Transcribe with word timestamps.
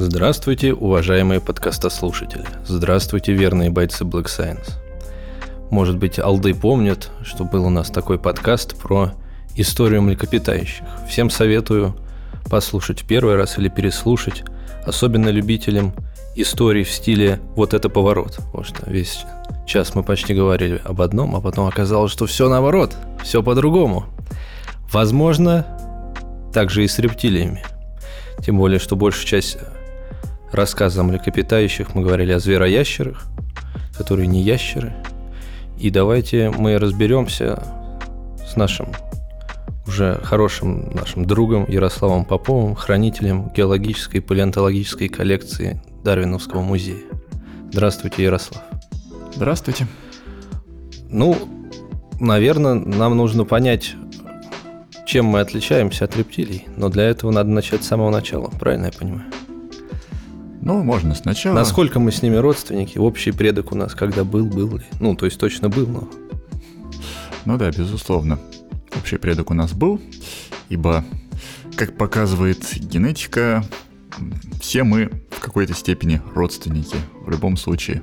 Здравствуйте, 0.00 0.74
уважаемые 0.74 1.40
подкастослушатели. 1.40 2.44
Здравствуйте, 2.64 3.32
верные 3.32 3.68
бойцы 3.68 4.04
Black 4.04 4.26
Science. 4.26 4.70
Может 5.72 5.98
быть, 5.98 6.20
алды 6.20 6.54
помнят, 6.54 7.10
что 7.24 7.42
был 7.42 7.66
у 7.66 7.68
нас 7.68 7.90
такой 7.90 8.16
подкаст 8.16 8.80
про 8.80 9.10
историю 9.56 10.02
млекопитающих. 10.02 10.86
Всем 11.08 11.30
советую 11.30 11.96
послушать 12.48 13.08
первый 13.08 13.34
раз 13.34 13.58
или 13.58 13.68
переслушать, 13.68 14.44
особенно 14.86 15.30
любителям 15.30 15.92
историй 16.36 16.84
в 16.84 16.92
стиле 16.92 17.40
«вот 17.56 17.74
это 17.74 17.88
поворот». 17.88 18.36
Потому 18.36 18.62
что 18.62 18.88
весь 18.88 19.24
час 19.66 19.96
мы 19.96 20.04
почти 20.04 20.32
говорили 20.32 20.80
об 20.84 21.02
одном, 21.02 21.34
а 21.34 21.40
потом 21.40 21.66
оказалось, 21.66 22.12
что 22.12 22.26
все 22.26 22.48
наоборот, 22.48 22.94
все 23.24 23.42
по-другому. 23.42 24.04
Возможно, 24.92 25.66
также 26.54 26.84
и 26.84 26.88
с 26.88 27.00
рептилиями. 27.00 27.64
Тем 28.44 28.58
более, 28.58 28.78
что 28.78 28.94
большая 28.94 29.26
часть 29.26 29.58
рассказа 30.52 31.00
о 31.00 31.04
млекопитающих 31.04 31.94
мы 31.94 32.02
говорили 32.02 32.32
о 32.32 32.38
звероящерах, 32.38 33.26
которые 33.96 34.26
не 34.26 34.42
ящеры. 34.42 34.92
И 35.78 35.90
давайте 35.90 36.50
мы 36.50 36.78
разберемся 36.78 37.62
с 38.46 38.56
нашим 38.56 38.88
уже 39.88 40.20
хорошим 40.22 40.90
нашим 40.92 41.24
другом 41.24 41.64
Ярославом 41.66 42.24
Поповым, 42.24 42.74
хранителем 42.74 43.50
геологической 43.56 44.20
и 44.20 44.22
палеонтологической 44.22 45.08
коллекции 45.08 45.82
Дарвиновского 46.04 46.60
музея. 46.60 47.02
Здравствуйте, 47.72 48.22
Ярослав. 48.22 48.62
Здравствуйте. 49.34 49.86
Ну, 51.08 51.36
наверное, 52.20 52.74
нам 52.74 53.16
нужно 53.16 53.44
понять, 53.44 53.94
чем 55.06 55.24
мы 55.24 55.40
отличаемся 55.40 56.04
от 56.04 56.16
рептилий. 56.16 56.66
Но 56.76 56.90
для 56.90 57.04
этого 57.04 57.30
надо 57.30 57.50
начать 57.50 57.82
с 57.82 57.88
самого 57.88 58.10
начала, 58.10 58.50
правильно 58.60 58.86
я 58.86 58.92
понимаю? 58.92 59.24
Ну, 60.60 60.82
можно 60.82 61.14
сначала. 61.14 61.54
Насколько 61.54 61.98
мы 61.98 62.12
с 62.12 62.22
ними 62.22 62.36
родственники? 62.36 62.98
Общий 62.98 63.32
предок 63.32 63.72
у 63.72 63.74
нас 63.74 63.94
когда 63.94 64.24
был, 64.24 64.46
был 64.46 64.76
ли? 64.76 64.84
Ну, 65.00 65.14
то 65.16 65.26
есть 65.26 65.38
точно 65.38 65.68
был, 65.68 65.86
но... 65.86 66.08
Ну 67.44 67.56
да, 67.56 67.70
безусловно. 67.70 68.38
Общий 68.96 69.16
предок 69.16 69.50
у 69.50 69.54
нас 69.54 69.72
был, 69.72 70.00
ибо, 70.68 71.04
как 71.76 71.96
показывает 71.96 72.62
генетика, 72.78 73.64
все 74.60 74.82
мы 74.82 75.10
в 75.30 75.40
какой-то 75.40 75.74
степени 75.74 76.20
родственники. 76.34 76.96
В 77.24 77.30
любом 77.30 77.56
случае, 77.56 78.02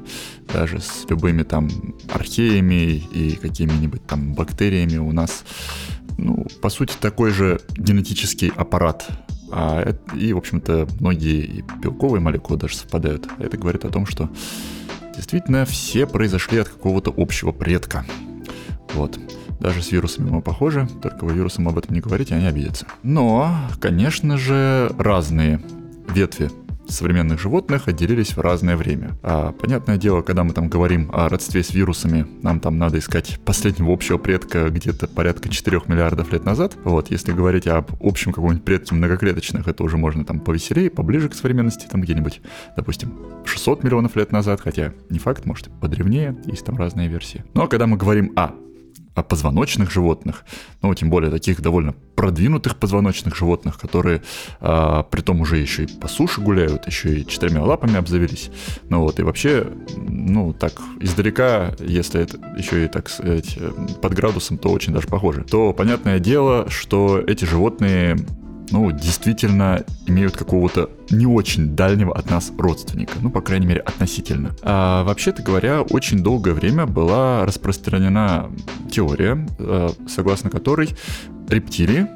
даже 0.53 0.79
с 0.79 1.05
любыми 1.09 1.43
там 1.43 1.69
археями 2.13 2.95
и 3.13 3.35
какими-нибудь 3.35 4.05
там 4.05 4.33
бактериями 4.33 4.97
у 4.97 5.11
нас, 5.11 5.43
ну, 6.17 6.45
по 6.61 6.69
сути, 6.69 6.93
такой 6.99 7.31
же 7.31 7.59
генетический 7.77 8.49
аппарат. 8.55 9.07
А, 9.57 9.95
и, 10.13 10.33
в 10.33 10.37
общем-то, 10.37 10.85
многие 10.99 11.45
и 11.45 11.63
белковые 11.81 12.19
молекулы 12.19 12.59
даже 12.59 12.75
совпадают. 12.75 13.25
Это 13.39 13.57
говорит 13.57 13.85
о 13.85 13.89
том, 13.89 14.05
что 14.05 14.29
действительно 15.15 15.63
все 15.63 16.05
произошли 16.05 16.59
от 16.59 16.67
какого-то 16.67 17.13
общего 17.15 17.53
предка. 17.53 18.05
Вот. 18.93 19.17
Даже 19.61 19.81
с 19.81 19.93
вирусами 19.93 20.29
мы 20.29 20.41
похожи, 20.41 20.89
только 21.01 21.23
вы 21.23 21.33
вирусам 21.33 21.69
об 21.69 21.77
этом 21.77 21.95
не 21.95 22.01
говорите, 22.01 22.35
они 22.35 22.45
обидятся. 22.45 22.85
Но, 23.01 23.55
конечно 23.79 24.37
же, 24.37 24.93
разные 24.97 25.61
ветви 26.09 26.51
современных 26.87 27.39
животных 27.39 27.87
отделились 27.87 28.35
в 28.35 28.41
разное 28.41 28.77
время. 28.77 29.17
А 29.23 29.51
понятное 29.51 29.97
дело, 29.97 30.21
когда 30.21 30.43
мы 30.43 30.53
там 30.53 30.69
говорим 30.69 31.09
о 31.13 31.29
родстве 31.29 31.63
с 31.63 31.73
вирусами, 31.73 32.25
нам 32.41 32.59
там 32.59 32.77
надо 32.77 32.99
искать 32.99 33.39
последнего 33.45 33.91
общего 33.91 34.17
предка 34.17 34.69
где-то 34.69 35.07
порядка 35.07 35.49
4 35.49 35.81
миллиардов 35.87 36.31
лет 36.31 36.45
назад. 36.45 36.75
Вот, 36.83 37.11
если 37.11 37.31
говорить 37.31 37.67
об 37.67 37.91
общем 38.01 38.31
каком-нибудь 38.31 38.63
предке 38.65 38.95
многоклеточных, 38.95 39.67
это 39.67 39.83
уже 39.83 39.97
можно 39.97 40.25
там 40.25 40.39
повеселее, 40.39 40.89
поближе 40.89 41.29
к 41.29 41.33
современности, 41.33 41.87
там 41.89 42.01
где-нибудь, 42.01 42.41
допустим, 42.75 43.13
600 43.45 43.83
миллионов 43.83 44.15
лет 44.15 44.31
назад, 44.31 44.61
хотя 44.61 44.93
не 45.09 45.19
факт, 45.19 45.45
может, 45.45 45.69
подревнее, 45.79 46.35
есть 46.45 46.65
там 46.65 46.77
разные 46.77 47.07
версии. 47.07 47.43
Но 47.53 47.67
когда 47.67 47.87
мы 47.87 47.97
говорим 47.97 48.33
о 48.35 48.51
о 49.15 49.23
позвоночных 49.23 49.91
животных, 49.91 50.45
ну, 50.81 50.93
тем 50.93 51.09
более 51.09 51.31
таких 51.31 51.61
довольно 51.61 51.93
продвинутых 52.15 52.75
позвоночных 52.75 53.35
животных, 53.35 53.79
которые 53.79 54.21
а, 54.59 55.03
при 55.03 55.21
том 55.21 55.41
уже 55.41 55.57
еще 55.57 55.83
и 55.83 55.87
по 55.87 56.07
суше 56.07 56.41
гуляют, 56.41 56.85
еще 56.85 57.19
и 57.19 57.27
четырьмя 57.27 57.63
лапами 57.63 57.95
обзавелись. 57.95 58.51
Ну 58.89 59.01
вот, 59.01 59.19
и 59.19 59.23
вообще, 59.23 59.67
ну, 59.95 60.53
так, 60.53 60.73
издалека, 60.99 61.73
если 61.79 62.21
это 62.21 62.37
еще 62.57 62.85
и, 62.85 62.87
так 62.89 63.09
сказать, 63.09 63.57
под 64.01 64.13
градусом, 64.13 64.57
то 64.57 64.69
очень 64.69 64.93
даже 64.93 65.07
похоже. 65.07 65.43
То 65.43 65.71
понятное 65.73 66.19
дело, 66.19 66.69
что 66.69 67.19
эти 67.25 67.45
животные 67.45 68.17
ну, 68.71 68.91
действительно 68.91 69.83
имеют 70.05 70.37
какого-то 70.37 70.89
не 71.09 71.25
очень 71.25 71.75
дальнего 71.75 72.15
от 72.15 72.29
нас 72.29 72.51
родственника, 72.57 73.13
ну, 73.21 73.29
по 73.29 73.41
крайней 73.41 73.67
мере, 73.67 73.81
относительно. 73.81 74.55
А, 74.61 75.03
вообще-то 75.03 75.41
говоря, 75.41 75.81
очень 75.81 76.23
долгое 76.23 76.53
время 76.53 76.85
была 76.85 77.45
распространена 77.45 78.49
теория, 78.91 79.47
э, 79.59 79.89
согласно 80.07 80.49
которой 80.49 80.89
рептилии 81.49 82.07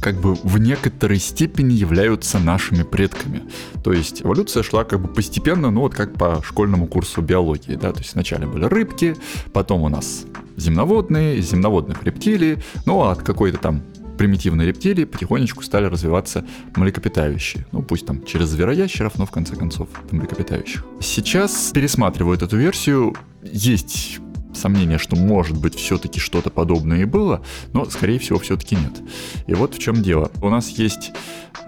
как 0.00 0.16
бы 0.16 0.34
в 0.34 0.58
некоторой 0.58 1.20
степени 1.20 1.74
являются 1.74 2.40
нашими 2.40 2.82
предками. 2.82 3.44
То 3.84 3.92
есть 3.92 4.22
эволюция 4.22 4.64
шла 4.64 4.82
как 4.82 5.00
бы 5.00 5.06
постепенно, 5.06 5.70
ну 5.70 5.82
вот 5.82 5.94
как 5.94 6.14
по 6.14 6.42
школьному 6.42 6.88
курсу 6.88 7.22
биологии, 7.22 7.76
да, 7.76 7.92
то 7.92 8.00
есть 8.00 8.10
сначала 8.10 8.44
были 8.44 8.64
рыбки, 8.64 9.14
потом 9.52 9.82
у 9.82 9.88
нас 9.88 10.24
земноводные, 10.56 11.40
земноводных 11.40 12.02
рептилии, 12.02 12.60
ну 12.84 13.00
а 13.02 13.12
от 13.12 13.22
какой-то 13.22 13.58
там 13.58 13.82
примитивные 14.18 14.68
рептилии 14.68 15.04
потихонечку 15.04 15.62
стали 15.62 15.86
развиваться 15.86 16.44
млекопитающие. 16.76 17.66
Ну, 17.72 17.82
пусть 17.82 18.06
там 18.06 18.24
через 18.24 18.48
звероящеров, 18.48 19.18
но 19.18 19.26
в 19.26 19.30
конце 19.30 19.56
концов 19.56 19.88
млекопитающих. 20.10 20.84
Сейчас 21.00 21.70
пересматривают 21.72 22.42
эту 22.42 22.56
версию. 22.56 23.14
Есть 23.42 24.20
сомнение, 24.54 24.98
что 24.98 25.16
может 25.16 25.56
быть 25.58 25.74
все-таки 25.74 26.20
что-то 26.20 26.50
подобное 26.50 27.02
и 27.02 27.04
было, 27.04 27.42
но 27.72 27.84
скорее 27.86 28.18
всего 28.18 28.38
все-таки 28.38 28.76
нет. 28.76 29.00
И 29.46 29.54
вот 29.54 29.74
в 29.74 29.78
чем 29.78 30.02
дело. 30.02 30.30
У 30.40 30.48
нас 30.48 30.68
есть 30.70 31.12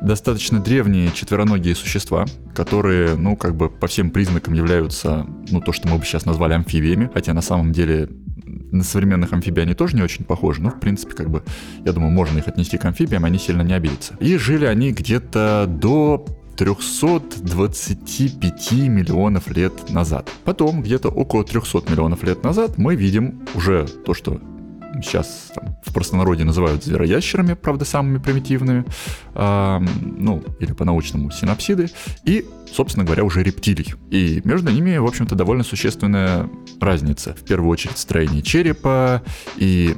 достаточно 0.00 0.60
древние 0.60 1.10
четвероногие 1.12 1.74
существа, 1.74 2.26
которые, 2.54 3.16
ну, 3.16 3.36
как 3.36 3.56
бы 3.56 3.68
по 3.68 3.86
всем 3.86 4.10
признакам 4.10 4.54
являются, 4.54 5.26
ну, 5.50 5.60
то, 5.60 5.72
что 5.72 5.88
мы 5.88 5.98
бы 5.98 6.04
сейчас 6.04 6.26
назвали 6.26 6.54
амфибиями, 6.54 7.10
хотя 7.12 7.34
на 7.34 7.42
самом 7.42 7.72
деле 7.72 8.08
на 8.44 8.82
современных 8.82 9.32
амфибий 9.32 9.62
они 9.62 9.74
тоже 9.74 9.96
не 9.96 10.02
очень 10.02 10.24
похожи, 10.24 10.60
но, 10.60 10.70
в 10.70 10.80
принципе, 10.80 11.14
как 11.14 11.30
бы, 11.30 11.42
я 11.84 11.92
думаю, 11.92 12.12
можно 12.12 12.38
их 12.38 12.48
отнести 12.48 12.76
к 12.76 12.84
амфибиям, 12.84 13.24
они 13.24 13.38
сильно 13.38 13.62
не 13.62 13.72
обидятся. 13.72 14.14
И 14.20 14.36
жили 14.36 14.64
они 14.64 14.92
где-то 14.92 15.66
до 15.68 16.24
325 16.56 18.72
миллионов 18.72 19.48
лет 19.48 19.90
назад. 19.90 20.30
Потом, 20.44 20.82
где-то 20.82 21.08
около 21.08 21.44
300 21.44 21.90
миллионов 21.90 22.22
лет 22.22 22.44
назад, 22.44 22.78
мы 22.78 22.96
видим 22.96 23.46
уже 23.54 23.86
то, 23.86 24.14
что 24.14 24.40
сейчас 25.02 25.52
там, 25.54 25.76
в 25.84 25.92
простонародье 25.92 26.44
называют 26.44 26.84
звероящерами, 26.84 27.54
правда, 27.54 27.84
самыми 27.84 28.18
примитивными, 28.18 28.84
э, 29.34 29.80
ну, 30.02 30.42
или 30.60 30.72
по-научному 30.72 31.30
синапсиды, 31.30 31.90
и, 32.24 32.46
собственно 32.72 33.04
говоря, 33.04 33.24
уже 33.24 33.42
рептилий. 33.42 33.94
И 34.10 34.40
между 34.44 34.70
ними, 34.70 34.96
в 34.96 35.06
общем-то, 35.06 35.34
довольно 35.34 35.64
существенная 35.64 36.48
разница. 36.80 37.34
В 37.34 37.44
первую 37.44 37.70
очередь, 37.70 37.98
строение 37.98 38.42
черепа 38.42 39.22
и 39.56 39.96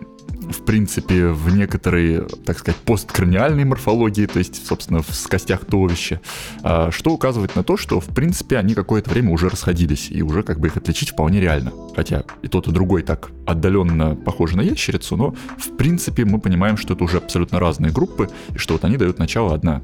в 0.51 0.65
принципе, 0.65 1.29
в 1.29 1.55
некоторые, 1.55 2.27
так 2.45 2.59
сказать, 2.59 2.81
посткраниальной 2.81 3.65
морфологии, 3.65 4.27
то 4.27 4.39
есть, 4.39 4.67
собственно, 4.67 5.03
в 5.03 5.29
костях 5.29 5.65
туловища, 5.65 6.21
а, 6.63 6.91
что 6.91 7.13
указывает 7.13 7.57
на 7.57 7.63
то, 7.63 7.77
что, 7.77 8.01
в 8.01 8.07
принципе, 8.07 8.59
они 8.59 8.75
какое-то 8.75 9.11
время 9.11 9.33
уже 9.33 9.49
расходились, 9.49 10.09
и 10.11 10.23
уже 10.23 10.43
как 10.43 10.61
бы 10.61 10.69
их 10.69 10.77
отличить 10.77 11.11
вполне 11.11 11.41
реально. 11.41 11.73
Хотя 11.95 12.25
и 12.43 12.49
тот, 12.49 12.69
и 12.69 12.73
другой 12.73 13.03
так 13.03 13.31
отдаленно 13.47 14.15
похожи 14.17 14.57
на 14.57 14.63
ящерицу, 14.63 15.17
но, 15.17 15.35
в 15.59 15.77
принципе, 15.77 16.25
мы 16.25 16.41
понимаем, 16.41 16.77
что 16.77 16.95
это 16.95 17.05
уже 17.05 17.19
абсолютно 17.19 17.59
разные 17.59 17.93
группы, 17.93 18.29
и 18.55 18.59
что 18.59 18.75
вот 18.75 18.85
они 18.85 18.97
дают 18.97 19.19
начало 19.19 19.55
одна 19.55 19.83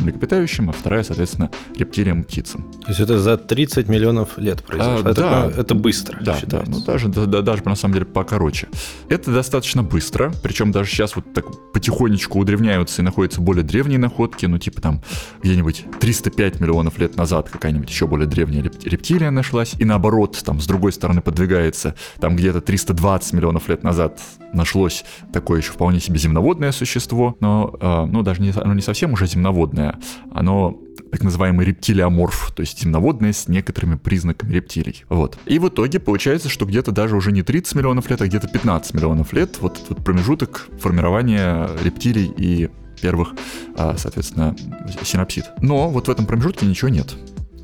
млекопитающим, 0.00 0.70
а 0.70 0.72
вторая, 0.72 1.02
соответственно, 1.02 1.50
рептилиям 1.76 2.24
птицам. 2.24 2.70
То 2.82 2.88
есть 2.88 3.00
это 3.00 3.18
за 3.18 3.36
30 3.36 3.88
миллионов 3.88 4.38
лет 4.38 4.62
произошло? 4.62 5.06
А, 5.06 5.10
это, 5.10 5.14
да, 5.20 5.50
это 5.56 5.74
быстро 5.74 6.18
Да, 6.20 6.38
считается. 6.38 6.70
да, 6.70 6.76
ну 6.78 6.84
даже, 6.84 7.08
да, 7.08 7.26
да, 7.26 7.42
даже 7.42 7.62
на 7.64 7.74
самом 7.76 7.94
деле 7.94 8.06
покороче. 8.06 8.68
Это 9.08 9.32
достаточно 9.32 9.82
быстро, 9.82 10.32
причем 10.42 10.72
даже 10.72 10.90
сейчас 10.90 11.16
вот 11.16 11.32
так 11.32 11.46
потихонечку 11.72 12.38
удревняются 12.38 13.02
и 13.02 13.04
находятся 13.04 13.40
более 13.40 13.64
древние 13.64 13.98
находки, 13.98 14.46
ну 14.46 14.58
типа 14.58 14.80
там 14.80 15.02
где-нибудь 15.42 15.84
305 16.00 16.60
миллионов 16.60 16.98
лет 16.98 17.16
назад 17.16 17.48
какая-нибудь 17.50 17.88
еще 17.90 18.06
более 18.06 18.26
древняя 18.26 18.62
рептилия 18.62 19.30
нашлась, 19.30 19.74
и 19.78 19.84
наоборот, 19.84 20.40
там 20.44 20.60
с 20.60 20.66
другой 20.66 20.92
стороны 20.92 21.20
подвигается, 21.20 21.94
там 22.20 22.36
где-то 22.36 22.60
320 22.60 23.32
миллионов 23.32 23.68
лет 23.68 23.82
назад 23.82 24.20
нашлось 24.52 25.04
такое 25.32 25.60
еще 25.60 25.72
вполне 25.72 26.00
себе 26.00 26.18
земноводное 26.18 26.72
существо, 26.72 27.36
но, 27.40 27.74
э, 27.80 28.04
ну 28.06 28.22
даже 28.22 28.42
не, 28.42 28.50
оно 28.50 28.74
не 28.74 28.82
совсем 28.82 29.12
уже 29.12 29.26
земноводное, 29.26 29.89
оно 30.32 30.78
так 31.10 31.22
называемый 31.22 31.66
рептилиоморф, 31.66 32.52
то 32.54 32.60
есть 32.60 32.80
земноводное 32.80 33.32
с 33.32 33.48
некоторыми 33.48 33.96
признаками 33.96 34.52
рептилий. 34.52 35.04
Вот. 35.08 35.38
И 35.46 35.58
в 35.58 35.68
итоге 35.68 35.98
получается, 35.98 36.48
что 36.48 36.66
где-то 36.66 36.92
даже 36.92 37.16
уже 37.16 37.32
не 37.32 37.42
30 37.42 37.74
миллионов 37.74 38.08
лет, 38.10 38.22
а 38.22 38.26
где-то 38.26 38.48
15 38.48 38.94
миллионов 38.94 39.32
лет 39.32 39.58
вот 39.60 39.80
этот 39.82 40.04
промежуток 40.04 40.68
формирования 40.78 41.68
рептилий 41.82 42.32
и 42.36 42.70
первых, 43.00 43.34
а, 43.76 43.96
соответственно, 43.96 44.54
синапсид. 45.02 45.46
Но 45.60 45.88
вот 45.90 46.08
в 46.08 46.10
этом 46.10 46.26
промежутке 46.26 46.66
ничего 46.66 46.90
нет. 46.90 47.16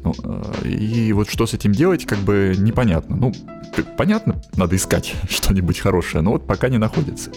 Ну, 0.07 0.15
э, 0.23 0.69
и 0.69 1.13
вот 1.13 1.29
что 1.29 1.47
с 1.47 1.55
этим 1.55 1.73
делать, 1.73 2.07
как 2.07 2.19
бы 2.19 2.55
непонятно. 2.57 3.17
Ну, 3.17 3.33
понятно, 3.97 4.41
надо 4.57 4.77
искать 4.77 5.15
что-нибудь 5.29 5.81
хорошее, 5.81 6.23
но 6.23 6.31
вот 6.33 6.47
пока 6.47 6.69
не 6.69 6.79
находится. 6.79 7.33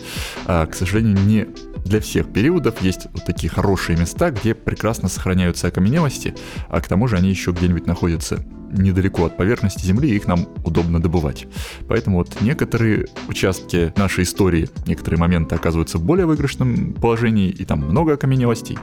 А, 0.46 0.68
к 0.68 0.76
сожалению, 0.76 1.18
не 1.26 1.48
для 1.84 2.00
всех 2.00 2.32
периодов 2.32 2.80
есть 2.84 3.08
вот 3.12 3.26
такие 3.26 3.50
хорошие 3.50 3.98
места, 3.98 4.30
где 4.30 4.54
прекрасно 4.54 5.10
сохраняются 5.10 5.68
окаменелости, 5.68 6.36
а 6.70 6.80
к 6.80 6.88
тому 6.88 7.08
же 7.08 7.16
они 7.18 7.30
еще 7.30 7.52
где-нибудь 7.52 7.88
находятся 7.88 8.46
недалеко 8.72 9.26
от 9.26 9.36
поверхности 9.36 9.84
Земли, 9.84 10.12
и 10.12 10.16
их 10.16 10.28
нам 10.28 10.48
удобно 10.64 11.02
добывать. 11.02 11.48
Поэтому 11.88 12.18
вот 12.18 12.40
некоторые 12.42 13.08
участки 13.28 13.92
нашей 13.98 14.26
истории, 14.26 14.70
некоторые 14.86 15.20
моменты 15.20 15.56
оказываются 15.56 15.98
в 15.98 16.04
более 16.04 16.28
выигрышном 16.28 16.94
положении, 16.94 17.50
и 17.50 17.66
там 17.66 17.80
много 17.80 18.14
окаменелостей. 18.14 18.78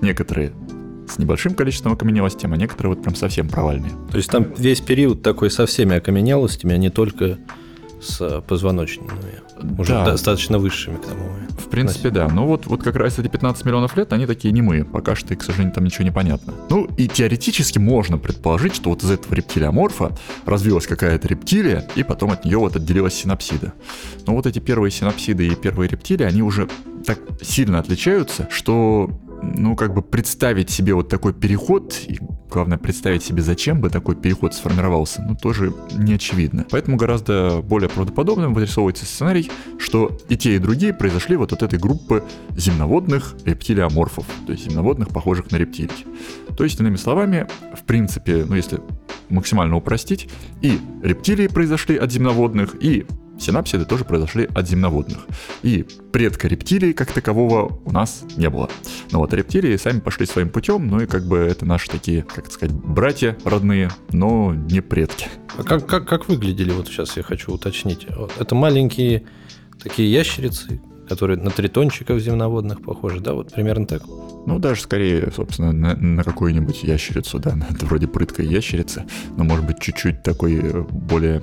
Некоторые 0.00 0.52
с 1.08 1.18
небольшим 1.18 1.54
количеством 1.54 1.92
окаменелостей, 1.92 2.48
а 2.48 2.56
некоторые 2.56 2.94
вот 2.94 3.02
прям 3.02 3.14
совсем 3.14 3.48
провальные. 3.48 3.92
То 4.10 4.16
есть 4.16 4.30
там 4.30 4.46
весь 4.56 4.80
период 4.80 5.22
такой 5.22 5.50
со 5.50 5.66
всеми 5.66 5.96
окаменелостями, 5.96 6.74
а 6.74 6.78
не 6.78 6.90
только 6.90 7.38
с 8.02 8.40
позвоночными, 8.48 9.10
уже 9.78 9.92
да. 9.92 10.04
достаточно 10.04 10.58
высшими 10.58 10.96
к 10.96 11.04
тому. 11.06 11.24
В 11.58 11.68
принципе, 11.68 12.10
да. 12.10 12.28
Но 12.28 12.46
вот, 12.46 12.66
вот 12.66 12.82
как 12.82 12.96
раз 12.96 13.18
эти 13.18 13.28
15 13.28 13.64
миллионов 13.64 13.96
лет, 13.96 14.12
они 14.12 14.26
такие 14.26 14.52
немые. 14.52 14.84
Пока 14.84 15.14
что, 15.14 15.36
к 15.36 15.42
сожалению, 15.42 15.72
там 15.72 15.84
ничего 15.84 16.04
не 16.04 16.10
понятно. 16.10 16.52
Ну, 16.68 16.88
и 16.96 17.06
теоретически 17.06 17.78
можно 17.78 18.18
предположить, 18.18 18.74
что 18.74 18.90
вот 18.90 19.04
из 19.04 19.10
этого 19.10 19.34
рептилиоморфа 19.34 20.16
развилась 20.46 20.86
какая-то 20.86 21.28
рептилия, 21.28 21.88
и 21.94 22.02
потом 22.02 22.32
от 22.32 22.44
нее 22.44 22.58
вот 22.58 22.74
отделилась 22.74 23.14
синапсида. 23.14 23.72
Но 24.26 24.34
вот 24.34 24.46
эти 24.46 24.58
первые 24.58 24.90
синапсиды 24.90 25.46
и 25.46 25.54
первые 25.54 25.88
рептилии, 25.88 26.24
они 26.24 26.42
уже 26.42 26.68
так 27.06 27.20
сильно 27.40 27.78
отличаются, 27.78 28.48
что 28.50 29.10
ну, 29.42 29.76
как 29.76 29.94
бы 29.94 30.02
представить 30.02 30.70
себе 30.70 30.94
вот 30.94 31.08
такой 31.08 31.32
переход, 31.32 31.94
и 32.06 32.18
главное 32.50 32.78
представить 32.78 33.22
себе, 33.22 33.42
зачем 33.42 33.80
бы 33.80 33.90
такой 33.90 34.16
переход 34.16 34.54
сформировался, 34.54 35.22
ну, 35.22 35.34
тоже 35.34 35.72
не 35.92 36.14
очевидно. 36.14 36.66
Поэтому 36.70 36.96
гораздо 36.96 37.62
более 37.62 37.88
правдоподобным 37.88 38.54
вырисовывается 38.54 39.04
сценарий, 39.04 39.50
что 39.78 40.18
и 40.28 40.36
те, 40.36 40.56
и 40.56 40.58
другие 40.58 40.92
произошли 40.92 41.36
вот 41.36 41.52
от 41.52 41.62
этой 41.62 41.78
группы 41.78 42.24
земноводных 42.56 43.34
рептилиоморфов, 43.44 44.26
то 44.46 44.52
есть 44.52 44.68
земноводных, 44.68 45.08
похожих 45.08 45.50
на 45.50 45.56
рептилий. 45.56 46.06
То 46.56 46.64
есть, 46.64 46.78
иными 46.80 46.96
словами, 46.96 47.46
в 47.74 47.84
принципе, 47.84 48.44
ну, 48.48 48.54
если 48.54 48.80
максимально 49.28 49.76
упростить, 49.76 50.28
и 50.60 50.78
рептилии 51.02 51.46
произошли 51.46 51.96
от 51.96 52.12
земноводных, 52.12 52.76
и 52.82 53.06
Синапсиды 53.42 53.84
тоже 53.84 54.04
произошли 54.04 54.48
от 54.54 54.68
земноводных. 54.68 55.18
И 55.62 55.84
предка 56.12 56.48
рептилий 56.48 56.92
как 56.92 57.12
такового 57.12 57.80
у 57.84 57.92
нас 57.92 58.24
не 58.36 58.48
было. 58.48 58.70
Но 59.10 59.18
вот 59.18 59.34
рептилии 59.34 59.76
сами 59.76 60.00
пошли 60.00 60.26
своим 60.26 60.48
путем, 60.48 60.88
ну 60.88 61.00
и 61.00 61.06
как 61.06 61.26
бы 61.26 61.38
это 61.38 61.66
наши 61.66 61.90
такие, 61.90 62.22
как 62.22 62.50
сказать, 62.50 62.74
братья 62.74 63.36
родные, 63.44 63.90
но 64.10 64.54
не 64.54 64.80
предки. 64.80 65.28
А 65.58 65.64
как, 65.64 65.86
как, 65.86 66.08
как 66.08 66.28
выглядели, 66.28 66.70
вот 66.70 66.86
сейчас 66.86 67.16
я 67.16 67.22
хочу 67.22 67.52
уточнить, 67.52 68.06
вот 68.16 68.32
это 68.38 68.54
маленькие 68.54 69.24
такие 69.82 70.10
ящерицы, 70.10 70.80
которые 71.08 71.38
на 71.38 71.50
тритончиков 71.50 72.20
земноводных 72.20 72.82
похожи, 72.82 73.20
да, 73.20 73.34
вот 73.34 73.52
примерно 73.52 73.86
так? 73.86 74.02
Ну, 74.46 74.58
даже 74.58 74.80
скорее, 74.82 75.30
собственно, 75.34 75.72
на, 75.72 75.94
на 75.94 76.24
какую-нибудь 76.24 76.82
ящерицу, 76.84 77.38
да, 77.38 77.54
это 77.70 77.86
вроде 77.86 78.06
прыткая 78.06 78.46
ящерица, 78.46 79.04
но 79.36 79.44
может 79.44 79.66
быть 79.66 79.80
чуть-чуть 79.80 80.22
такой 80.22 80.54
э, 80.54 80.82
более 80.82 81.42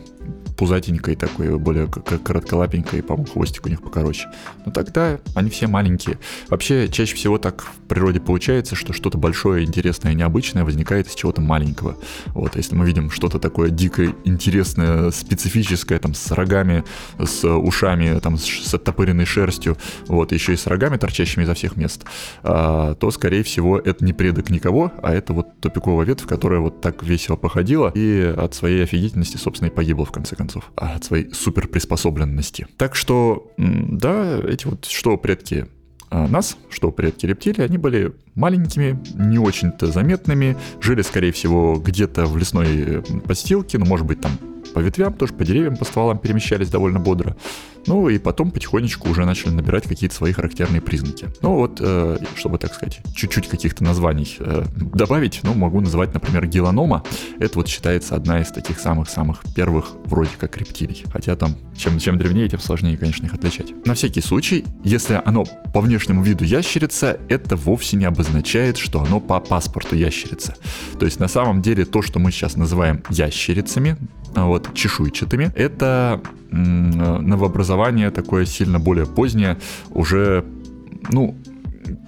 пузатенькой 0.60 1.16
такой, 1.16 1.58
более 1.58 1.88
коротколапенькой, 1.88 3.02
по-моему, 3.02 3.32
хвостик 3.32 3.66
у 3.66 3.70
них 3.70 3.82
покороче. 3.82 4.28
Но 4.66 4.74
тогда 4.74 5.18
они 5.34 5.50
все 5.50 5.68
маленькие. 5.68 6.20
Вообще, 6.50 6.90
чаще 6.90 7.16
всего 7.16 7.38
так 7.38 7.62
в 7.62 7.88
природе 7.88 8.20
получается, 8.20 8.76
что 8.76 8.92
что-то 8.92 9.18
большое, 9.18 9.64
интересное, 9.64 10.14
необычное 10.14 10.66
возникает 10.66 11.08
из 11.08 11.16
чего-то 11.16 11.40
маленького. 11.40 11.96
Вот, 12.28 12.58
если 12.58 12.76
мы 12.76 12.86
видим 12.86 13.10
что-то 13.10 13.40
такое 13.40 13.70
дикое, 13.70 14.14
интересное, 14.26 15.12
специфическое, 15.12 15.98
там, 15.98 16.14
с 16.14 16.30
рогами, 16.32 16.84
с 17.18 17.48
ушами, 17.48 18.20
там, 18.20 18.38
с 18.38 18.74
оттопыренной 18.74 19.26
шерстью, 19.26 19.78
вот, 20.08 20.34
еще 20.34 20.54
и 20.54 20.58
с 20.58 20.68
рогами, 20.68 20.98
торчащими 20.98 21.44
изо 21.44 21.54
всех 21.54 21.78
мест, 21.78 22.04
а, 22.44 22.96
то, 22.96 23.12
скорее 23.12 23.44
всего, 23.44 23.80
это 23.80 24.04
не 24.04 24.12
предок 24.12 24.50
никого, 24.50 24.92
а 25.02 25.14
это 25.14 25.32
вот 25.32 25.62
тупиковая 25.62 26.06
ветвь, 26.06 26.28
которая 26.28 26.60
вот 26.60 26.82
так 26.82 27.02
весело 27.02 27.38
походила 27.38 27.94
и 27.96 28.36
от 28.38 28.54
своей 28.54 28.84
офигительности, 28.84 29.38
собственно, 29.38 29.70
и 29.70 29.72
погибла 29.74 30.04
в 30.04 30.12
конце 30.12 30.36
концов 30.36 30.49
концов, 30.50 30.72
от 30.76 31.04
своей 31.04 31.34
суперприспособленности. 31.34 32.68
Так 32.78 32.96
что, 32.96 33.52
да, 33.58 34.40
эти 34.40 34.66
вот 34.66 34.86
что 34.86 35.18
предки 35.18 35.68
а, 36.10 36.28
нас, 36.28 36.58
что 36.70 36.92
предки 36.92 37.26
рептилии, 37.26 37.62
они 37.62 37.78
были 37.78 38.14
маленькими, 38.34 39.00
не 39.14 39.38
очень-то 39.38 39.88
заметными, 39.88 40.58
жили, 40.82 41.04
скорее 41.04 41.32
всего, 41.32 41.76
где-то 41.76 42.26
в 42.26 42.36
лесной 42.38 43.04
подстилке, 43.26 43.78
ну, 43.78 43.86
может 43.86 44.08
быть, 44.08 44.20
там 44.20 44.32
по 44.80 44.82
ветвям, 44.82 45.14
тоже 45.14 45.34
по 45.34 45.44
деревьям, 45.44 45.76
по 45.76 45.84
стволам 45.84 46.18
перемещались 46.20 46.70
довольно 46.70 47.02
бодро. 47.02 47.36
Ну 47.86 48.08
и 48.08 48.18
потом 48.18 48.50
потихонечку 48.52 49.10
уже 49.10 49.26
начали 49.26 49.50
набирать 49.50 49.84
какие-то 49.84 50.16
свои 50.16 50.32
характерные 50.32 50.80
признаки. 50.80 51.28
Ну 51.42 51.56
вот, 51.56 51.80
э, 51.82 52.18
чтобы, 52.36 52.58
так 52.58 52.74
сказать, 52.74 53.02
чуть-чуть 53.14 53.50
каких-то 53.50 53.84
названий 53.84 54.38
э, 54.40 54.64
добавить, 54.76 55.42
ну 55.44 55.54
могу 55.54 55.82
называть, 55.82 56.14
например, 56.14 56.46
геланома. 56.48 57.04
Это 57.40 57.58
вот 57.58 57.68
считается 57.68 58.16
одна 58.16 58.40
из 58.40 58.52
таких 58.52 58.80
самых-самых 58.80 59.42
первых 59.54 59.92
вроде 60.06 60.32
как 60.38 60.56
рептилий. 60.56 61.04
Хотя 61.12 61.36
там, 61.36 61.56
чем, 61.78 62.00
чем 62.00 62.18
древнее, 62.18 62.48
тем 62.48 62.62
сложнее, 62.62 62.96
конечно, 62.96 63.26
их 63.26 63.34
отличать. 63.34 63.74
На 63.86 63.96
всякий 63.96 64.22
случай, 64.22 64.64
если 64.86 65.22
оно 65.26 65.44
по 65.74 65.82
внешнему 65.82 66.24
виду 66.24 66.46
ящерица, 66.46 67.20
это 67.28 67.58
вовсе 67.58 67.98
не 67.98 68.06
обозначает, 68.06 68.78
что 68.78 69.02
оно 69.02 69.20
по 69.20 69.42
паспорту 69.42 69.98
ящерица. 69.98 70.56
То 70.98 71.06
есть 71.06 71.20
на 71.20 71.28
самом 71.28 71.62
деле 71.62 71.84
то, 71.84 72.02
что 72.02 72.20
мы 72.20 72.32
сейчас 72.32 72.56
называем 72.56 73.04
ящерицами, 73.10 73.98
вот, 74.36 74.74
чешуйчатыми. 74.74 75.52
Это 75.56 76.22
новообразование 76.52 78.12
такое 78.12 78.46
сильно 78.46 78.80
более 78.80 79.06
позднее, 79.06 79.58
уже, 79.92 80.44
ну, 81.10 81.36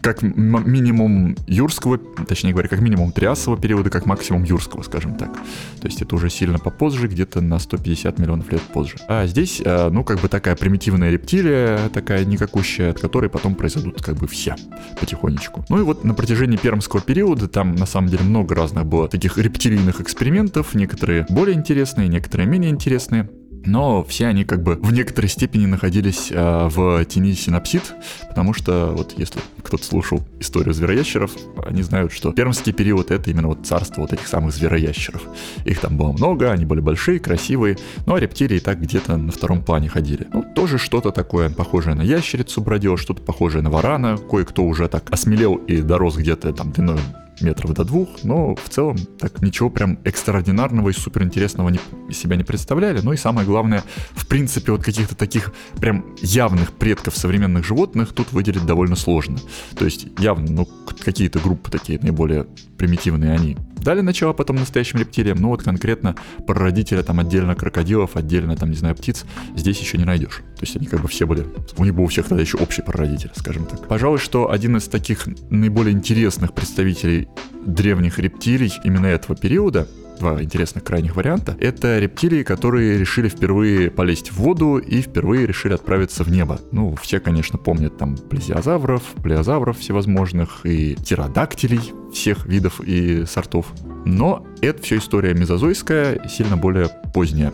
как 0.01 0.21
минимум 0.21 1.36
юрского, 1.48 1.98
точнее 1.98 2.51
говоря, 2.51 2.68
как 2.68 2.81
минимум 2.81 3.12
триасового 3.12 3.62
периода, 3.62 3.89
как 3.89 4.06
максимум 4.06 4.44
юрского, 4.44 4.81
скажем 4.83 5.15
так. 5.15 5.31
То 5.33 5.88
есть 5.88 6.01
это 6.01 6.15
уже 6.15 6.30
сильно 6.30 6.59
попозже, 6.59 7.07
где-то 7.07 7.42
на 7.42 7.59
150 7.59 8.19
миллионов 8.19 8.51
лет 8.51 8.62
позже. 8.62 8.95
А 9.07 9.25
здесь, 9.27 9.62
э, 9.63 9.89
ну, 9.89 10.03
как 10.03 10.19
бы 10.19 10.27
такая 10.27 10.56
примитивная 10.56 11.12
рептилия, 11.12 11.89
такая 11.89 12.25
никакущая, 12.25 12.92
от 12.92 13.00
которой 13.00 13.30
потом 13.30 13.56
произойдут 13.56 14.01
как 14.01 14.15
бы 14.15 14.27
все 14.27 14.56
потихонечку. 15.00 15.65
Ну 15.69 15.80
и 15.80 15.83
вот 15.83 16.03
на 16.03 16.13
протяжении 16.13 16.57
пермского 16.57 17.01
периода 17.01 17.48
там 17.48 17.75
на 17.75 17.86
самом 17.86 18.09
деле 18.09 18.24
много 18.24 18.56
разных 18.56 18.86
было 18.86 19.07
таких 19.07 19.38
рептилийных 19.38 20.01
экспериментов, 20.01 20.74
некоторые 20.74 21.25
более 21.29 21.55
интересные, 21.55 22.08
некоторые 22.08 22.48
менее 22.48 22.72
интересные 22.72 23.29
но 23.65 24.03
все 24.03 24.27
они 24.27 24.44
как 24.44 24.63
бы 24.63 24.75
в 24.75 24.91
некоторой 24.94 25.30
степени 25.30 25.65
находились 25.65 26.30
э, 26.32 26.68
в 26.70 27.03
тени 27.06 27.34
синапсид, 27.34 27.94
потому 28.30 28.53
что 28.53 28.94
вот 28.96 29.13
если 29.18 29.39
кто-то 29.63 29.84
слушал 29.84 30.24
историю 30.39 30.74
звероящеров, 30.74 31.32
они 31.65 31.84
знают, 31.84 32.12
что 32.12 32.32
пермский 32.32 32.74
период 32.74 33.12
это 33.12 33.30
именно 33.30 33.48
вот 33.48 33.65
царство 33.65 34.01
вот 34.01 34.13
этих 34.13 34.27
самых 34.27 34.53
звероящеров. 34.53 35.22
Их 35.65 35.80
там 35.80 35.98
было 35.98 36.12
много, 36.12 36.51
они 36.51 36.65
были 36.65 36.80
большие, 36.80 37.20
красивые, 37.20 37.77
но 38.06 38.18
рептилии 38.18 38.60
так 38.60 38.82
где-то 38.82 39.18
на 39.18 39.32
втором 39.32 39.63
плане 39.63 39.89
ходили. 39.89 40.27
Ну, 40.34 40.44
тоже 40.56 40.77
что-то 40.77 41.12
такое 41.12 41.50
похожее 41.50 41.96
на 41.96 42.01
ящерицу 42.01 42.62
бродило, 42.62 42.98
что-то 42.98 43.22
похожее 43.22 43.62
на 43.62 43.70
варана, 43.70 44.18
кое-кто 44.18 44.63
уже 44.63 44.88
так 44.88 45.12
осмелел 45.12 45.56
и 45.56 45.82
дорос 45.82 46.18
где-то 46.18 46.53
там 46.53 46.72
длиной 46.72 47.00
метров 47.41 47.74
до 47.74 47.83
двух, 47.83 48.24
но 48.24 48.55
в 48.55 48.69
целом 48.69 48.98
так 49.19 49.41
ничего 49.41 49.69
прям 49.69 50.00
экстраординарного 50.03 50.89
и 50.89 50.93
суперинтересного 50.93 51.69
не, 51.69 51.79
себя 52.13 52.36
не 52.36 52.43
представляли. 52.43 53.01
Ну 53.01 53.13
и 53.13 53.17
самое 53.17 53.45
главное, 53.45 53.83
в 54.12 54.27
принципе, 54.27 54.71
вот 54.71 54.83
каких-то 54.83 55.15
таких 55.15 55.53
прям 55.79 56.05
явных 56.21 56.74
предков 56.74 57.17
современных 57.17 57.65
животных 57.65 58.13
тут 58.13 58.31
выделить 58.31 58.65
довольно 58.65 58.95
сложно. 58.95 59.38
То 59.75 59.86
есть 59.86 60.07
явно, 60.19 60.51
ну, 60.51 60.67
какие-то 61.03 61.39
группы 61.39 61.71
такие 61.71 62.00
наиболее 62.01 62.48
примитивные 62.77 63.33
они 63.33 63.57
дали 63.81 64.01
начало 64.01 64.33
потом 64.33 64.57
настоящим 64.57 65.00
рептилиям, 65.00 65.38
но 65.38 65.50
вот 65.50 65.63
конкретно 65.63 66.15
прародителя 66.45 67.03
там 67.03 67.19
отдельно 67.19 67.55
крокодилов, 67.55 68.15
отдельно 68.15 68.55
там, 68.55 68.69
не 68.69 68.77
знаю, 68.77 68.95
птиц 68.95 69.25
здесь 69.55 69.79
еще 69.79 69.97
не 69.97 70.05
найдешь. 70.05 70.38
То 70.55 70.61
есть 70.61 70.75
они 70.75 70.88
как 70.88 71.01
бы 71.01 71.07
все 71.07 71.25
были, 71.25 71.45
у 71.77 71.83
них 71.83 71.95
был 71.95 72.03
у 72.03 72.07
всех 72.07 72.27
тогда 72.27 72.41
еще 72.41 72.57
общий 72.57 72.81
прародитель, 72.81 73.31
скажем 73.35 73.65
так. 73.65 73.88
Пожалуй, 73.88 74.19
что 74.19 74.51
один 74.51 74.77
из 74.77 74.88
таких 74.88 75.27
наиболее 75.50 75.93
интересных 75.93 76.53
представителей 76.53 77.27
древних 77.65 78.19
рептилий 78.19 78.71
именно 78.83 79.07
этого 79.07 79.35
периода 79.35 79.88
два 80.21 80.41
интересных 80.41 80.83
крайних 80.83 81.15
варианта. 81.15 81.57
Это 81.59 81.97
рептилии, 81.97 82.43
которые 82.43 82.97
решили 82.99 83.27
впервые 83.27 83.89
полезть 83.89 84.31
в 84.31 84.37
воду 84.37 84.77
и 84.77 85.01
впервые 85.01 85.47
решили 85.47 85.73
отправиться 85.73 86.23
в 86.23 86.29
небо. 86.29 86.59
Ну, 86.71 86.95
все, 87.01 87.19
конечно, 87.19 87.57
помнят 87.57 87.97
там 87.97 88.15
плезиозавров, 88.15 89.01
плеозавров 89.23 89.79
всевозможных 89.79 90.65
и 90.65 90.95
птеродактилей 90.95 91.81
всех 92.13 92.45
видов 92.45 92.81
и 92.81 93.25
сортов. 93.25 93.73
Но 94.05 94.45
это 94.61 94.81
все 94.83 94.97
история 94.97 95.33
мезозойская, 95.33 96.27
сильно 96.29 96.55
более 96.55 96.89
поздняя. 97.13 97.51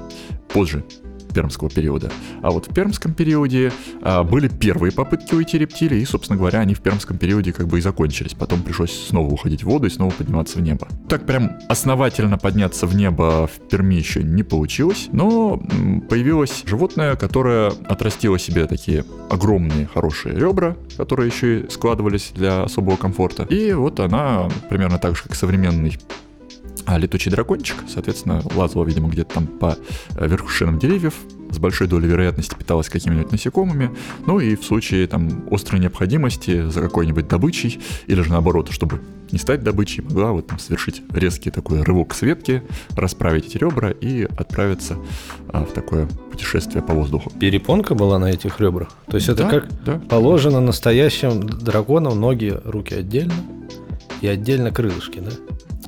Позже 0.50 0.84
пермского 1.34 1.70
периода. 1.70 2.12
А 2.42 2.52
вот 2.52 2.68
в 2.68 2.74
пермском 2.74 3.14
периоде 3.14 3.72
а, 4.02 4.24
были 4.24 4.48
первые 4.48 4.92
попытки 4.92 5.34
уйти 5.34 5.58
рептилии, 5.58 6.00
и, 6.00 6.06
собственно 6.06 6.38
говоря, 6.38 6.60
они 6.60 6.74
в 6.74 6.82
пермском 6.82 7.18
периоде 7.18 7.54
как 7.54 7.68
бы 7.68 7.80
и 7.80 7.82
закончились. 7.82 8.34
Потом 8.34 8.64
пришлось 8.64 8.92
снова 9.08 9.32
уходить 9.32 9.64
в 9.64 9.68
воду 9.68 9.88
и 9.88 9.90
снова 9.90 10.12
подниматься 10.12 10.58
в 10.58 10.62
небо. 10.62 10.88
Так 11.10 11.26
прям 11.26 11.58
основательно 11.70 12.38
подняться 12.38 12.88
в 12.88 12.96
небо 12.96 13.48
в 13.48 13.68
Перми 13.70 13.96
еще 13.96 14.24
не 14.24 14.44
получилось, 14.44 15.10
но 15.12 15.62
появилось 16.10 16.64
животное, 16.66 17.16
которое 17.16 17.72
отрастило 17.88 18.40
себе 18.40 18.66
такие 18.66 19.04
огромные 19.30 19.88
хорошие 19.88 20.36
ребра, 20.36 20.76
которые 20.98 21.30
еще 21.30 21.62
и 21.62 21.70
складывались 21.70 22.32
для 22.34 22.64
особого 22.64 22.98
комфорта. 22.98 23.44
И 23.44 23.74
вот 23.74 24.00
она 24.00 24.50
примерно 24.70 25.00
так 25.00 25.16
же, 25.16 25.24
как 25.24 25.36
современный 25.36 25.98
а 26.88 26.98
летучий 26.98 27.30
дракончик, 27.30 27.76
соответственно, 27.88 28.42
лазала, 28.56 28.86
видимо, 28.86 29.10
где-то 29.10 29.36
там 29.36 29.48
по 29.48 29.78
э, 30.16 30.28
вершинам 30.28 30.80
деревьев, 30.80 31.14
с 31.52 31.60
большой 31.60 31.88
долей 31.88 32.08
вероятности 32.08 32.56
питалась 32.56 32.88
какими-нибудь 32.88 33.32
насекомыми, 33.32 33.92
ну 34.26 34.40
и 34.40 34.56
в 34.56 34.64
случае 34.64 35.06
там 35.08 35.44
острой 35.52 35.82
необходимости 35.82 36.70
за 36.70 36.82
какой-нибудь 36.82 37.28
добычей, 37.28 37.80
или 38.08 38.22
же 38.22 38.32
наоборот, 38.32 38.70
чтобы 38.72 39.02
не 39.32 39.38
стать 39.38 39.64
добычей, 39.64 40.02
могла 40.02 40.32
вот 40.32 40.48
там 40.48 40.60
совершить 40.60 41.02
резкий 41.12 41.52
такой 41.52 41.82
рывок 41.82 42.14
с 42.14 42.22
ветки, 42.22 42.64
расправить 42.96 43.48
эти 43.48 43.58
ребра 43.58 43.92
и 43.92 44.24
отправиться 44.24 44.96
а, 45.50 45.66
в 45.66 45.74
такое 45.74 46.08
путешествие 46.32 46.82
по 46.82 46.94
воздуху. 46.94 47.32
Перепонка 47.38 47.96
была 47.96 48.18
на 48.18 48.32
этих 48.32 48.62
ребрах? 48.62 48.90
То 49.08 49.18
есть 49.18 49.28
это 49.28 49.44
Да, 49.44 49.50
как 49.50 49.84
да. 49.84 50.00
положено 50.10 50.62
настоящим 50.62 51.42
драконам, 51.42 52.20
ноги, 52.20 52.58
руки 52.64 52.94
отдельно 52.94 53.34
и 54.22 54.28
отдельно 54.28 54.72
крылышки, 54.72 55.20
да? 55.20 55.32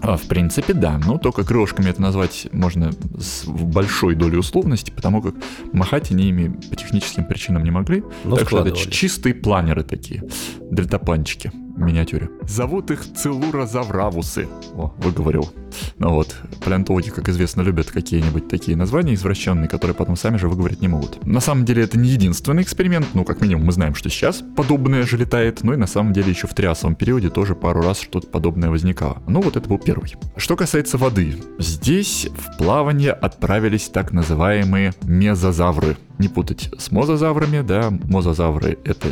А, 0.01 0.17
в 0.17 0.23
принципе, 0.23 0.73
да. 0.73 0.99
Но 1.05 1.17
только 1.17 1.43
крылышками 1.43 1.89
это 1.89 2.01
назвать 2.01 2.47
можно 2.51 2.91
с 3.17 3.45
большой 3.45 4.15
долей 4.15 4.37
условности, 4.37 4.91
потому 4.91 5.21
как 5.21 5.35
махать 5.73 6.11
они 6.11 6.29
ими 6.29 6.49
по 6.69 6.75
техническим 6.75 7.25
причинам 7.25 7.63
не 7.63 7.71
могли. 7.71 8.03
Ну, 8.23 8.35
так 8.35 8.47
что 8.47 8.65
это 8.65 8.75
чистые 8.75 9.35
планеры 9.35 9.83
такие, 9.83 10.23
дельтапланчики 10.71 11.51
в 11.51 11.68
миниатюре. 11.85 12.29
Зовут 12.47 12.91
их 12.91 13.01
целурозавравусы. 13.13 14.47
О, 14.75 14.93
выговорил. 14.97 15.51
Ну 15.97 16.13
вот, 16.13 16.35
палеонтологи, 16.63 17.09
как 17.09 17.29
известно, 17.29 17.61
любят 17.61 17.91
какие-нибудь 17.91 18.47
такие 18.47 18.75
названия 18.75 19.13
извращенные, 19.13 19.67
которые 19.67 19.95
потом 19.95 20.15
сами 20.15 20.37
же 20.37 20.47
выговорить 20.47 20.81
не 20.81 20.87
могут. 20.87 21.23
На 21.25 21.39
самом 21.39 21.65
деле 21.65 21.83
это 21.83 21.97
не 21.97 22.09
единственный 22.09 22.63
эксперимент, 22.63 23.07
ну, 23.13 23.23
как 23.23 23.41
минимум, 23.41 23.65
мы 23.65 23.71
знаем, 23.71 23.95
что 23.95 24.09
сейчас 24.09 24.43
подобное 24.55 25.03
же 25.03 25.17
летает, 25.17 25.63
ну 25.63 25.73
и 25.73 25.77
на 25.77 25.87
самом 25.87 26.13
деле 26.13 26.29
еще 26.29 26.47
в 26.47 26.53
триасовом 26.53 26.95
периоде 26.95 27.29
тоже 27.29 27.55
пару 27.55 27.81
раз 27.81 27.99
что-то 27.99 28.27
подобное 28.27 28.69
возникало. 28.69 29.21
Ну 29.27 29.41
вот 29.41 29.55
это 29.55 29.67
был 29.67 29.77
первый. 29.77 30.15
Что 30.37 30.55
касается 30.55 30.97
воды, 30.97 31.35
здесь 31.57 32.27
в 32.35 32.57
плавание 32.57 33.11
отправились 33.11 33.89
так 33.89 34.11
называемые 34.11 34.93
мезозавры. 35.03 35.97
Не 36.17 36.27
путать 36.27 36.69
с 36.77 36.91
мозазаврами, 36.91 37.61
да, 37.61 37.89
мозазавры 37.91 38.77
это 38.83 39.09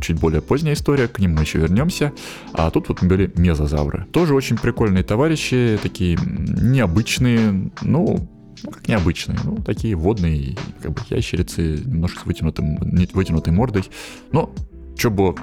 чуть 0.00 0.18
более 0.18 0.42
поздняя 0.42 0.74
история, 0.74 1.08
к 1.08 1.18
ним 1.18 1.34
мы 1.34 1.42
еще 1.42 1.58
вернемся. 1.58 2.12
А 2.52 2.70
тут 2.70 2.88
вот 2.88 3.02
были 3.02 3.32
мезозавры. 3.36 4.06
Тоже 4.12 4.34
очень 4.34 4.58
прикольные 4.58 5.02
товарищи, 5.02 5.78
такие 5.82 6.18
необычные, 6.22 7.70
ну, 7.82 8.28
ну, 8.62 8.70
как 8.70 8.88
необычные, 8.88 9.38
ну, 9.44 9.56
такие 9.56 9.94
водные, 9.94 10.56
как 10.80 10.92
бы 10.92 11.00
ящерицы, 11.10 11.82
немножко 11.84 12.20
с 12.20 12.26
вытянутым, 12.26 12.76
вытянутой 13.12 13.52
мордой. 13.52 13.84
Но 14.32 14.54
что 14.96 15.10
было 15.10 15.34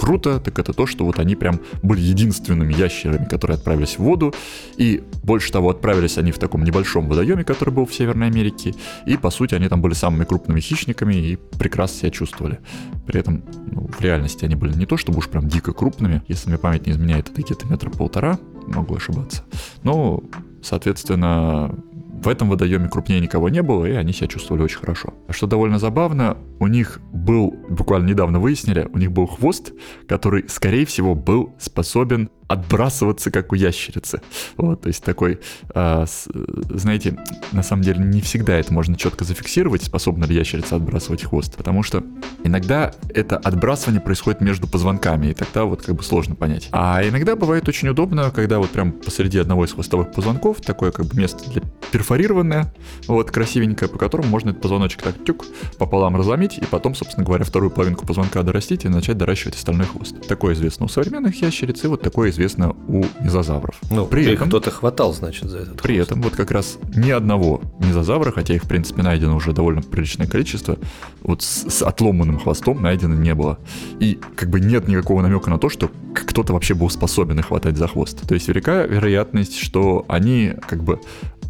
круто, 0.00 0.40
так 0.40 0.58
это 0.58 0.72
то, 0.72 0.86
что 0.86 1.04
вот 1.04 1.18
они 1.18 1.36
прям 1.36 1.60
были 1.82 2.00
единственными 2.00 2.72
ящерами, 2.72 3.26
которые 3.26 3.56
отправились 3.56 3.98
в 3.98 3.98
воду, 3.98 4.32
и 4.78 5.02
больше 5.22 5.52
того, 5.52 5.68
отправились 5.68 6.16
они 6.16 6.32
в 6.32 6.38
таком 6.38 6.64
небольшом 6.64 7.06
водоеме, 7.06 7.44
который 7.44 7.74
был 7.74 7.84
в 7.84 7.94
Северной 7.94 8.28
Америке, 8.28 8.74
и, 9.04 9.18
по 9.18 9.28
сути, 9.28 9.54
они 9.54 9.68
там 9.68 9.82
были 9.82 9.92
самыми 9.92 10.24
крупными 10.24 10.58
хищниками 10.60 11.14
и 11.14 11.36
прекрасно 11.36 11.98
себя 11.98 12.10
чувствовали. 12.10 12.60
При 13.06 13.20
этом, 13.20 13.42
ну, 13.70 13.88
в 13.88 14.00
реальности 14.00 14.46
они 14.46 14.54
были 14.54 14.72
не 14.72 14.86
то, 14.86 14.96
чтобы 14.96 15.18
уж 15.18 15.28
прям 15.28 15.46
дико 15.48 15.74
крупными, 15.74 16.22
если 16.28 16.48
мне 16.48 16.56
память 16.56 16.86
не 16.86 16.92
изменяет, 16.92 17.28
это 17.28 17.42
где-то 17.42 17.66
метра 17.66 17.90
полтора, 17.90 18.38
могу 18.68 18.96
ошибаться. 18.96 19.42
Но, 19.82 20.22
соответственно, 20.62 21.74
в 22.22 22.28
этом 22.28 22.50
водоеме 22.50 22.88
крупнее 22.88 23.20
никого 23.20 23.48
не 23.48 23.62
было, 23.62 23.86
и 23.86 23.92
они 23.92 24.12
себя 24.12 24.28
чувствовали 24.28 24.62
очень 24.62 24.78
хорошо. 24.78 25.14
Что 25.30 25.46
довольно 25.46 25.78
забавно, 25.78 26.36
у 26.58 26.66
них 26.66 27.00
был, 27.12 27.50
буквально 27.68 28.08
недавно 28.08 28.38
выяснили, 28.38 28.88
у 28.92 28.98
них 28.98 29.10
был 29.10 29.26
хвост, 29.26 29.72
который, 30.06 30.48
скорее 30.48 30.84
всего, 30.84 31.14
был 31.14 31.54
способен 31.58 32.30
отбрасываться, 32.50 33.30
как 33.30 33.52
у 33.52 33.54
ящерицы. 33.54 34.20
Вот, 34.56 34.82
то 34.82 34.88
есть 34.88 35.04
такой, 35.04 35.38
а, 35.72 36.04
с- 36.04 36.28
знаете, 36.68 37.16
на 37.52 37.62
самом 37.62 37.82
деле 37.82 38.04
не 38.04 38.20
всегда 38.20 38.58
это 38.58 38.72
можно 38.72 38.96
четко 38.96 39.24
зафиксировать, 39.24 39.84
способна 39.84 40.24
ли 40.24 40.34
ящерица 40.34 40.74
отбрасывать 40.76 41.22
хвост, 41.22 41.56
потому 41.56 41.84
что 41.84 42.02
иногда 42.42 42.92
это 43.14 43.36
отбрасывание 43.36 44.00
происходит 44.00 44.40
между 44.40 44.66
позвонками, 44.66 45.28
и 45.28 45.34
тогда 45.34 45.64
вот 45.64 45.82
как 45.82 45.94
бы 45.94 46.02
сложно 46.02 46.34
понять. 46.34 46.68
А 46.72 47.06
иногда 47.06 47.36
бывает 47.36 47.68
очень 47.68 47.88
удобно, 47.88 48.32
когда 48.32 48.58
вот 48.58 48.70
прям 48.70 48.92
посреди 48.92 49.38
одного 49.38 49.64
из 49.64 49.72
хвостовых 49.72 50.10
позвонков 50.10 50.60
такое 50.60 50.90
как 50.90 51.06
бы 51.06 51.16
место 51.16 51.48
для 51.50 51.62
перфорированное, 51.92 52.74
вот 53.06 53.30
красивенькое, 53.30 53.88
по 53.88 53.96
которому 53.96 54.28
можно 54.28 54.50
этот 54.50 54.60
позвоночек 54.60 55.02
так 55.02 55.14
тюк 55.24 55.46
пополам 55.78 56.16
разломить, 56.16 56.58
и 56.58 56.64
потом, 56.64 56.96
собственно 56.96 57.24
говоря, 57.24 57.44
вторую 57.44 57.70
половинку 57.70 58.04
позвонка 58.04 58.42
дорастить 58.42 58.84
и 58.84 58.88
начать 58.88 59.16
доращивать 59.18 59.54
остальной 59.54 59.86
хвост. 59.86 60.26
Такое 60.26 60.54
известно 60.54 60.86
у 60.86 60.88
современных 60.88 61.40
ящериц, 61.40 61.84
и 61.84 61.86
вот 61.86 62.02
такое 62.02 62.30
известно 62.30 62.39
у 62.88 63.04
мезозавров. 63.20 63.74
Ну, 63.90 64.06
При 64.06 64.24
этом- 64.26 64.48
кто-то 64.48 64.70
хватал, 64.70 65.12
значит, 65.12 65.48
за 65.50 65.58
этот 65.58 65.82
При 65.82 65.96
хвост. 65.96 66.10
этом 66.10 66.22
вот 66.22 66.34
как 66.34 66.50
раз 66.50 66.78
ни 66.96 67.10
одного 67.10 67.60
мезозавра, 67.78 68.30
хотя 68.32 68.54
их 68.54 68.64
в 68.64 68.68
принципе 68.68 69.02
найдено 69.02 69.36
уже 69.36 69.52
довольно 69.52 69.82
приличное 69.82 70.26
количество, 70.26 70.76
вот 71.22 71.42
с, 71.42 71.68
с 71.70 71.82
отломанным 71.82 72.38
хвостом 72.38 72.82
найдено 72.82 73.14
не 73.14 73.34
было. 73.34 73.58
И 73.98 74.18
как 74.36 74.50
бы 74.50 74.60
нет 74.60 74.88
никакого 74.88 75.22
намека 75.22 75.50
на 75.50 75.58
то, 75.58 75.68
что 75.68 75.90
кто-то 76.14 76.52
вообще 76.52 76.74
был 76.74 76.90
способен 76.90 77.38
их 77.38 77.46
хватать 77.46 77.76
за 77.76 77.88
хвост. 77.88 78.26
То 78.26 78.34
есть 78.34 78.48
велика 78.48 78.82
вероятность, 78.86 79.56
что 79.58 80.04
они 80.08 80.52
как 80.68 80.82
бы 80.82 81.00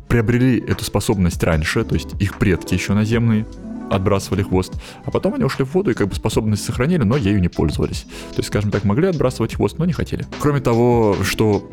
приобрели 0.09 0.59
эту 0.59 0.85
способность 0.85 1.43
раньше, 1.45 1.85
то 1.85 1.95
есть 1.95 2.21
их 2.21 2.37
предки 2.39 2.75
еще 2.75 2.95
наземные 2.95 3.47
отбрасывали 3.91 4.43
хвост, 4.43 4.73
а 5.05 5.11
потом 5.11 5.35
они 5.35 5.45
ушли 5.45 5.65
в 5.65 5.75
воду 5.75 5.91
и 5.91 5.95
как 5.95 6.09
бы 6.09 6.15
способность 6.15 6.65
сохранили, 6.65 7.03
но 7.03 7.17
ею 7.17 7.41
не 7.41 7.49
пользовались. 7.49 8.07
То 8.31 8.39
есть, 8.39 8.49
скажем 8.49 8.71
так, 8.71 8.85
могли 8.85 9.09
отбрасывать 9.09 9.55
хвост, 9.55 9.79
но 9.79 9.85
не 9.85 9.93
хотели. 9.93 10.27
Кроме 10.41 10.61
того, 10.61 11.17
что 11.23 11.69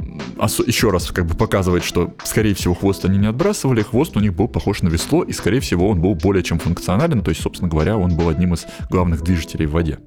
еще 0.66 0.90
раз 0.90 1.12
как 1.12 1.26
бы 1.26 1.36
показывает, 1.36 1.84
что, 1.84 2.14
скорее 2.24 2.54
всего, 2.54 2.74
хвост 2.74 3.06
они 3.06 3.18
не 3.18 3.28
отбрасывали, 3.28 3.82
хвост 3.82 4.18
у 4.18 4.20
них 4.20 4.34
был 4.34 4.48
похож 4.48 4.82
на 4.82 4.90
весло, 4.90 5.24
и, 5.24 5.32
скорее 5.32 5.60
всего, 5.60 5.88
он 5.90 6.02
был 6.02 6.16
более 6.16 6.44
чем 6.44 6.60
функционален, 6.60 7.22
то 7.22 7.30
есть, 7.30 7.42
собственно 7.42 7.70
говоря, 7.70 7.98
он 7.98 8.16
был 8.16 8.30
одним 8.30 8.54
из 8.54 8.66
главных 8.90 9.24
движителей 9.24 9.66
в 9.66 9.72
воде. 9.72 10.00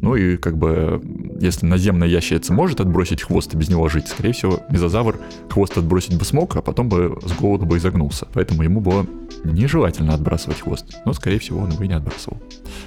Ну 0.00 0.16
и 0.16 0.36
как 0.36 0.56
бы, 0.56 1.00
если 1.40 1.66
наземная 1.66 2.08
ящерица 2.08 2.52
может 2.52 2.80
отбросить 2.80 3.22
хвост 3.22 3.54
и 3.54 3.56
без 3.56 3.68
него 3.68 3.88
жить, 3.88 4.08
скорее 4.08 4.32
всего, 4.32 4.60
мезозавр 4.70 5.18
хвост 5.50 5.76
отбросить 5.76 6.16
бы 6.16 6.24
смог, 6.24 6.56
а 6.56 6.62
потом 6.62 6.88
бы 6.88 7.18
с 7.24 7.32
голоду 7.32 7.66
бы 7.66 7.76
изогнулся. 7.76 8.26
Поэтому 8.32 8.62
ему 8.62 8.80
было 8.80 9.06
нежелательно 9.44 10.14
отбрасывать 10.14 10.60
хвост. 10.60 10.96
Но, 11.04 11.12
скорее 11.12 11.38
всего, 11.38 11.57
он 11.62 11.70
его 11.70 11.84
и 11.84 11.88
не 11.88 11.94
отбрасывал. 11.94 12.38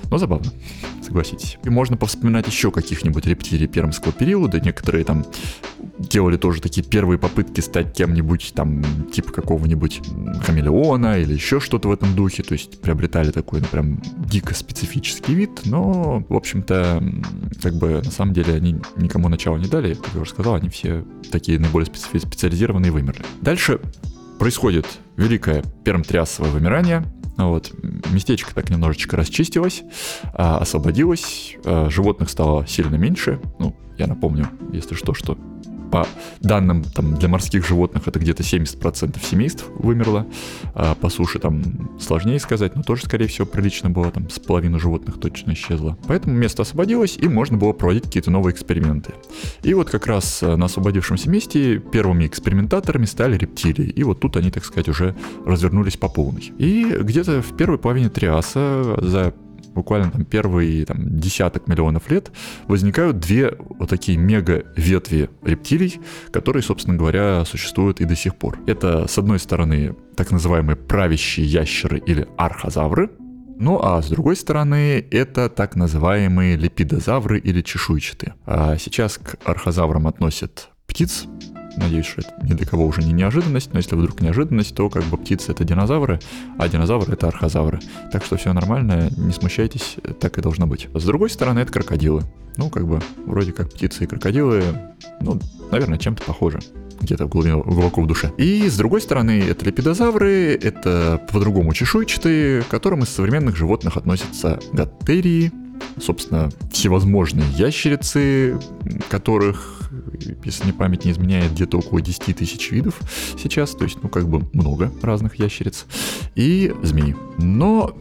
Но 0.09 0.17
забавно, 0.17 0.51
согласитесь. 1.01 1.57
И 1.63 1.69
можно 1.69 1.97
повспоминать 1.97 2.47
еще 2.47 2.71
каких-нибудь 2.71 3.25
рептилий 3.25 3.67
пермского 3.67 4.11
периода. 4.11 4.59
Некоторые 4.59 5.05
там 5.05 5.25
делали 5.99 6.37
тоже 6.37 6.61
такие 6.61 6.85
первые 6.85 7.17
попытки 7.17 7.61
стать 7.61 7.93
кем-нибудь 7.93 8.53
там, 8.55 8.83
типа 9.11 9.31
какого-нибудь 9.31 10.01
хамелеона 10.45 11.19
или 11.19 11.33
еще 11.33 11.59
что-то 11.59 11.87
в 11.87 11.91
этом 11.91 12.15
духе. 12.15 12.43
То 12.43 12.53
есть 12.53 12.81
приобретали 12.81 13.31
такой, 13.31 13.61
ну, 13.61 13.67
прям 13.67 14.01
дико 14.25 14.53
специфический 14.53 15.33
вид. 15.33 15.61
Но, 15.65 16.25
в 16.27 16.35
общем-то, 16.35 17.03
как 17.61 17.75
бы 17.75 18.01
на 18.03 18.11
самом 18.11 18.33
деле 18.33 18.55
они 18.55 18.81
никому 18.97 19.29
начала 19.29 19.57
не 19.57 19.67
дали. 19.67 19.93
Как 19.93 20.13
я 20.15 20.21
уже 20.21 20.31
сказал, 20.31 20.55
они 20.55 20.69
все 20.69 21.05
такие 21.31 21.59
наиболее 21.59 21.87
специфи- 21.87 22.19
специализированные 22.19 22.91
вымерли. 22.91 23.23
Дальше 23.41 23.79
происходит 24.39 24.87
великое 25.17 25.63
пермтриасовое 25.83 26.49
вымирание. 26.51 27.05
А 27.41 27.48
Вот, 27.48 27.74
местечко 28.12 28.53
так 28.53 28.69
немножечко 28.69 29.17
расчистилось, 29.17 29.81
а, 30.33 30.60
освободилось, 30.60 31.55
а, 31.65 31.89
животных 31.89 32.29
стало 32.29 32.67
сильно 32.67 32.95
меньше. 32.98 33.39
Ну, 33.57 33.75
я 33.98 34.05
напомню, 34.05 34.48
если 34.71 34.93
что, 34.93 35.15
что 35.15 35.36
по 35.91 36.07
данным 36.39 36.83
там, 36.83 37.15
для 37.15 37.27
морских 37.27 37.67
животных 37.67 38.07
это 38.07 38.19
где-то 38.19 38.43
70% 38.43 39.17
семейств 39.24 39.65
вымерло, 39.75 40.25
а 40.74 40.95
по 40.95 41.10
суше 41.10 41.39
там 41.39 42.00
сложнее 42.00 42.39
сказать, 42.39 42.75
но 42.75 42.83
тоже, 42.83 43.03
скорее 43.03 43.27
всего, 43.27 43.45
прилично 43.45 43.89
было, 43.89 44.12
там 44.12 44.29
с 44.29 44.39
половины 44.39 44.79
животных 44.79 45.19
точно 45.19 45.53
исчезло. 45.53 45.98
Поэтому 46.07 46.36
место 46.36 46.62
освободилось, 46.62 47.17
и 47.17 47.27
можно 47.27 47.57
было 47.57 47.74
проводить 47.74 48.03
какие-то 48.03 48.31
новые 48.31 48.53
эксперименты. 48.53 49.13
И 49.63 49.74
вот 49.74 49.89
как 49.89 50.07
раз 50.07 50.41
э, 50.41 50.55
на 50.55 50.65
освободившемся 50.65 51.29
месте 51.29 51.79
первыми 51.79 52.25
экспериментаторами 52.25 53.05
стали 53.05 53.38
рептилии. 53.38 53.89
И 53.89 54.03
вот 54.03 54.19
тут 54.19 54.38
они, 54.38 54.51
так 54.51 54.65
сказать, 54.65 54.88
уже 54.88 55.15
развернулись 55.45 55.98
по 55.98 56.07
полной. 56.07 56.53
И 56.57 56.86
где-то 56.86 57.41
в 57.41 57.55
первой 57.57 57.77
половине 57.77 58.10
Триаса 58.10 58.98
за 59.01 59.33
буквально 59.73 60.11
там 60.11 60.25
первые 60.25 60.85
там, 60.85 61.19
десяток 61.19 61.67
миллионов 61.67 62.09
лет 62.09 62.31
возникают 62.67 63.19
две 63.19 63.55
вот 63.57 63.89
такие 63.89 64.17
мега-ветви 64.17 65.29
рептилий, 65.43 65.99
которые, 66.31 66.63
собственно 66.63 66.97
говоря, 66.97 67.43
существуют 67.45 68.01
и 68.01 68.05
до 68.05 68.15
сих 68.15 68.35
пор. 68.35 68.59
Это, 68.67 69.07
с 69.07 69.17
одной 69.17 69.39
стороны, 69.39 69.95
так 70.15 70.31
называемые 70.31 70.75
правящие 70.75 71.45
ящеры 71.45 71.99
или 71.99 72.27
архозавры, 72.37 73.09
Ну 73.61 73.79
а 73.79 74.01
с 74.01 74.09
другой 74.09 74.35
стороны, 74.35 75.05
это 75.11 75.47
так 75.47 75.75
называемые 75.75 76.55
липидозавры 76.57 77.37
или 77.37 77.61
чешуйчатые. 77.61 78.33
А 78.47 78.75
сейчас 78.79 79.19
к 79.19 79.37
архозаврам 79.45 80.07
относят 80.07 80.69
птиц, 80.87 81.27
Надеюсь, 81.77 82.05
что 82.05 82.21
это 82.21 82.33
ни 82.43 82.53
для 82.53 82.65
кого 82.65 82.85
уже 82.85 83.01
не 83.01 83.13
неожиданность, 83.13 83.71
но 83.73 83.79
если 83.79 83.95
вдруг 83.95 84.21
неожиданность, 84.21 84.75
то 84.75 84.89
как 84.89 85.03
бы 85.05 85.17
птицы 85.17 85.51
это 85.51 85.63
динозавры, 85.63 86.19
а 86.57 86.67
динозавры 86.67 87.13
это 87.13 87.27
архозавры. 87.27 87.79
Так 88.11 88.25
что 88.25 88.37
все 88.37 88.53
нормально, 88.53 89.09
не 89.15 89.31
смущайтесь, 89.31 89.97
так 90.19 90.37
и 90.37 90.41
должно 90.41 90.67
быть. 90.67 90.87
С 90.93 91.03
другой 91.03 91.29
стороны, 91.29 91.59
это 91.59 91.71
крокодилы. 91.71 92.23
Ну, 92.57 92.69
как 92.69 92.85
бы, 92.85 92.99
вроде 93.25 93.53
как 93.53 93.69
птицы 93.69 94.03
и 94.03 94.07
крокодилы, 94.07 94.63
ну, 95.21 95.39
наверное, 95.71 95.97
чем-то 95.97 96.23
похожи 96.23 96.59
где-то 96.99 97.25
глубоко, 97.25 97.63
глубоко 97.69 98.01
в 98.01 98.07
душе. 98.07 98.31
И 98.37 98.69
с 98.69 98.77
другой 98.77 99.01
стороны, 99.01 99.41
это 99.41 99.65
лепидозавры, 99.65 100.53
это 100.61 101.21
по-другому 101.31 101.73
чешуйчатые, 101.73 102.61
к 102.61 102.67
которым 102.67 103.03
из 103.03 103.09
современных 103.09 103.55
животных 103.55 103.97
относятся 103.97 104.59
гаттерии, 104.71 105.51
собственно, 106.00 106.50
всевозможные 106.71 107.50
ящерицы, 107.51 108.59
которых, 109.09 109.89
если 110.43 110.65
не 110.67 110.73
память 110.73 111.05
не 111.05 111.11
изменяет, 111.11 111.51
где-то 111.51 111.79
около 111.79 112.01
10 112.01 112.35
тысяч 112.35 112.71
видов 112.71 113.00
сейчас, 113.38 113.71
то 113.71 113.83
есть, 113.83 113.97
ну, 114.01 114.09
как 114.09 114.27
бы 114.27 114.47
много 114.53 114.91
разных 115.01 115.35
ящериц, 115.35 115.85
и 116.35 116.73
змеи. 116.81 117.15
Но 117.38 117.97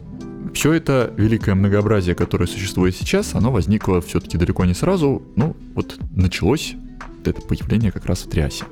все 0.53 0.73
это 0.73 1.13
великое 1.17 1.55
многообразие, 1.55 2.15
которое 2.15 2.47
существует 2.47 2.95
сейчас, 2.95 3.35
оно 3.35 3.51
возникло 3.51 4.01
все-таки 4.01 4.37
далеко 4.37 4.65
не 4.65 4.73
сразу. 4.73 5.21
Ну, 5.35 5.55
вот 5.75 5.97
началось 6.15 6.75
это 7.23 7.41
появление 7.41 7.91
как 7.91 8.05
раз 8.05 8.23
в 8.23 8.29
Триасе. 8.29 8.65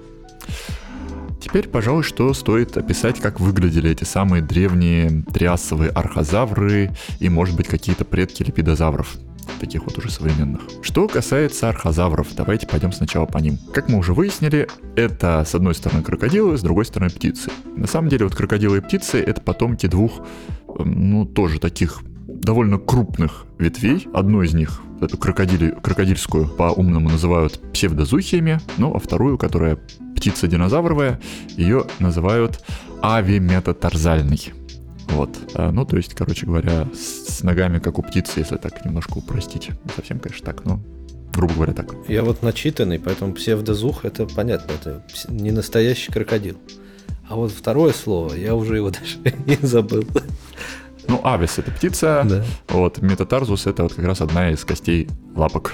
Теперь, 1.40 1.68
пожалуй, 1.68 2.04
что 2.04 2.34
стоит 2.34 2.76
описать, 2.78 3.20
как 3.20 3.40
выглядели 3.40 3.90
эти 3.90 4.04
самые 4.04 4.42
древние 4.42 5.24
триасовые 5.34 5.90
архозавры 5.92 6.92
и, 7.20 7.30
может 7.30 7.56
быть, 7.56 7.68
какие-то 7.68 8.06
предки 8.06 8.44
лепидозавров 8.44 9.18
таких 9.60 9.86
вот 9.86 9.98
уже 9.98 10.10
современных. 10.10 10.62
Что 10.82 11.08
касается 11.08 11.70
архозавров, 11.70 12.28
давайте 12.36 12.68
пойдем 12.68 12.92
сначала 12.92 13.26
по 13.26 13.38
ним. 13.40 13.58
Как 13.74 13.90
мы 13.90 13.98
уже 13.98 14.14
выяснили, 14.14 14.68
это 14.96 15.44
с 15.46 15.54
одной 15.56 15.76
стороны 15.76 16.04
крокодилы, 16.04 16.58
с 16.58 16.62
другой 16.62 16.86
стороны 16.86 17.10
птицы. 17.12 17.52
На 17.76 17.88
самом 17.88 18.10
деле 18.10 18.26
вот 18.26 18.36
крокодилы 18.36 18.78
и 18.78 18.82
птицы 18.82 19.20
это 19.20 19.42
потомки 19.42 19.88
двух, 19.88 20.26
ну 20.68 21.26
тоже 21.26 21.60
таких 21.60 22.02
довольно 22.42 22.78
крупных 22.78 23.46
ветвей. 23.58 24.08
Одну 24.14 24.42
из 24.42 24.54
них, 24.54 24.82
эту 25.02 25.18
крокодили, 25.18 25.76
крокодильскую, 25.82 26.48
по-умному 26.48 27.10
называют 27.10 27.60
псевдозухиями, 27.74 28.60
ну 28.78 28.94
а 28.96 29.00
вторую, 29.00 29.38
которая 29.38 29.78
птица 30.16 30.48
динозавровая, 30.48 31.20
ее 31.56 31.86
называют 32.00 32.64
авиметатарзальный. 33.02 34.54
Вот. 35.10 35.38
А, 35.56 35.72
ну, 35.72 35.86
то 35.86 35.98
есть, 35.98 36.14
короче 36.14 36.46
говоря, 36.46 36.88
с, 36.94 37.38
с 37.38 37.44
ногами, 37.44 37.80
как 37.80 37.98
у 37.98 38.04
птицы, 38.04 38.40
если 38.42 38.58
так 38.58 38.86
немножко 38.86 39.18
упростить. 39.18 39.70
Не 39.70 39.92
совсем, 39.96 40.20
конечно, 40.20 40.46
так, 40.46 40.66
но 40.66 40.80
грубо 41.34 41.54
говоря, 41.54 41.74
так. 41.74 41.96
Я 42.08 42.24
вот 42.24 42.44
начитанный, 42.44 43.00
поэтому 43.00 43.34
псевдозух 43.34 44.06
это 44.06 44.26
понятно, 44.26 44.74
это 44.74 45.04
не 45.30 45.52
настоящий 45.52 46.12
крокодил. 46.12 46.58
А 47.28 47.36
вот 47.36 47.52
второе 47.52 47.94
слово, 47.94 48.34
я 48.34 48.56
уже 48.56 48.76
его 48.78 48.90
даже 48.92 49.18
не 49.46 49.58
забыл. 49.66 50.04
Ну, 51.10 51.20
авис 51.24 51.58
это 51.58 51.72
птица, 51.72 52.22
да. 52.24 52.44
вот, 52.68 53.02
метатарзус 53.02 53.66
это 53.66 53.82
вот 53.84 53.94
как 53.94 54.06
раз 54.06 54.22
одна 54.22 54.52
из 54.52 54.64
костей 54.64 55.10
лапок. 55.36 55.74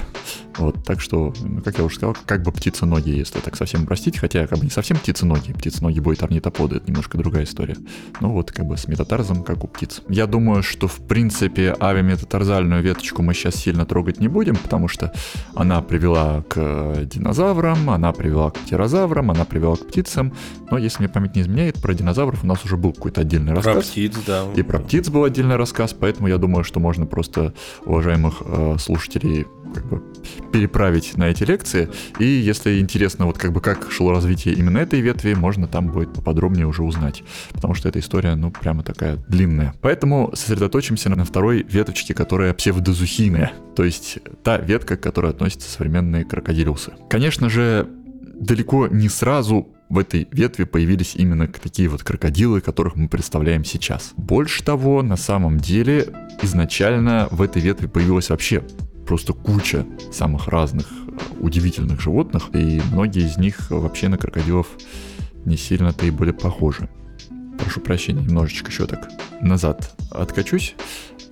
Вот, 0.57 0.83
так 0.83 1.01
что, 1.01 1.33
ну, 1.41 1.61
как 1.61 1.77
я 1.77 1.83
уже 1.83 1.95
сказал, 1.95 2.15
как 2.25 2.43
бы 2.43 2.51
птица-ноги, 2.51 3.09
если 3.09 3.39
так 3.39 3.55
совсем 3.55 3.83
упростить, 3.83 4.17
хотя 4.17 4.47
как 4.47 4.57
бы 4.59 4.65
не 4.65 4.71
совсем 4.71 4.97
птица-ноги, 4.97 5.51
птица-ноги 5.51 5.99
будет 5.99 6.23
орнитоподы, 6.23 6.77
это 6.77 6.87
немножко 6.87 7.17
другая 7.17 7.43
история. 7.43 7.75
Ну 8.21 8.31
вот 8.31 8.51
как 8.51 8.65
бы 8.65 8.77
с 8.77 8.87
метатарзом, 8.87 9.43
как 9.43 9.63
у 9.63 9.67
птиц. 9.67 10.01
Я 10.07 10.27
думаю, 10.27 10.63
что 10.63 10.87
в 10.87 11.05
принципе 11.07 11.75
авиаметатарзальную 11.79 12.81
веточку 12.81 13.21
мы 13.21 13.33
сейчас 13.33 13.55
сильно 13.55 13.85
трогать 13.85 14.19
не 14.19 14.27
будем, 14.27 14.55
потому 14.55 14.87
что 14.87 15.11
она 15.55 15.81
привела 15.81 16.43
к 16.47 17.05
динозаврам, 17.05 17.89
она 17.89 18.13
привела 18.13 18.51
к 18.51 18.59
птерозаврам, 18.59 19.31
она 19.31 19.45
привела 19.45 19.75
к 19.75 19.87
птицам, 19.87 20.33
но 20.71 20.77
если 20.77 21.03
мне 21.03 21.09
память 21.09 21.35
не 21.35 21.41
изменяет, 21.41 21.81
про 21.81 21.93
динозавров 21.93 22.43
у 22.43 22.47
нас 22.47 22.63
уже 22.63 22.77
был 22.77 22.93
какой-то 22.93 23.21
отдельный 23.21 23.53
рассказ. 23.53 23.75
Про 23.75 23.81
птиц, 23.81 24.15
да. 24.25 24.45
И 24.55 24.63
про 24.63 24.79
птиц 24.79 25.09
был 25.09 25.23
отдельный 25.25 25.57
рассказ, 25.57 25.93
поэтому 25.93 26.27
я 26.27 26.37
думаю, 26.37 26.63
что 26.63 26.79
можно 26.79 27.05
просто 27.05 27.53
уважаемых 27.85 28.41
э, 28.45 28.77
слушателей 28.79 29.45
как 29.73 29.85
бы 29.87 30.03
переправить 30.55 31.17
на 31.17 31.25
эти 31.25 31.43
лекции. 31.43 31.89
И 32.17 32.23
если 32.23 32.79
интересно, 32.79 33.25
вот 33.25 33.37
как 33.37 33.51
бы 33.51 33.59
как 33.59 33.91
шло 33.91 34.11
развитие 34.11 34.53
именно 34.53 34.77
этой 34.77 35.01
ветви, 35.01 35.33
можно 35.33 35.67
там 35.67 35.87
будет 35.87 36.13
поподробнее 36.13 36.65
уже 36.65 36.81
узнать. 36.81 37.23
Потому 37.51 37.73
что 37.73 37.89
эта 37.89 37.99
история, 37.99 38.35
ну, 38.35 38.51
прямо 38.51 38.81
такая 38.81 39.17
длинная. 39.27 39.73
Поэтому 39.81 40.31
сосредоточимся 40.33 41.09
на 41.09 41.25
второй 41.25 41.63
веточке, 41.63 42.13
которая 42.13 42.53
псевдозухийная. 42.53 43.51
То 43.75 43.83
есть 43.83 44.19
та 44.43 44.57
ветка, 44.57 44.95
к 44.95 45.01
которой 45.01 45.31
относятся 45.31 45.69
современные 45.69 46.23
крокодилиусы. 46.23 46.93
Конечно 47.09 47.49
же, 47.49 47.89
далеко 48.39 48.87
не 48.87 49.09
сразу 49.09 49.67
в 49.89 49.99
этой 49.99 50.25
ветви 50.31 50.63
появились 50.63 51.15
именно 51.17 51.49
такие 51.49 51.89
вот 51.89 52.03
крокодилы, 52.03 52.61
которых 52.61 52.95
мы 52.95 53.09
представляем 53.09 53.65
сейчас. 53.65 54.13
Больше 54.15 54.63
того, 54.63 55.01
на 55.01 55.17
самом 55.17 55.59
деле, 55.59 56.07
изначально 56.41 57.27
в 57.29 57.41
этой 57.41 57.61
ветви 57.61 57.87
появилась 57.87 58.29
вообще 58.29 58.63
просто 59.05 59.33
куча 59.33 59.85
самых 60.11 60.47
разных 60.47 60.87
э, 60.91 61.11
удивительных 61.39 62.01
животных, 62.01 62.49
и 62.53 62.81
многие 62.91 63.25
из 63.25 63.37
них 63.37 63.69
вообще 63.69 64.07
на 64.07 64.17
крокодилов 64.17 64.67
не 65.45 65.57
сильно-то 65.57 66.05
и 66.05 66.11
были 66.11 66.31
похожи. 66.31 66.89
Прошу 67.57 67.81
прощения, 67.81 68.21
немножечко 68.21 68.69
еще 68.69 68.85
так 68.85 69.09
назад 69.41 69.95
откачусь. 70.11 70.75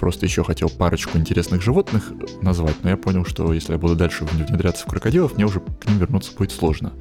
Просто 0.04 0.26
еще 0.26 0.44
хотел 0.44 0.70
парочку 0.70 1.18
интересных 1.18 1.62
животных 1.62 2.12
назвать, 2.42 2.76
но 2.84 2.90
я 2.90 2.98
понял, 2.98 3.24
что 3.24 3.54
если 3.54 3.72
я 3.72 3.78
буду 3.78 3.96
дальше 3.96 4.26
внедряться 4.26 4.84
в 4.84 4.90
крокодилов, 4.90 5.38
мне 5.38 5.46
уже 5.46 5.62
к 5.62 5.88
ним 5.88 5.98
вернуться 5.98 6.34
будет 6.38 6.52
сложно. 6.52 6.92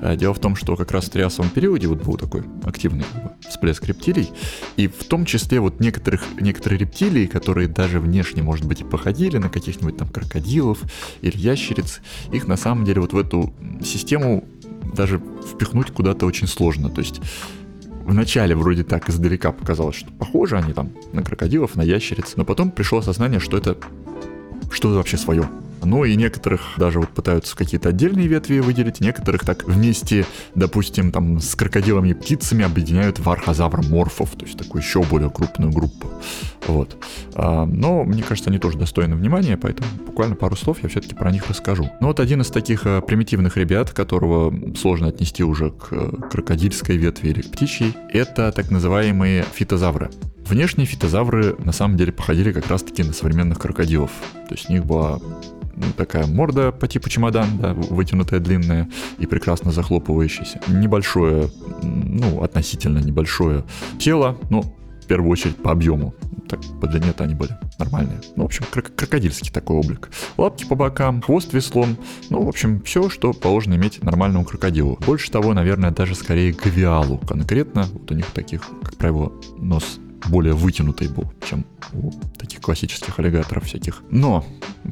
А, 0.00 0.14
дело 0.14 0.34
в 0.34 0.38
том, 0.38 0.54
что 0.54 0.76
как 0.76 0.92
раз 0.92 1.06
в 1.06 1.10
триасовом 1.10 1.50
периоде 1.50 1.88
вот 1.88 2.04
был 2.04 2.16
такой 2.16 2.44
активный 2.62 3.04
всплеск 3.48 3.84
рептилий, 3.86 4.30
и 4.76 4.86
в 4.86 5.02
том 5.02 5.24
числе 5.24 5.58
вот 5.58 5.80
некоторых, 5.80 6.22
некоторые 6.40 6.78
рептилии, 6.78 7.26
которые 7.26 7.66
даже 7.66 7.98
внешне, 7.98 8.40
может 8.40 8.66
быть, 8.66 8.82
и 8.82 8.84
походили 8.84 9.38
на 9.38 9.48
каких-нибудь 9.48 9.96
там 9.96 10.08
крокодилов 10.08 10.78
или 11.22 11.36
ящериц, 11.36 11.98
их 12.30 12.46
на 12.46 12.56
самом 12.56 12.84
деле 12.84 13.00
вот 13.00 13.14
в 13.14 13.18
эту 13.18 13.52
систему 13.82 14.44
даже 14.94 15.20
впихнуть 15.44 15.90
куда-то 15.90 16.24
очень 16.24 16.46
сложно. 16.46 16.88
То 16.88 17.00
есть 17.00 17.20
Вначале 18.08 18.56
вроде 18.56 18.84
так 18.84 19.10
издалека 19.10 19.52
показалось, 19.52 19.96
что 19.96 20.10
похоже 20.10 20.56
они 20.56 20.72
там 20.72 20.92
на 21.12 21.22
крокодилов, 21.22 21.76
на 21.76 21.82
ящериц, 21.82 22.36
но 22.36 22.46
потом 22.46 22.70
пришло 22.70 23.00
осознание, 23.00 23.38
что 23.38 23.58
это 23.58 23.76
что-то 24.70 24.94
вообще 24.94 25.18
свое. 25.18 25.46
Ну 25.84 26.04
и 26.04 26.14
некоторых 26.16 26.74
даже 26.76 27.00
вот 27.00 27.10
пытаются 27.10 27.56
какие-то 27.56 27.90
отдельные 27.90 28.26
ветви 28.26 28.60
выделить, 28.60 29.00
некоторых 29.00 29.44
так 29.44 29.64
вместе, 29.64 30.26
допустим, 30.54 31.12
там 31.12 31.40
с 31.40 31.54
крокодилами 31.54 32.10
и 32.10 32.14
птицами 32.14 32.64
объединяют 32.64 33.18
в 33.18 33.28
архозавр-морфов, 33.28 34.30
то 34.36 34.44
есть 34.44 34.58
такую 34.58 34.82
еще 34.82 35.02
более 35.02 35.30
крупную 35.30 35.72
группу. 35.72 36.08
Вот. 36.66 36.96
А, 37.34 37.64
но 37.64 38.04
мне 38.04 38.22
кажется, 38.22 38.50
они 38.50 38.58
тоже 38.58 38.78
достойны 38.78 39.14
внимания, 39.16 39.56
поэтому 39.56 39.88
буквально 40.06 40.36
пару 40.36 40.56
слов 40.56 40.78
я 40.82 40.88
все-таки 40.88 41.14
про 41.14 41.30
них 41.30 41.48
расскажу. 41.48 41.90
Ну 42.00 42.08
вот 42.08 42.20
один 42.20 42.42
из 42.42 42.48
таких 42.48 42.82
а, 42.84 43.00
примитивных 43.00 43.56
ребят, 43.56 43.90
которого 43.90 44.54
сложно 44.76 45.08
отнести 45.08 45.42
уже 45.42 45.70
к 45.70 45.88
а, 45.92 46.10
крокодильской 46.30 46.96
ветви 46.96 47.28
или 47.28 47.42
к 47.42 47.50
птичьей, 47.52 47.94
это 48.10 48.52
так 48.52 48.70
называемые 48.70 49.44
фитозавры. 49.52 50.10
Внешние 50.48 50.86
фитозавры 50.86 51.56
на 51.58 51.72
самом 51.72 51.98
деле 51.98 52.10
походили 52.10 52.52
как 52.52 52.68
раз-таки 52.68 53.02
на 53.02 53.12
современных 53.12 53.58
крокодилов. 53.58 54.10
То 54.48 54.54
есть 54.54 54.70
у 54.70 54.72
них 54.72 54.86
была 54.86 55.20
такая 55.96 56.26
морда 56.26 56.72
по 56.72 56.86
типу 56.86 57.08
чемодан, 57.08 57.58
да, 57.58 57.74
вытянутая, 57.74 58.40
длинная 58.40 58.88
и 59.18 59.26
прекрасно 59.26 59.72
захлопывающаяся. 59.72 60.60
Небольшое, 60.68 61.50
ну, 61.82 62.42
относительно 62.42 62.98
небольшое 62.98 63.64
тело, 63.98 64.36
но 64.50 64.62
в 64.62 65.06
первую 65.06 65.30
очередь 65.30 65.56
по 65.56 65.72
объему. 65.72 66.14
Так, 66.48 66.60
по 66.80 66.86
длине-то 66.86 67.24
они 67.24 67.34
были 67.34 67.50
нормальные. 67.78 68.20
Ну, 68.36 68.44
в 68.44 68.46
общем, 68.46 68.64
крок- 68.70 68.94
крокодильский 68.94 69.52
такой 69.52 69.76
облик. 69.76 70.08
Лапки 70.38 70.64
по 70.64 70.74
бокам, 70.74 71.20
хвост 71.20 71.52
веслом. 71.52 71.98
Ну, 72.30 72.42
в 72.42 72.48
общем, 72.48 72.80
все, 72.82 73.10
что 73.10 73.34
положено 73.34 73.74
иметь 73.74 74.02
нормальному 74.02 74.44
крокодилу. 74.46 74.98
Больше 75.06 75.30
того, 75.30 75.52
наверное, 75.52 75.90
даже 75.90 76.14
скорее 76.14 76.52
гавиалу 76.52 77.18
конкретно. 77.18 77.86
Вот 77.92 78.10
у 78.10 78.14
них 78.14 78.26
таких, 78.30 78.62
как 78.82 78.96
правило, 78.96 79.32
нос 79.58 79.98
более 80.26 80.54
вытянутый 80.54 81.08
был, 81.08 81.32
чем 81.48 81.64
у 81.92 82.10
таких 82.38 82.60
классических 82.60 83.18
аллигаторов 83.18 83.64
всяких. 83.64 84.02
Но 84.10 84.44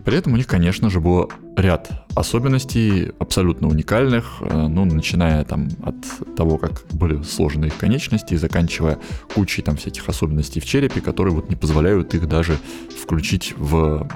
при 0.04 0.16
этом 0.16 0.34
у 0.34 0.36
них, 0.36 0.46
конечно 0.46 0.90
же, 0.90 1.00
был 1.00 1.30
ряд 1.56 1.90
особенностей 2.14 3.12
абсолютно 3.18 3.68
уникальных, 3.68 4.38
э, 4.40 4.66
ну, 4.68 4.84
начиная 4.84 5.44
там 5.44 5.68
от 5.82 5.96
того, 6.36 6.58
как 6.58 6.84
были 6.92 7.22
сложены 7.22 7.66
их 7.66 7.76
конечности, 7.76 8.34
и 8.34 8.36
заканчивая 8.36 8.98
кучей 9.34 9.62
там 9.62 9.76
всяких 9.76 10.08
особенностей 10.08 10.60
в 10.60 10.64
черепе, 10.64 11.00
которые 11.00 11.34
вот 11.34 11.48
не 11.48 11.56
позволяют 11.56 12.14
их 12.14 12.28
даже 12.28 12.58
включить 13.02 13.54
в 13.56 14.08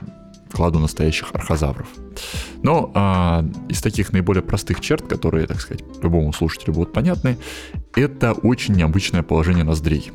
кладу 0.53 0.79
настоящих 0.79 1.35
архозавров. 1.35 1.88
Но 2.62 2.90
а, 2.94 3.44
из 3.68 3.81
таких 3.81 4.12
наиболее 4.12 4.42
простых 4.42 4.81
черт, 4.81 5.07
которые, 5.07 5.46
так 5.46 5.61
сказать, 5.61 5.83
любому 6.03 6.33
слушателю 6.33 6.75
будут 6.75 6.92
понятны, 6.92 7.38
это 7.94 8.33
очень 8.33 8.75
необычное 8.75 9.23
положение 9.23 9.64
ноздрей. 9.64 10.11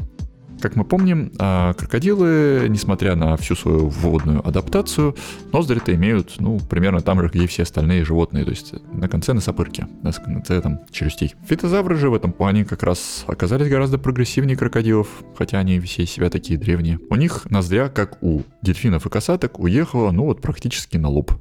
Как 0.62 0.76
мы 0.76 0.86
помним, 0.86 1.32
а, 1.38 1.74
крокодилы, 1.74 2.68
несмотря 2.70 3.16
на 3.16 3.36
всю 3.38 3.56
свою 3.56 3.90
вводную 3.90 4.46
адаптацию, 4.48 5.16
ноздри-то 5.52 5.94
имеют, 5.94 6.36
ну, 6.40 6.60
примерно 6.60 7.02
там 7.02 7.22
же, 7.22 7.30
где 7.30 7.46
все 7.48 7.64
остальные 7.64 8.06
животные, 8.06 8.46
то 8.46 8.52
есть 8.52 8.74
на 8.92 9.08
конце 9.08 9.34
носопырки, 9.34 9.88
на 10.02 10.12
конце 10.12 10.62
там 10.62 10.80
челюстей. 10.92 11.36
Фитозавры 11.48 11.96
же 11.98 12.10
в 12.10 12.14
этом 12.14 12.32
плане 12.32 12.66
как 12.66 12.84
раз 12.84 13.26
оказались 13.28 13.70
гораздо 13.70 13.98
прогрессивнее 13.98 14.58
крокодилов, 14.58 15.08
хотя 15.38 15.60
они 15.60 15.80
все 15.82 16.04
из 16.04 16.12
себя 16.12 16.30
такие 16.30 16.58
древние. 16.58 17.00
У 17.10 17.16
них 17.16 17.46
ноздря, 17.50 17.90
как 17.90 18.18
у 18.22 18.44
дельфинов 18.62 19.06
и 19.06 19.10
касаток, 19.10 19.60
уехала, 19.60 20.12
ну, 20.12 20.26
вот 20.26 20.42
практически 20.42 20.98
на 20.98 21.10
лоб. 21.10 21.32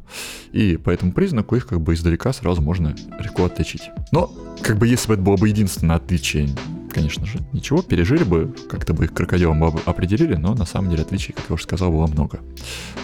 И 0.52 0.76
по 0.76 0.90
этому 0.90 1.12
признаку 1.12 1.56
их 1.56 1.66
как 1.66 1.80
бы 1.80 1.94
издалека 1.94 2.32
сразу 2.32 2.62
можно 2.62 2.94
легко 3.18 3.44
отличить. 3.44 3.90
Но, 4.12 4.32
как 4.62 4.78
бы, 4.78 4.86
если 4.86 5.08
бы 5.08 5.14
это 5.14 5.22
было 5.22 5.36
бы 5.36 5.48
единственное 5.48 5.96
отличие 5.96 6.48
конечно 6.94 7.26
же, 7.26 7.40
ничего, 7.52 7.82
пережили 7.82 8.22
бы, 8.22 8.54
как-то 8.68 8.94
бы 8.94 9.04
их 9.04 9.12
крокодилом 9.12 9.62
определили, 9.84 10.36
но 10.36 10.54
на 10.54 10.64
самом 10.64 10.90
деле 10.90 11.02
отличий, 11.02 11.34
как 11.34 11.44
я 11.48 11.54
уже 11.54 11.64
сказал, 11.64 11.90
было 11.90 12.06
много. 12.06 12.40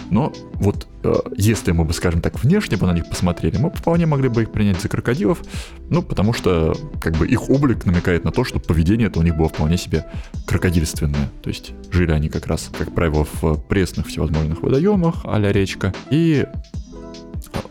Но 0.09 0.31
вот 0.53 0.87
э, 1.03 1.13
если 1.35 1.71
мы 1.71 1.83
бы, 1.83 1.93
скажем 1.93 2.21
так, 2.21 2.41
внешне 2.41 2.77
бы 2.77 2.87
на 2.87 2.93
них 2.93 3.09
посмотрели, 3.09 3.57
мы 3.57 3.69
вполне 3.69 4.05
могли 4.05 4.29
бы 4.29 4.43
их 4.43 4.51
принять 4.51 4.81
за 4.81 4.87
крокодилов, 4.87 5.41
ну, 5.89 6.01
потому 6.01 6.31
что 6.31 6.75
как 7.01 7.17
бы 7.17 7.27
их 7.27 7.49
облик 7.49 7.85
намекает 7.85 8.23
на 8.23 8.31
то, 8.31 8.45
что 8.45 8.59
поведение 8.59 9.07
это 9.07 9.19
у 9.19 9.23
них 9.23 9.35
было 9.35 9.49
вполне 9.49 9.77
себе 9.77 10.05
крокодильственное. 10.47 11.29
То 11.43 11.49
есть 11.49 11.73
жили 11.91 12.11
они 12.11 12.29
как 12.29 12.47
раз, 12.47 12.69
как 12.77 12.95
правило, 12.95 13.27
в 13.41 13.57
пресных 13.57 14.07
всевозможных 14.07 14.61
водоемах, 14.61 15.25
а 15.25 15.39
речка, 15.51 15.93
и 16.09 16.45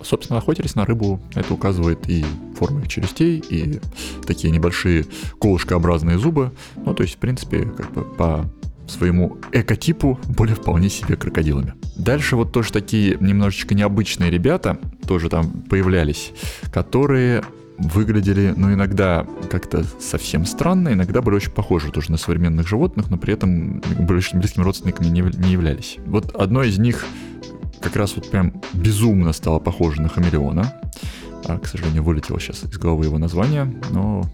собственно, 0.02 0.38
охотились 0.38 0.74
на 0.74 0.84
рыбу. 0.84 1.20
Это 1.34 1.54
указывает 1.54 2.08
и 2.08 2.24
форма 2.56 2.80
их 2.80 2.88
челюстей, 2.88 3.42
и 3.48 3.80
такие 4.26 4.50
небольшие 4.50 5.06
колышкообразные 5.38 6.18
зубы. 6.18 6.52
Ну, 6.76 6.94
то 6.94 7.02
есть, 7.02 7.16
в 7.16 7.18
принципе, 7.18 7.64
как 7.64 7.92
бы 7.92 8.04
по 8.04 8.50
своему 8.86 9.38
экотипу 9.52 10.18
были 10.28 10.52
вполне 10.54 10.88
себе 10.88 11.16
крокодилами. 11.16 11.74
Дальше 11.96 12.36
вот 12.36 12.52
тоже 12.52 12.72
такие 12.72 13.16
немножечко 13.20 13.74
необычные 13.74 14.30
ребята 14.30 14.78
тоже 15.06 15.28
там 15.28 15.50
появлялись, 15.68 16.32
которые 16.72 17.44
выглядели, 17.78 18.52
ну, 18.56 18.72
иногда 18.72 19.26
как-то 19.50 19.84
совсем 19.98 20.44
странно, 20.44 20.92
иногда 20.92 21.22
были 21.22 21.36
очень 21.36 21.52
похожи 21.52 21.90
тоже 21.90 22.10
на 22.10 22.18
современных 22.18 22.68
животных, 22.68 23.08
но 23.08 23.16
при 23.16 23.32
этом 23.32 23.80
были 23.98 24.18
очень 24.18 24.38
близкими 24.38 24.64
родственниками 24.64 25.06
не, 25.06 25.22
не 25.22 25.52
являлись. 25.52 25.96
Вот 26.04 26.34
одно 26.34 26.62
из 26.62 26.78
них 26.78 27.06
как 27.80 27.96
раз 27.96 28.14
вот 28.16 28.30
прям 28.30 28.60
безумно 28.72 29.32
стало 29.32 29.58
похоже 29.58 30.02
на 30.02 30.08
хамелеона. 30.08 30.72
А, 31.46 31.58
к 31.58 31.66
сожалению, 31.66 32.02
вылетело 32.02 32.38
сейчас 32.38 32.64
из 32.64 32.78
головы 32.78 33.06
его 33.06 33.18
название, 33.18 33.74
но 33.90 34.24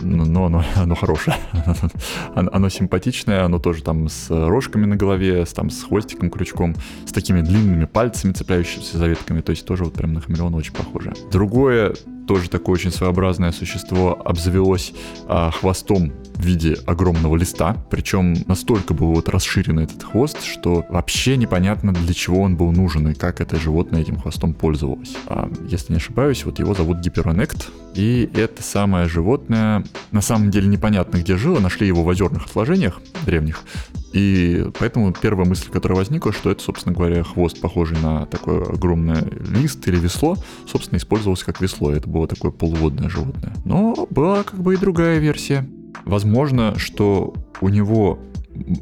но 0.00 0.46
оно, 0.46 0.64
оно 0.76 0.94
хорошее, 0.94 1.36
оно, 2.34 2.50
оно 2.52 2.68
симпатичное, 2.68 3.44
оно 3.44 3.58
тоже 3.58 3.82
там 3.82 4.08
с 4.08 4.28
рожками 4.30 4.86
на 4.86 4.96
голове, 4.96 5.44
с, 5.44 5.52
там 5.52 5.70
с 5.70 5.84
хвостиком, 5.84 6.30
крючком, 6.30 6.74
с 7.06 7.12
такими 7.12 7.40
длинными 7.42 7.84
пальцами, 7.84 8.32
цепляющимися 8.32 8.98
за 8.98 9.06
ветками, 9.06 9.40
то 9.40 9.50
есть 9.50 9.64
тоже 9.64 9.84
вот 9.84 9.94
прям 9.94 10.14
на 10.14 10.20
хамелеона 10.20 10.56
очень 10.56 10.72
похоже. 10.72 11.12
Другое 11.30 11.94
тоже 12.26 12.48
такое 12.50 12.74
очень 12.74 12.90
своеобразное 12.90 13.52
существо 13.52 14.20
обзавелось 14.24 14.92
а, 15.26 15.50
хвостом 15.50 16.12
в 16.34 16.44
виде 16.44 16.76
огромного 16.86 17.36
листа, 17.36 17.76
причем 17.90 18.34
настолько 18.46 18.94
был 18.94 19.12
вот 19.12 19.28
расширен 19.28 19.78
этот 19.80 20.02
хвост, 20.02 20.42
что 20.44 20.84
вообще 20.88 21.36
непонятно 21.36 21.92
для 21.92 22.14
чего 22.14 22.40
он 22.40 22.56
был 22.56 22.72
нужен 22.72 23.08
и 23.08 23.14
как 23.14 23.40
это 23.40 23.56
животное 23.56 24.00
этим 24.00 24.18
хвостом 24.18 24.54
пользовалось. 24.54 25.14
А, 25.26 25.50
если 25.68 25.92
не 25.92 25.98
ошибаюсь, 25.98 26.44
вот 26.44 26.58
его 26.58 26.74
зовут 26.74 26.98
Гиперонект, 26.98 27.68
и 27.94 28.30
это 28.34 28.62
самое 28.62 29.08
животное 29.08 29.84
на 30.10 30.20
самом 30.20 30.50
деле 30.50 30.68
непонятно 30.68 31.18
где 31.18 31.36
жило, 31.36 31.60
нашли 31.60 31.86
его 31.86 32.02
в 32.02 32.08
озерных 32.08 32.46
отложениях 32.46 33.00
древних, 33.24 33.62
и 34.12 34.66
поэтому 34.78 35.12
первая 35.12 35.48
мысль, 35.48 35.70
которая 35.70 35.98
возникла, 35.98 36.32
что 36.32 36.50
это, 36.50 36.62
собственно 36.62 36.94
говоря, 36.94 37.22
хвост, 37.22 37.60
похожий 37.60 37.98
на 38.00 38.26
такой 38.26 38.62
огромный 38.62 39.22
лист 39.40 39.86
или 39.88 39.96
весло, 39.96 40.36
собственно, 40.66 40.98
использовался 40.98 41.46
как 41.46 41.60
весло. 41.60 41.92
Это 41.92 42.08
было 42.08 42.28
такое 42.28 42.50
полуводное 42.50 43.08
животное. 43.08 43.54
Но 43.64 44.06
была 44.10 44.42
как 44.42 44.60
бы 44.60 44.74
и 44.74 44.76
другая 44.76 45.18
версия. 45.18 45.68
Возможно, 46.04 46.78
что 46.78 47.34
у 47.60 47.68
него 47.68 48.18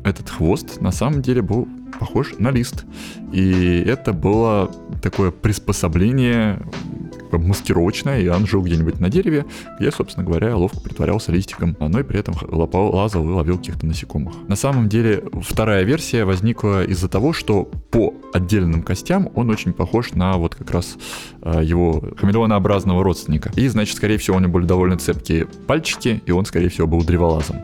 этот 0.04 0.28
хвост 0.28 0.80
на 0.80 0.90
самом 0.90 1.22
деле 1.22 1.42
был 1.42 1.68
похож 1.98 2.34
на 2.38 2.50
лист. 2.50 2.84
И 3.32 3.84
это 3.86 4.12
было 4.12 4.70
такое 5.02 5.30
приспособление 5.30 6.60
маскировочное, 7.38 8.20
и 8.20 8.28
он 8.28 8.46
жил 8.46 8.62
где-нибудь 8.62 9.00
на 9.00 9.08
дереве, 9.08 9.46
где, 9.78 9.90
собственно 9.90 10.26
говоря, 10.26 10.56
ловко 10.56 10.80
притворялся 10.80 11.32
листиком, 11.32 11.76
но 11.78 12.00
и 12.00 12.02
при 12.02 12.18
этом 12.18 12.34
лопал, 12.48 12.94
лазал 12.94 13.24
и 13.28 13.32
ловил 13.32 13.58
каких-то 13.58 13.86
насекомых. 13.86 14.34
На 14.48 14.56
самом 14.56 14.88
деле, 14.88 15.22
вторая 15.42 15.84
версия 15.84 16.24
возникла 16.24 16.84
из-за 16.84 17.08
того, 17.08 17.32
что 17.32 17.64
по 17.90 18.14
отдельным 18.32 18.82
костям 18.82 19.30
он 19.34 19.50
очень 19.50 19.72
похож 19.72 20.12
на 20.12 20.36
вот 20.36 20.54
как 20.54 20.70
раз 20.70 20.96
э, 21.42 21.62
его 21.64 22.02
хамелеонообразного 22.16 23.02
родственника. 23.02 23.50
И, 23.56 23.68
значит, 23.68 23.96
скорее 23.96 24.18
всего, 24.18 24.36
у 24.36 24.40
него 24.40 24.52
были 24.52 24.66
довольно 24.66 24.96
цепкие 24.98 25.46
пальчики, 25.66 26.22
и 26.24 26.30
он, 26.30 26.44
скорее 26.44 26.68
всего, 26.68 26.86
был 26.86 27.02
древолазом. 27.02 27.56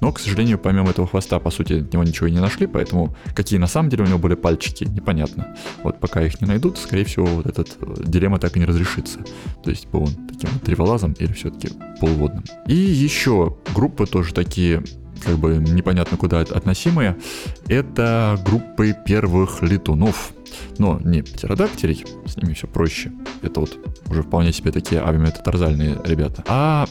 Но, 0.00 0.12
к 0.12 0.18
сожалению, 0.18 0.58
помимо 0.58 0.90
этого 0.90 1.06
хвоста, 1.06 1.38
по 1.38 1.50
сути, 1.50 1.74
от 1.74 1.92
него 1.92 2.04
ничего 2.04 2.26
и 2.26 2.32
не 2.32 2.40
нашли, 2.40 2.66
поэтому 2.66 3.16
какие 3.34 3.58
на 3.58 3.66
самом 3.66 3.90
деле 3.90 4.04
у 4.04 4.06
него 4.06 4.18
были 4.18 4.34
пальчики, 4.34 4.84
непонятно. 4.84 5.56
Вот 5.82 6.00
пока 6.00 6.22
их 6.22 6.40
не 6.40 6.46
найдут, 6.46 6.78
скорее 6.78 7.04
всего, 7.04 7.26
вот 7.26 7.46
этот 7.46 7.76
э, 7.80 8.02
дилемма 8.04 8.38
так 8.38 8.56
и 8.56 8.60
не 8.60 8.66
разрешится. 8.66 9.05
То 9.62 9.70
есть 9.70 9.88
он 9.92 10.08
таким 10.28 10.50
вот 10.50 10.62
древолазом 10.64 11.14
или 11.18 11.32
все-таки 11.32 11.68
полуводным. 12.00 12.44
И 12.66 12.74
еще 12.74 13.56
группы 13.74 14.06
тоже 14.06 14.34
такие 14.34 14.82
как 15.24 15.38
бы 15.38 15.56
непонятно 15.56 16.16
куда 16.16 16.40
относимые, 16.40 17.16
это 17.68 18.38
группы 18.44 18.94
первых 19.04 19.62
летунов. 19.62 20.32
Но 20.78 21.00
не 21.02 21.22
птеродактилей, 21.22 22.04
с 22.26 22.36
ними 22.36 22.54
все 22.54 22.66
проще. 22.66 23.12
Это 23.42 23.60
вот 23.60 23.76
уже 24.08 24.22
вполне 24.22 24.52
себе 24.52 24.72
такие 24.72 25.02
авиаметатарзальные 25.02 25.98
ребята. 26.04 26.44
А 26.46 26.86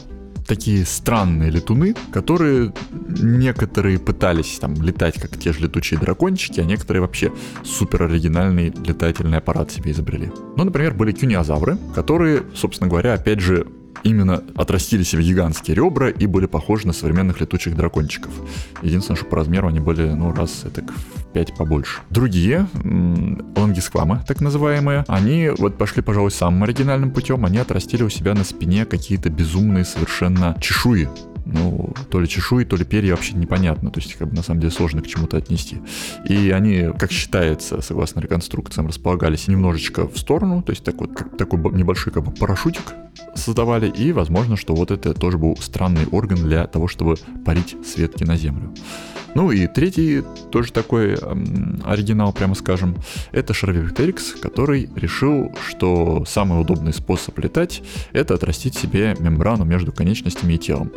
такие 0.46 0.84
странные 0.84 1.50
летуны, 1.50 1.94
которые 2.12 2.72
некоторые 2.90 3.98
пытались 3.98 4.58
там 4.58 4.74
летать, 4.74 5.20
как 5.20 5.38
те 5.38 5.52
же 5.52 5.60
летучие 5.60 5.98
дракончики, 5.98 6.60
а 6.60 6.64
некоторые 6.64 7.02
вообще 7.02 7.32
супер 7.64 8.04
оригинальный 8.04 8.70
летательный 8.70 9.38
аппарат 9.38 9.70
себе 9.70 9.90
изобрели. 9.90 10.30
Ну, 10.56 10.64
например, 10.64 10.94
были 10.94 11.12
кюниозавры, 11.12 11.78
которые, 11.94 12.44
собственно 12.54 12.88
говоря, 12.88 13.14
опять 13.14 13.40
же, 13.40 13.66
именно 14.02 14.42
отрастили 14.54 15.02
себе 15.02 15.22
гигантские 15.22 15.76
ребра 15.76 16.10
и 16.10 16.26
были 16.26 16.46
похожи 16.46 16.86
на 16.86 16.92
современных 16.92 17.40
летучих 17.40 17.76
дракончиков. 17.76 18.32
Единственное, 18.82 19.16
что 19.16 19.26
по 19.26 19.36
размеру 19.36 19.68
они 19.68 19.80
были, 19.80 20.08
ну, 20.08 20.32
раз 20.32 20.64
это 20.64 20.82
в 20.82 21.32
5 21.32 21.56
побольше. 21.56 22.00
Другие, 22.10 22.66
лангисквамы, 23.56 24.24
так 24.26 24.40
называемые, 24.40 25.04
они 25.08 25.50
вот 25.56 25.76
пошли, 25.78 26.02
пожалуй, 26.02 26.30
самым 26.30 26.62
оригинальным 26.64 27.10
путем. 27.10 27.44
Они 27.44 27.58
отрастили 27.58 28.02
у 28.02 28.08
себя 28.08 28.34
на 28.34 28.44
спине 28.44 28.84
какие-то 28.84 29.30
безумные 29.30 29.84
совершенно 29.84 30.56
чешуи 30.60 31.08
ну, 31.46 31.94
то 32.10 32.20
ли 32.20 32.28
чешуи, 32.28 32.64
то 32.64 32.76
ли 32.76 32.84
перья 32.84 33.12
вообще 33.12 33.34
непонятно, 33.34 33.90
то 33.90 34.00
есть 34.00 34.14
как 34.14 34.28
бы 34.28 34.34
на 34.34 34.42
самом 34.42 34.60
деле 34.60 34.72
сложно 34.72 35.00
к 35.00 35.06
чему-то 35.06 35.36
отнести. 35.36 35.78
И 36.28 36.50
они, 36.50 36.90
как 36.98 37.12
считается, 37.12 37.80
согласно 37.80 38.20
реконструкциям, 38.20 38.88
располагались 38.88 39.48
немножечко 39.48 40.08
в 40.08 40.18
сторону, 40.18 40.62
то 40.62 40.70
есть 40.70 40.84
так 40.84 40.96
вот, 40.96 41.14
как, 41.14 41.36
такой 41.36 41.60
небольшой 41.72 42.12
как 42.12 42.24
бы 42.24 42.32
парашютик 42.32 42.94
создавали, 43.34 43.88
и 43.88 44.12
возможно, 44.12 44.56
что 44.56 44.74
вот 44.74 44.90
это 44.90 45.14
тоже 45.14 45.38
был 45.38 45.56
странный 45.56 46.06
орган 46.10 46.38
для 46.38 46.66
того, 46.66 46.88
чтобы 46.88 47.16
парить 47.44 47.76
с 47.84 47.96
ветки 47.96 48.24
на 48.24 48.36
землю. 48.36 48.74
Ну 49.36 49.50
и 49.50 49.66
третий, 49.66 50.22
тоже 50.50 50.72
такой 50.72 51.14
эм, 51.14 51.82
оригинал, 51.84 52.32
прямо 52.32 52.54
скажем, 52.54 52.96
это 53.32 53.52
Шарвиктерикс, 53.52 54.32
который 54.32 54.88
решил, 54.96 55.54
что 55.68 56.24
самый 56.24 56.58
удобный 56.58 56.94
способ 56.94 57.38
летать— 57.38 57.82
это 58.12 58.32
отрастить 58.32 58.74
себе 58.76 59.14
мембрану 59.18 59.66
между 59.66 59.92
конечностями 59.92 60.54
и 60.54 60.58
телом. 60.58 60.90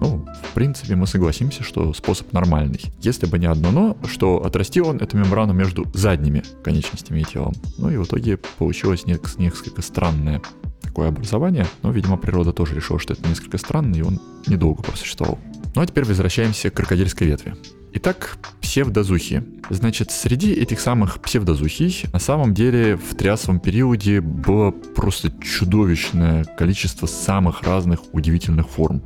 Ну, 0.00 0.26
в 0.42 0.54
принципе, 0.54 0.96
мы 0.96 1.06
согласимся, 1.06 1.62
что 1.62 1.92
способ 1.92 2.32
нормальный. 2.32 2.80
Если 3.00 3.26
бы 3.26 3.38
не 3.38 3.46
одно 3.46 3.70
но, 3.70 3.96
что 4.06 4.44
отрастил 4.44 4.88
он 4.88 4.98
эту 4.98 5.16
мембрану 5.16 5.52
между 5.52 5.86
задними 5.94 6.42
конечностями 6.62 7.20
и 7.20 7.24
телом. 7.24 7.54
Ну 7.78 7.90
и 7.90 7.96
в 7.96 8.04
итоге 8.04 8.38
получилось 8.58 9.06
несколько 9.06 9.82
странное 9.82 10.42
такое 10.82 11.08
образование, 11.08 11.66
но, 11.82 11.90
видимо, 11.90 12.16
природа 12.16 12.52
тоже 12.52 12.74
решила, 12.74 13.00
что 13.00 13.14
это 13.14 13.28
несколько 13.28 13.58
странно, 13.58 13.96
и 13.96 14.02
он 14.02 14.20
недолго 14.46 14.82
просуществовал. 14.82 15.38
Ну 15.74 15.82
а 15.82 15.86
теперь 15.86 16.04
возвращаемся 16.04 16.70
к 16.70 16.74
крокодильской 16.74 17.26
ветви. 17.26 17.56
Итак, 17.96 18.38
псевдозухи. 18.60 19.44
Значит, 19.70 20.10
среди 20.10 20.52
этих 20.52 20.80
самых 20.80 21.20
псевдозухий 21.20 22.06
на 22.12 22.18
самом 22.18 22.52
деле 22.52 22.96
в 22.96 23.14
триасовом 23.16 23.60
периоде 23.60 24.20
было 24.20 24.70
просто 24.70 25.32
чудовищное 25.40 26.44
количество 26.44 27.06
самых 27.06 27.62
разных 27.62 28.00
удивительных 28.12 28.68
форм. 28.68 29.00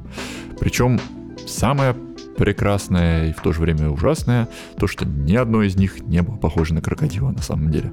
Причем 0.60 1.00
самое 1.46 1.94
прекрасное 2.36 3.30
и 3.30 3.32
в 3.32 3.40
то 3.42 3.52
же 3.52 3.60
время 3.60 3.90
ужасное, 3.90 4.48
то, 4.78 4.86
что 4.86 5.04
ни 5.04 5.34
одно 5.34 5.62
из 5.62 5.76
них 5.76 6.00
не 6.00 6.22
было 6.22 6.36
похоже 6.36 6.74
на 6.74 6.80
крокодила 6.80 7.30
на 7.30 7.42
самом 7.42 7.70
деле. 7.70 7.92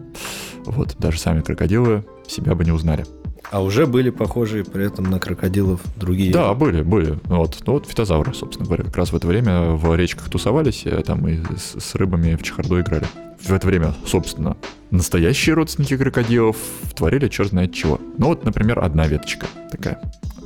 Вот, 0.65 0.95
даже 0.99 1.19
сами 1.19 1.41
крокодилы 1.41 2.05
себя 2.27 2.55
бы 2.55 2.63
не 2.63 2.71
узнали. 2.71 3.05
А 3.51 3.61
уже 3.61 3.85
были 3.85 4.09
похожие 4.09 4.63
при 4.63 4.85
этом 4.85 5.05
на 5.05 5.19
крокодилов 5.19 5.81
другие? 5.95 6.31
Да, 6.31 6.53
были, 6.53 6.81
были. 6.81 7.19
Вот, 7.25 7.57
ну, 7.65 7.73
вот 7.73 7.87
фитозавры, 7.87 8.33
собственно 8.33 8.65
говоря, 8.65 8.83
как 8.83 8.97
раз 8.97 9.11
в 9.11 9.15
это 9.15 9.27
время 9.27 9.71
в 9.71 9.95
речках 9.95 10.29
тусовались, 10.29 10.83
и 10.85 10.89
там 11.03 11.27
и 11.27 11.37
с, 11.55 11.79
с 11.79 11.95
рыбами 11.95 12.35
в 12.35 12.43
чехарду 12.43 12.79
играли. 12.79 13.05
В 13.39 13.51
это 13.51 13.67
время, 13.67 13.93
собственно, 14.05 14.57
настоящие 14.89 15.53
родственники 15.53 15.95
крокодилов 15.95 16.57
творили 16.95 17.27
черт 17.27 17.49
знает 17.49 17.73
чего. 17.73 17.99
Ну 18.17 18.27
вот, 18.27 18.43
например, 18.43 18.79
одна 18.79 19.07
веточка 19.07 19.45
такая 19.69 20.01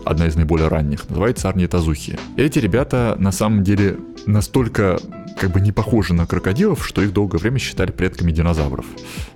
одна 0.10 0.26
из 0.26 0.36
наиболее 0.36 0.67
ранних, 0.67 1.08
называется 1.08 1.50
Арнитазухи. 1.50 2.17
Эти 2.36 2.58
ребята 2.58 3.15
на 3.19 3.32
самом 3.32 3.63
деле 3.63 3.98
настолько 4.26 5.00
как 5.38 5.52
бы 5.52 5.62
не 5.62 5.72
похожи 5.72 6.13
на 6.13 6.26
крокодилов, 6.26 6.86
что 6.86 7.02
их 7.02 7.13
долгое 7.13 7.38
время 7.38 7.60
считали 7.60 7.91
предками 7.91 8.32
динозавров. 8.32 8.86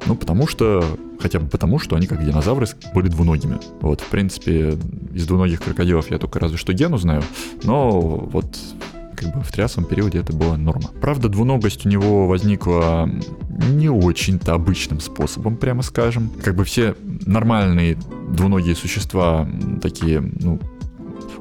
Ну, 0.06 0.16
потому 0.16 0.48
что, 0.48 0.84
хотя 1.20 1.40
бы 1.40 1.48
потому, 1.48 1.80
что 1.80 1.96
они 1.96 2.08
как 2.08 2.26
динозавры 2.26 2.68
были 2.94 3.08
двуногими. 3.08 3.60
Вот, 3.82 4.02
в 4.02 4.08
принципе, 4.08 4.78
из 5.14 5.28
двуногих 5.28 5.62
крокодилов 5.62 6.10
я 6.12 6.18
только 6.18 6.40
разве 6.40 6.58
что 6.58 6.74
гену 6.74 6.98
знаю, 6.98 7.24
но 7.64 7.92
вот 7.92 8.58
как 9.24 9.36
бы 9.36 9.44
в 9.44 9.52
трясовом 9.52 9.88
периоде 9.90 10.20
это 10.20 10.34
была 10.34 10.58
норма. 10.58 10.90
Правда, 11.02 11.30
двуногость 11.30 11.86
у 11.86 11.90
него 11.90 12.28
возникла 12.28 13.10
не 13.70 13.90
очень-то 13.90 14.54
обычным 14.54 15.00
способом, 15.00 15.58
прямо 15.58 15.82
скажем. 15.82 16.30
Как 16.44 16.56
бы 16.56 16.64
все 16.64 16.96
нормальные 17.26 17.98
двуногие 18.30 18.76
существа, 18.76 19.48
такие, 19.82 20.22
ну, 20.22 20.60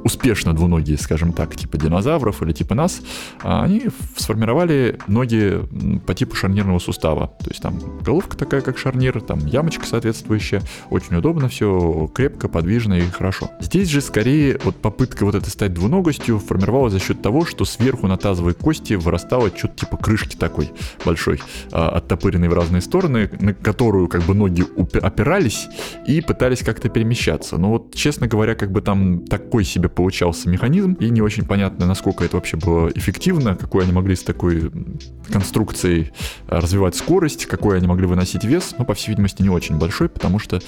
успешно 0.05 0.55
двуногие, 0.55 0.99
скажем 0.99 1.33
так, 1.33 1.57
типа 1.57 1.79
динозавров 1.79 2.43
или 2.43 2.53
типа 2.53 2.75
нас, 2.75 3.01
а 3.43 3.63
они 3.65 3.85
сформировали 4.17 4.99
ноги 5.07 5.61
по 6.07 6.15
типу 6.15 6.35
шарнирного 6.37 6.79
сустава. 6.79 7.35
То 7.41 7.51
есть 7.51 7.63
там 7.63 7.79
головка 8.03 8.37
такая, 8.37 8.61
как 8.61 8.79
шарнир, 8.79 9.21
там 9.21 9.39
ямочка 9.47 9.87
соответствующая. 9.87 10.63
Очень 10.91 11.17
удобно 11.17 11.49
все, 11.49 12.11
крепко, 12.15 12.49
подвижно 12.49 12.95
и 12.95 13.03
хорошо. 13.03 13.51
Здесь 13.61 13.89
же 13.89 14.01
скорее 14.01 14.59
вот 14.65 14.77
попытка 14.77 15.25
вот 15.25 15.35
этой 15.35 15.49
стать 15.49 15.75
двуногостью 15.75 16.39
формировалась 16.39 16.93
за 16.93 16.99
счет 16.99 17.23
того, 17.23 17.45
что 17.45 17.65
сверху 17.65 18.07
на 18.07 18.17
тазовой 18.17 18.55
кости 18.55 18.95
вырастало 18.95 19.51
что-то 19.57 19.87
типа 19.87 19.97
крышки 19.97 20.37
такой 20.37 20.73
большой, 21.05 21.41
а, 21.71 21.91
оттопыренной 21.91 22.49
в 22.49 22.55
разные 22.55 22.83
стороны, 22.83 23.31
на 23.41 23.55
которую 23.55 24.09
как 24.09 24.23
бы 24.23 24.35
ноги 24.35 24.65
опирались 25.01 25.69
и 26.07 26.21
пытались 26.21 26.61
как-то 26.61 26.89
перемещаться. 26.89 27.59
Но 27.59 27.71
вот, 27.71 27.95
честно 27.95 28.27
говоря, 28.27 28.55
как 28.55 28.73
бы 28.73 28.81
там 28.81 29.25
такой 29.27 29.65
себе 29.65 29.89
получался 29.95 30.49
механизм, 30.49 30.95
и 30.95 31.11
не 31.11 31.21
очень 31.21 31.45
понятно, 31.45 31.87
насколько 31.87 32.25
это 32.25 32.37
вообще 32.37 32.57
было 32.57 32.89
эффективно, 32.95 33.55
какой 33.55 33.85
они 33.85 33.93
могли 33.93 34.17
с 34.17 34.23
такой 34.23 34.71
конструкцией 35.31 36.13
э, 36.49 36.59
развивать 36.59 36.97
скорость, 36.97 37.47
какой 37.47 37.77
они 37.79 37.87
могли 37.87 38.07
выносить 38.07 38.45
вес, 38.45 38.75
ну, 38.79 38.85
по 38.85 38.95
всей 38.95 39.11
видимости, 39.11 39.43
не 39.43 39.51
очень 39.51 39.79
большой, 39.79 40.09
потому 40.09 40.39
что, 40.39 40.61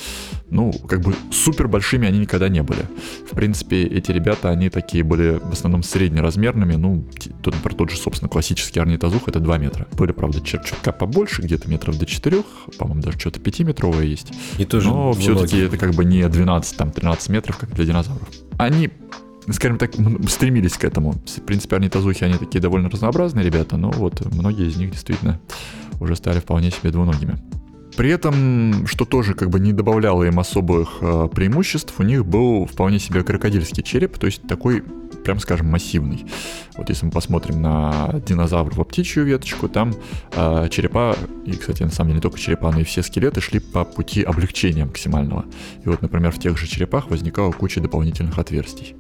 ну, 0.51 0.73
как 0.73 1.01
бы 1.01 1.15
супер 1.31 1.69
большими 1.69 2.09
они 2.09 2.19
никогда 2.19 2.49
не 2.49 2.63
были. 2.63 2.83
В 3.31 3.35
принципе, 3.35 3.83
эти 3.83 4.11
ребята, 4.13 4.51
они 4.51 4.69
такие 4.71 5.05
были 5.05 5.41
в 5.43 5.53
основном 5.53 5.83
среднеразмерными, 5.83 6.75
ну, 6.75 7.07
тот, 7.43 7.55
например, 7.55 7.77
тот 7.77 7.91
же, 7.91 7.97
собственно, 7.97 8.29
классический 8.29 8.81
орнитозух, 8.81 9.29
это 9.29 9.41
2 9.41 9.59
метра. 9.59 9.87
Были, 9.93 10.13
правда, 10.13 10.41
чутка 10.41 10.93
побольше, 10.93 11.43
где-то 11.43 11.69
метров 11.69 11.99
до 11.99 12.07
4, 12.07 12.43
по-моему, 12.79 13.03
даже 13.03 13.19
что-то 13.19 13.41
5-метровое 13.41 14.05
есть. 14.05 14.33
И 14.59 14.65
тоже 14.65 14.89
Но 14.89 15.13
все-таки 15.13 15.59
это 15.59 15.79
как 15.79 15.95
бы 15.95 16.05
не 16.05 16.27
12, 16.29 16.77
там, 16.77 16.91
13 16.91 17.29
метров, 17.31 17.57
как 17.59 17.75
для 17.75 17.85
динозавров. 17.85 18.29
Они 18.59 18.91
скажем 19.53 19.79
так, 19.79 19.93
стремились 20.29 20.73
к 20.73 20.85
этому. 20.85 21.13
В 21.13 21.43
принципе, 21.43 21.77
орнитозухи, 21.77 22.25
они 22.25 22.39
такие 22.39 22.61
довольно 22.61 22.89
разнообразные 22.89 23.45
ребята, 23.45 23.77
но 23.77 23.91
вот 23.91 24.25
многие 24.33 24.69
из 24.69 24.77
них 24.77 24.93
действительно 24.93 25.39
уже 26.01 26.17
стали 26.17 26.41
вполне 26.41 26.71
себе 26.71 26.91
двуногими. 26.91 27.37
При 27.97 28.11
этом, 28.11 28.87
что 28.87 29.05
тоже 29.05 29.35
как 29.35 29.51
бы 29.51 29.61
не 29.61 29.73
добавляло 29.73 30.25
им 30.25 30.41
особых 30.41 30.99
э, 31.01 31.29
преимуществ, 31.33 31.95
у 31.99 32.03
них 32.03 32.27
был 32.27 32.67
вполне 32.67 32.99
себе 32.99 33.23
крокодильский 33.23 33.85
череп, 33.85 34.19
то 34.19 34.27
есть 34.27 34.43
такой 34.49 34.83
прям 35.25 35.41
скажем, 35.41 35.69
массивный. 35.69 36.27
Вот 36.77 36.89
если 36.89 37.07
мы 37.07 37.13
посмотрим 37.13 37.63
на 37.63 38.21
динозавров 38.27 38.77
в 38.77 38.85
птичью 38.85 39.25
веточку, 39.25 39.69
там 39.69 39.95
э, 40.33 40.69
черепа, 40.71 41.17
и, 41.45 41.53
кстати, 41.53 41.83
на 41.83 41.91
самом 41.91 42.11
деле 42.11 42.17
не 42.17 42.23
только 42.23 42.39
черепа, 42.39 42.71
но 42.71 42.81
и 42.81 42.85
все 42.85 43.03
скелеты 43.03 43.41
шли 43.41 43.59
по 43.61 43.85
пути 43.85 44.23
облегчения 44.23 44.85
максимального. 44.85 45.45
И 45.85 45.89
вот, 45.89 46.03
например, 46.03 46.31
в 46.31 46.39
тех 46.39 46.59
же 46.59 46.67
черепах 46.67 47.11
возникала 47.11 47.53
куча 47.53 47.81
дополнительных 47.81 48.39
отверстий. 48.39 48.95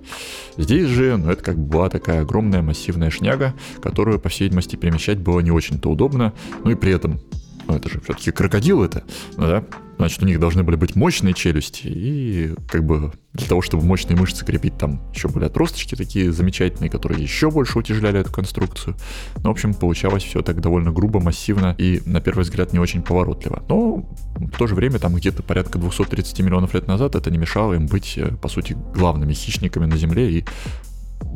Здесь 0.56 0.88
же, 0.88 1.16
ну, 1.16 1.30
это 1.30 1.42
как 1.42 1.58
бы 1.58 1.66
была 1.66 1.88
такая 1.90 2.22
огромная 2.22 2.62
массивная 2.62 3.10
шняга, 3.10 3.54
которую, 3.82 4.18
по 4.18 4.28
всей 4.28 4.44
видимости, 4.44 4.76
перемещать 4.76 5.18
было 5.18 5.40
не 5.40 5.50
очень-то 5.50 5.90
удобно, 5.90 6.32
ну 6.64 6.70
и 6.70 6.74
при 6.74 6.92
этом 6.92 7.20
ну 7.66 7.76
это 7.76 7.88
же 7.88 8.00
все-таки 8.00 8.30
крокодил 8.30 8.82
это, 8.82 9.04
да, 9.36 9.64
значит, 9.96 10.22
у 10.22 10.26
них 10.26 10.40
должны 10.40 10.62
были 10.62 10.76
быть 10.76 10.96
мощные 10.96 11.34
челюсти, 11.34 11.86
и 11.86 12.54
как 12.68 12.84
бы 12.84 13.12
для 13.32 13.48
того, 13.48 13.62
чтобы 13.62 13.84
мощные 13.84 14.16
мышцы 14.16 14.44
крепить, 14.44 14.78
там 14.78 15.00
еще 15.12 15.28
были 15.28 15.44
отросточки 15.44 15.94
такие 15.94 16.32
замечательные, 16.32 16.90
которые 16.90 17.22
еще 17.22 17.50
больше 17.50 17.78
утяжеляли 17.78 18.20
эту 18.20 18.32
конструкцию. 18.32 18.96
Ну, 19.36 19.48
в 19.48 19.50
общем, 19.50 19.74
получалось 19.74 20.22
все 20.22 20.40
так 20.42 20.60
довольно 20.60 20.92
грубо, 20.92 21.20
массивно 21.20 21.74
и, 21.78 22.00
на 22.06 22.20
первый 22.20 22.42
взгляд, 22.42 22.72
не 22.72 22.78
очень 22.78 23.02
поворотливо. 23.02 23.64
Но 23.68 24.08
в 24.36 24.56
то 24.56 24.66
же 24.66 24.74
время, 24.74 24.98
там 24.98 25.14
где-то 25.14 25.42
порядка 25.42 25.78
230 25.78 26.40
миллионов 26.40 26.74
лет 26.74 26.86
назад 26.86 27.16
это 27.16 27.30
не 27.30 27.38
мешало 27.38 27.74
им 27.74 27.86
быть, 27.86 28.14
э, 28.16 28.36
по 28.40 28.48
сути, 28.48 28.76
главными 28.94 29.32
хищниками 29.32 29.86
на 29.86 29.96
Земле 29.96 30.30
и 30.30 30.44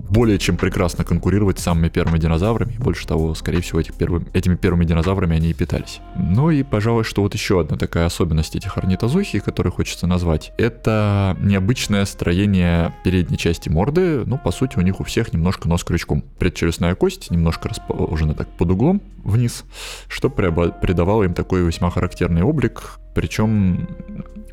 более 0.08 0.38
чем 0.38 0.56
прекрасно 0.56 1.04
конкурировать 1.04 1.58
с 1.58 1.62
самыми 1.62 1.88
первыми 1.88 2.18
динозаврами. 2.18 2.76
Больше 2.78 3.06
того, 3.06 3.34
скорее 3.34 3.60
всего, 3.60 3.80
этих 3.80 3.94
первым, 3.94 4.26
этими 4.32 4.56
первыми 4.56 4.84
динозаврами 4.84 5.36
они 5.36 5.50
и 5.50 5.54
питались. 5.54 6.00
Ну 6.16 6.50
и, 6.50 6.62
пожалуй, 6.62 7.04
что 7.04 7.22
вот 7.22 7.34
еще 7.34 7.60
одна 7.60 7.76
такая 7.76 8.06
особенность 8.06 8.56
этих 8.56 8.76
орнитозухий, 8.78 9.40
которую 9.40 9.72
хочется 9.72 10.06
назвать, 10.06 10.52
это 10.58 11.36
необычное 11.40 12.04
строение 12.04 12.94
передней 13.04 13.38
части 13.38 13.68
морды. 13.68 14.24
Ну, 14.24 14.38
по 14.38 14.50
сути, 14.50 14.78
у 14.78 14.80
них 14.80 15.00
у 15.00 15.04
всех 15.04 15.32
немножко 15.32 15.68
нос 15.68 15.84
крючком. 15.84 16.22
Предчелюстная 16.38 16.94
кость 16.94 17.30
немножко 17.30 17.68
расположена 17.68 18.34
так 18.34 18.48
под 18.56 18.70
углом 18.70 19.02
вниз, 19.24 19.64
что 20.08 20.30
придавало 20.30 21.24
им 21.24 21.34
такой 21.34 21.62
весьма 21.62 21.90
характерный 21.90 22.42
облик. 22.42 22.98
Причем, 23.14 23.88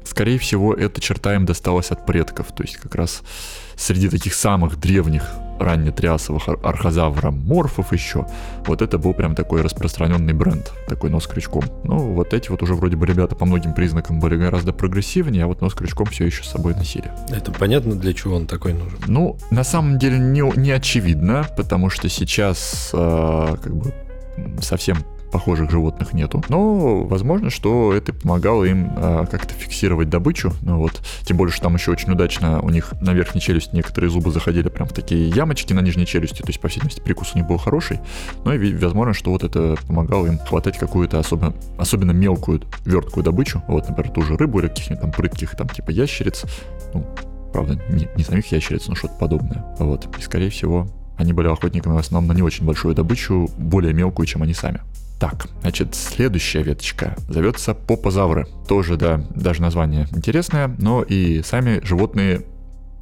скорее 0.03 0.39
всего, 0.39 0.73
эта 0.73 0.99
черта 0.99 1.35
им 1.35 1.45
досталась 1.45 1.91
от 1.91 2.05
предков. 2.05 2.47
То 2.55 2.63
есть 2.63 2.77
как 2.77 2.95
раз 2.95 3.21
среди 3.75 4.09
таких 4.09 4.33
самых 4.33 4.79
древних 4.79 5.29
раннетрясовых 5.59 6.47
архозавроморфов 6.47 7.93
еще, 7.93 8.25
вот 8.65 8.81
это 8.81 8.97
был 8.97 9.13
прям 9.13 9.35
такой 9.35 9.61
распространенный 9.61 10.33
бренд, 10.33 10.71
такой 10.87 11.09
нос 11.09 11.27
крючком. 11.27 11.63
Ну, 11.83 11.97
вот 12.13 12.33
эти 12.33 12.49
вот 12.49 12.61
уже 12.63 12.73
вроде 12.73 12.95
бы 12.95 13.05
ребята 13.05 13.35
по 13.35 13.45
многим 13.45 13.73
признакам 13.73 14.19
были 14.19 14.35
гораздо 14.35 14.73
прогрессивнее, 14.73 15.43
а 15.45 15.47
вот 15.47 15.61
нос 15.61 15.73
крючком 15.73 16.07
все 16.07 16.25
еще 16.25 16.43
с 16.43 16.47
собой 16.47 16.75
носили. 16.75 17.11
Это 17.29 17.51
понятно, 17.51 17.95
для 17.95 18.13
чего 18.13 18.35
он 18.35 18.47
такой 18.47 18.73
нужен? 18.73 18.99
Ну, 19.07 19.37
на 19.51 19.63
самом 19.63 19.97
деле 19.99 20.19
не, 20.19 20.41
не 20.57 20.71
очевидно, 20.71 21.47
потому 21.57 21.89
что 21.89 22.09
сейчас 22.09 22.89
э, 22.93 23.55
как 23.61 23.75
бы 23.75 23.93
совсем 24.61 24.97
похожих 25.35 25.69
животных 25.69 26.13
нету. 26.13 26.41
Но 26.47 27.03
возможно, 27.03 27.49
что 27.49 27.91
это 27.91 28.13
помогало 28.13 28.63
им 28.63 28.93
а, 28.95 29.25
как-то 29.25 29.53
фиксировать 29.53 30.09
добычу. 30.09 30.53
Ну 30.61 30.77
вот, 30.77 31.01
тем 31.25 31.35
более, 31.35 31.51
что 31.51 31.63
там 31.63 31.75
еще 31.75 31.91
очень 31.91 32.09
удачно 32.13 32.61
у 32.61 32.69
них 32.69 32.93
на 33.01 33.11
верхней 33.11 33.41
челюсти 33.41 33.75
некоторые 33.75 34.09
зубы 34.09 34.31
заходили 34.31 34.69
прям 34.69 34.87
в 34.87 34.93
такие 34.93 35.27
ямочки 35.27 35.73
на 35.73 35.81
нижней 35.81 36.05
челюсти, 36.05 36.41
то 36.41 36.47
есть, 36.47 36.61
по 36.61 36.69
всей 36.69 36.79
видимости, 36.79 37.01
прикус 37.01 37.33
у 37.35 37.37
них 37.37 37.45
был 37.45 37.57
хороший. 37.57 37.99
Ну 38.45 38.53
и 38.53 38.75
возможно, 38.75 39.13
что 39.13 39.31
вот 39.31 39.43
это 39.43 39.75
помогало 39.85 40.27
им 40.27 40.37
хватать 40.37 40.77
какую-то 40.77 41.19
особенно, 41.19 41.53
особенно 41.77 42.11
мелкую, 42.11 42.61
верткую 42.85 43.25
добычу. 43.25 43.61
Вот, 43.67 43.89
например, 43.89 44.13
ту 44.13 44.21
же 44.21 44.37
рыбу 44.37 44.59
или 44.59 44.69
каких-нибудь 44.69 45.01
там 45.01 45.11
прытких, 45.11 45.57
там, 45.57 45.67
типа 45.67 45.89
ящериц. 45.91 46.45
Ну, 46.93 47.05
правда, 47.51 47.77
не, 47.89 48.07
не 48.15 48.23
самих 48.23 48.49
ящериц, 48.53 48.87
но 48.87 48.95
что-то 48.95 49.15
подобное. 49.15 49.65
Вот. 49.79 50.07
И, 50.17 50.21
скорее 50.21 50.49
всего, 50.49 50.87
они 51.17 51.33
были 51.33 51.49
охотниками 51.49 51.93
в 51.93 51.97
основном 51.97 52.29
на 52.29 52.33
не 52.33 52.41
очень 52.41 52.65
большую 52.65 52.95
добычу, 52.95 53.49
более 53.57 53.93
мелкую, 53.93 54.27
чем 54.27 54.43
они 54.43 54.53
сами. 54.53 54.79
Так, 55.19 55.47
значит, 55.61 55.95
следующая 55.95 56.61
веточка 56.61 57.15
зовется 57.29 57.73
попозавры. 57.73 58.47
Тоже, 58.67 58.97
да, 58.97 59.25
даже 59.33 59.61
название 59.61 60.07
интересное, 60.11 60.75
но 60.77 61.03
и 61.03 61.41
сами 61.41 61.79
животные 61.83 62.45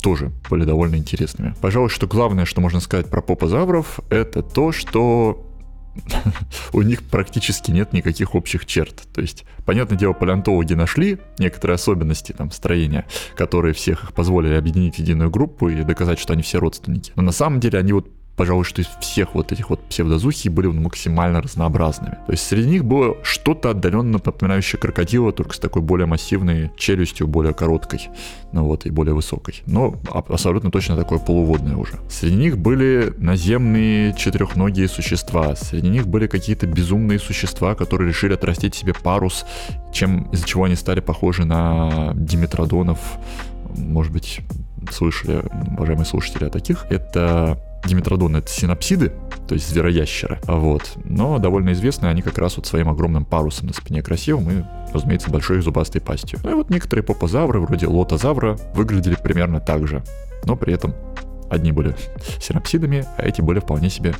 тоже 0.01 0.31
были 0.49 0.65
довольно 0.65 0.95
интересными. 0.95 1.55
Пожалуй, 1.61 1.89
что 1.89 2.07
главное, 2.07 2.45
что 2.45 2.61
можно 2.61 2.81
сказать 2.81 3.09
про 3.09 3.21
попозавров, 3.21 3.99
это 4.09 4.43
то, 4.43 4.71
что 4.71 5.49
у 6.73 6.81
них 6.81 7.03
практически 7.03 7.71
нет 7.71 7.93
никаких 7.93 8.35
общих 8.35 8.65
черт. 8.65 9.03
То 9.13 9.21
есть, 9.21 9.45
понятное 9.65 9.97
дело, 9.97 10.13
палеонтологи 10.13 10.73
нашли 10.73 11.19
некоторые 11.39 11.75
особенности 11.75 12.31
там 12.33 12.51
строения, 12.51 13.05
которые 13.35 13.73
всех 13.73 14.03
их 14.03 14.13
позволили 14.13 14.55
объединить 14.55 14.95
в 14.95 14.99
единую 14.99 15.31
группу 15.31 15.69
и 15.69 15.83
доказать, 15.83 16.19
что 16.19 16.33
они 16.33 16.43
все 16.43 16.59
родственники. 16.59 17.11
Но 17.15 17.23
на 17.23 17.31
самом 17.31 17.59
деле 17.59 17.79
они 17.79 17.93
вот 17.93 18.09
пожалуй, 18.35 18.63
что 18.63 18.81
из 18.81 18.87
всех 18.99 19.35
вот 19.35 19.51
этих 19.51 19.69
вот 19.69 19.83
псевдозухий 19.87 20.49
были 20.49 20.67
максимально 20.67 21.41
разнообразными. 21.41 22.17
То 22.25 22.31
есть 22.31 22.45
среди 22.45 22.69
них 22.69 22.85
было 22.85 23.17
что-то 23.23 23.71
отдаленно 23.71 24.13
напоминающее 24.13 24.79
крокодила, 24.79 25.31
только 25.31 25.53
с 25.53 25.59
такой 25.59 25.81
более 25.81 26.07
массивной 26.07 26.71
челюстью, 26.77 27.27
более 27.27 27.53
короткой, 27.53 28.09
ну 28.51 28.65
вот, 28.65 28.85
и 28.85 28.89
более 28.89 29.13
высокой. 29.13 29.61
Но 29.65 29.95
абсолютно 30.09 30.71
точно 30.71 30.95
такое 30.95 31.19
полуводное 31.19 31.75
уже. 31.75 31.99
Среди 32.09 32.35
них 32.35 32.57
были 32.57 33.13
наземные 33.17 34.15
четырехногие 34.15 34.87
существа, 34.87 35.55
среди 35.55 35.89
них 35.89 36.07
были 36.07 36.27
какие-то 36.27 36.65
безумные 36.65 37.19
существа, 37.19 37.75
которые 37.75 38.09
решили 38.09 38.33
отрастить 38.33 38.75
себе 38.75 38.93
парус, 38.93 39.45
чем, 39.91 40.23
из-за 40.31 40.45
чего 40.45 40.63
они 40.63 40.75
стали 40.75 40.99
похожи 40.99 41.45
на 41.45 42.13
диметродонов, 42.15 42.99
может 43.75 44.11
быть, 44.11 44.41
слышали, 44.91 45.43
уважаемые 45.77 46.05
слушатели, 46.05 46.45
о 46.45 46.49
таких. 46.49 46.85
Это 46.89 47.59
Диметродон— 47.85 48.35
это 48.37 48.49
синапсиды, 48.49 49.11
то 49.47 49.55
есть 49.55 49.69
звероящеры. 49.69 50.39
Вот. 50.47 50.93
Но 51.03 51.37
довольно 51.37 51.73
известны 51.73 52.07
они 52.07 52.21
как 52.21 52.37
раз 52.37 52.57
вот 52.57 52.65
своим 52.65 52.89
огромным 52.89 53.25
парусом 53.25 53.67
на 53.67 53.73
спине 53.73 54.01
красивым 54.01 54.49
и, 54.49 54.63
разумеется, 54.93 55.29
большой 55.29 55.61
зубастой 55.61 56.01
пастью. 56.01 56.39
Ну 56.43 56.51
и 56.51 56.53
вот 56.53 56.69
некоторые 56.69 57.03
попозавры, 57.03 57.59
вроде 57.59 57.87
лотозавра, 57.87 58.57
выглядели 58.73 59.15
примерно 59.21 59.59
так 59.59 59.87
же, 59.87 60.03
но 60.45 60.55
при 60.55 60.73
этом 60.73 60.93
Одни 61.53 61.71
были 61.71 61.95
синапсидами, 62.41 63.05
а 63.17 63.27
эти 63.27 63.41
были 63.41 63.59
вполне 63.59 63.89
себе 63.89 64.15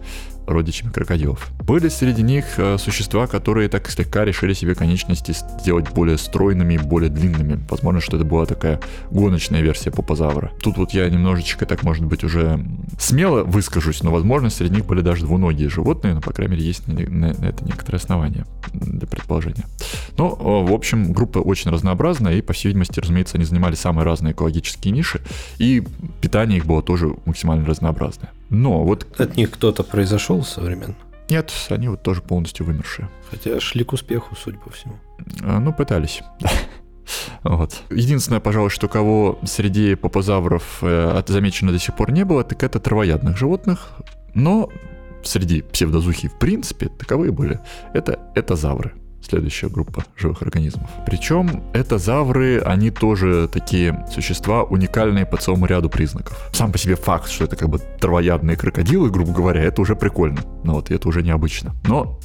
родичами 0.48 0.92
крокодилов. 0.92 1.52
Были 1.60 1.90
среди 1.90 2.22
них 2.22 2.46
э, 2.58 2.78
существа, 2.78 3.28
которые 3.28 3.70
так 3.70 3.90
слегка 3.90 4.26
решили 4.26 4.54
себе 4.54 4.76
конечности 4.76 5.34
сделать 5.60 5.90
более 5.92 6.18
стройными 6.18 6.76
и 6.76 6.78
более 6.78 7.10
длинными. 7.10 7.60
Возможно, 7.70 8.02
что 8.02 8.18
это 8.18 8.26
была 8.26 8.46
такая 8.46 8.80
гоночная 9.12 9.62
версия 9.62 9.92
попозавра. 9.92 10.52
Тут 10.62 10.78
вот 10.78 10.92
я 10.92 11.10
немножечко, 11.10 11.66
так 11.66 11.84
может 11.84 12.06
быть, 12.06 12.24
уже 12.24 12.66
смело 13.00 13.44
выскажусь, 13.44 14.04
но, 14.04 14.12
возможно, 14.12 14.50
среди 14.50 14.76
них 14.76 14.86
были 14.86 15.02
даже 15.02 15.26
двуногие 15.26 15.70
животные, 15.70 16.14
но, 16.14 16.22
по 16.22 16.32
крайней 16.32 16.56
мере, 16.56 16.66
есть 16.66 16.88
на, 16.88 16.94
на, 16.94 17.26
это 17.26 17.64
некоторые 17.66 17.98
основания 17.98 18.46
для 18.74 19.08
предположения. 19.08 19.66
Но, 20.18 20.30
в 20.30 20.74
общем, 20.74 21.14
группа 21.14 21.40
очень 21.40 21.72
разнообразная, 21.72 22.36
и, 22.36 22.42
по 22.42 22.54
всей 22.54 22.70
видимости, 22.70 23.00
разумеется, 23.00 23.38
они 23.38 23.46
занимали 23.46 23.76
самые 23.76 24.06
разные 24.06 24.34
экологические 24.34 24.94
ниши, 24.94 25.22
и 25.58 25.84
питание 26.22 26.58
их 26.58 26.66
было 26.66 26.82
тоже 26.82 27.16
максимально 27.26 27.66
разнообразное. 27.66 28.32
Но 28.54 28.84
вот... 28.84 29.08
От 29.20 29.36
них 29.36 29.50
кто-то 29.52 29.84
произошел 29.84 30.44
современно? 30.44 30.96
Нет, 31.28 31.52
они 31.70 31.88
вот 31.88 32.04
тоже 32.04 32.22
полностью 32.22 32.68
вымершие. 32.68 33.10
Хотя 33.32 33.60
шли 33.60 33.84
к 33.84 33.94
успеху, 33.94 34.36
судя 34.36 34.60
по 34.60 34.70
всему. 34.70 35.00
А, 35.42 35.60
ну, 35.60 35.74
пытались. 35.74 36.22
Вот. 37.44 37.82
Единственное, 37.90 38.40
пожалуй, 38.40 38.70
что 38.70 38.88
кого 38.88 39.38
среди 39.44 39.96
попозавров 39.96 40.78
э, 40.82 41.22
замечено 41.28 41.74
до 41.74 41.78
сих 41.78 41.94
пор 41.98 42.14
не 42.14 42.24
было, 42.24 42.46
так 42.46 42.64
это 42.64 42.80
травоядных 42.80 43.38
животных. 43.38 43.90
Но 44.34 44.70
среди 45.22 45.64
псевдозухи 45.64 46.30
в 46.30 46.40
принципе 46.40 46.88
таковые 46.88 47.34
были. 47.34 47.60
Это, 47.94 48.20
это 48.36 48.56
завры 48.56 48.94
следующая 49.34 49.68
группа 49.68 50.06
живых 50.16 50.44
организмов. 50.44 50.88
Причем 51.08 51.64
это 51.74 51.98
завры, 51.98 52.60
они 52.60 52.92
тоже 52.92 53.50
такие 53.52 54.06
существа 54.14 54.62
уникальные 54.62 55.26
по 55.26 55.38
целому 55.38 55.66
ряду 55.66 55.90
признаков. 55.90 56.38
Сам 56.54 56.72
по 56.72 56.78
себе 56.78 56.96
факт, 56.96 57.30
что 57.30 57.46
это 57.46 57.56
как 57.56 57.70
бы 57.70 57.80
травоядные 58.00 58.56
крокодилы, 58.56 59.10
грубо 59.10 59.32
говоря, 59.34 59.62
это 59.64 59.82
уже 59.82 59.96
прикольно. 59.96 60.42
Но 60.64 60.76
вот 60.76 60.92
это 60.92 61.08
уже 61.08 61.24
необычно. 61.24 61.74
Но 61.88 62.20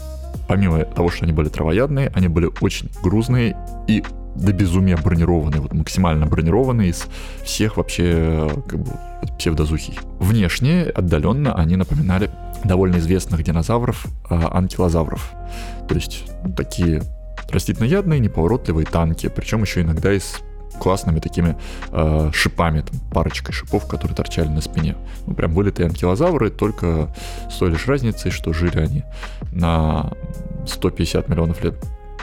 помимо 0.49 0.85
того, 0.85 1.09
что 1.09 1.25
они 1.25 1.33
были 1.33 1.49
травоядные, 1.49 2.13
они 2.15 2.29
были 2.29 2.51
очень 2.61 2.91
грузные 3.03 3.57
и 3.87 4.05
до 4.35 4.53
безумия 4.53 4.97
бронированные, 4.97 5.61
вот 5.63 5.73
максимально 5.73 6.27
бронированные 6.27 6.91
из 6.91 7.07
всех 7.43 7.79
вообще 7.79 8.51
как 8.69 8.81
бы 8.81 8.93
псевдозухий. 9.39 9.99
Внешне, 10.21 10.83
отдаленно, 10.83 11.55
они 11.55 11.77
напоминали 11.77 12.31
довольно 12.65 12.97
известных 12.97 13.43
динозавров, 13.43 14.07
а, 14.29 14.57
анкилозавров. 14.57 15.33
То 15.89 15.95
есть 15.95 16.25
такие 16.57 17.03
растительноядные, 17.51 18.21
неповоротливые 18.21 18.87
танки, 18.87 19.29
причем 19.29 19.63
еще 19.63 19.83
иногда 19.83 20.13
и 20.13 20.19
с 20.19 20.41
классными 20.79 21.19
такими 21.19 21.57
э, 21.91 22.31
шипами, 22.33 22.83
там, 22.83 23.01
парочкой 23.11 23.55
шипов, 23.55 23.87
которые 23.87 24.15
торчали 24.15 24.49
на 24.49 24.61
спине. 24.61 24.97
Ну, 25.27 25.35
прям 25.35 25.53
были 25.53 25.71
то 25.71 25.85
анкилозавры, 25.85 26.51
только 26.51 27.15
с 27.51 27.57
той 27.57 27.71
лишь 27.71 27.87
разницей, 27.87 28.31
что 28.31 28.53
жили 28.53 28.79
они 28.79 29.05
на 29.51 30.13
150 30.67 31.29
миллионов 31.29 31.65
лет 31.65 31.75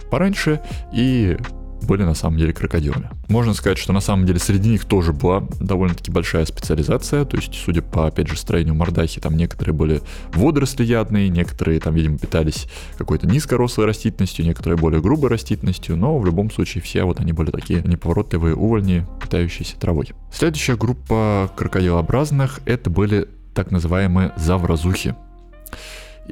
пораньше, 0.10 0.62
и 0.94 1.38
были 1.86 2.04
на 2.04 2.14
самом 2.14 2.38
деле 2.38 2.54
крокодилами. 2.54 3.10
Можно 3.30 3.54
сказать, 3.54 3.78
что 3.78 3.94
на 3.94 4.02
самом 4.02 4.26
деле 4.26 4.40
среди 4.40 4.70
них 4.70 4.86
тоже 4.86 5.14
была 5.14 5.48
довольно-таки 5.60 6.12
большая 6.12 6.46
специализация, 6.46 7.26
то 7.26 7.38
есть, 7.38 7.54
судя 7.54 7.82
по, 7.82 8.08
опять 8.08 8.28
же, 8.28 8.38
строению 8.38 8.76
мордахи, 8.76 9.22
там 9.22 9.38
некоторые 9.38 9.74
были 9.74 10.02
водорослеядные, 10.34 11.30
некоторые 11.30 11.80
там, 11.80 11.94
видимо, 11.94 12.18
питались 12.18 12.68
какой-то 12.98 13.28
низкорослой 13.28 13.86
растительностью, 13.86 14.46
некоторые 14.46 14.78
более 14.78 15.02
грубой 15.02 15.30
растительностью, 15.30 15.96
но 15.98 16.18
в 16.18 16.26
любом 16.26 16.52
случае 16.52 16.82
все 16.82 17.04
вот 17.04 17.20
они 17.20 17.34
были 17.34 17.52
такие 17.52 17.82
неповоротливые 17.82 18.56
увольни, 18.56 19.06
питающиеся 19.22 19.78
травой. 19.78 20.10
Следующая 20.32 20.76
группа 20.76 21.52
крокодилообразных 21.56 22.60
это 22.66 22.90
были 22.90 23.28
так 23.54 23.72
называемые 23.72 24.34
завразухи. 24.38 25.16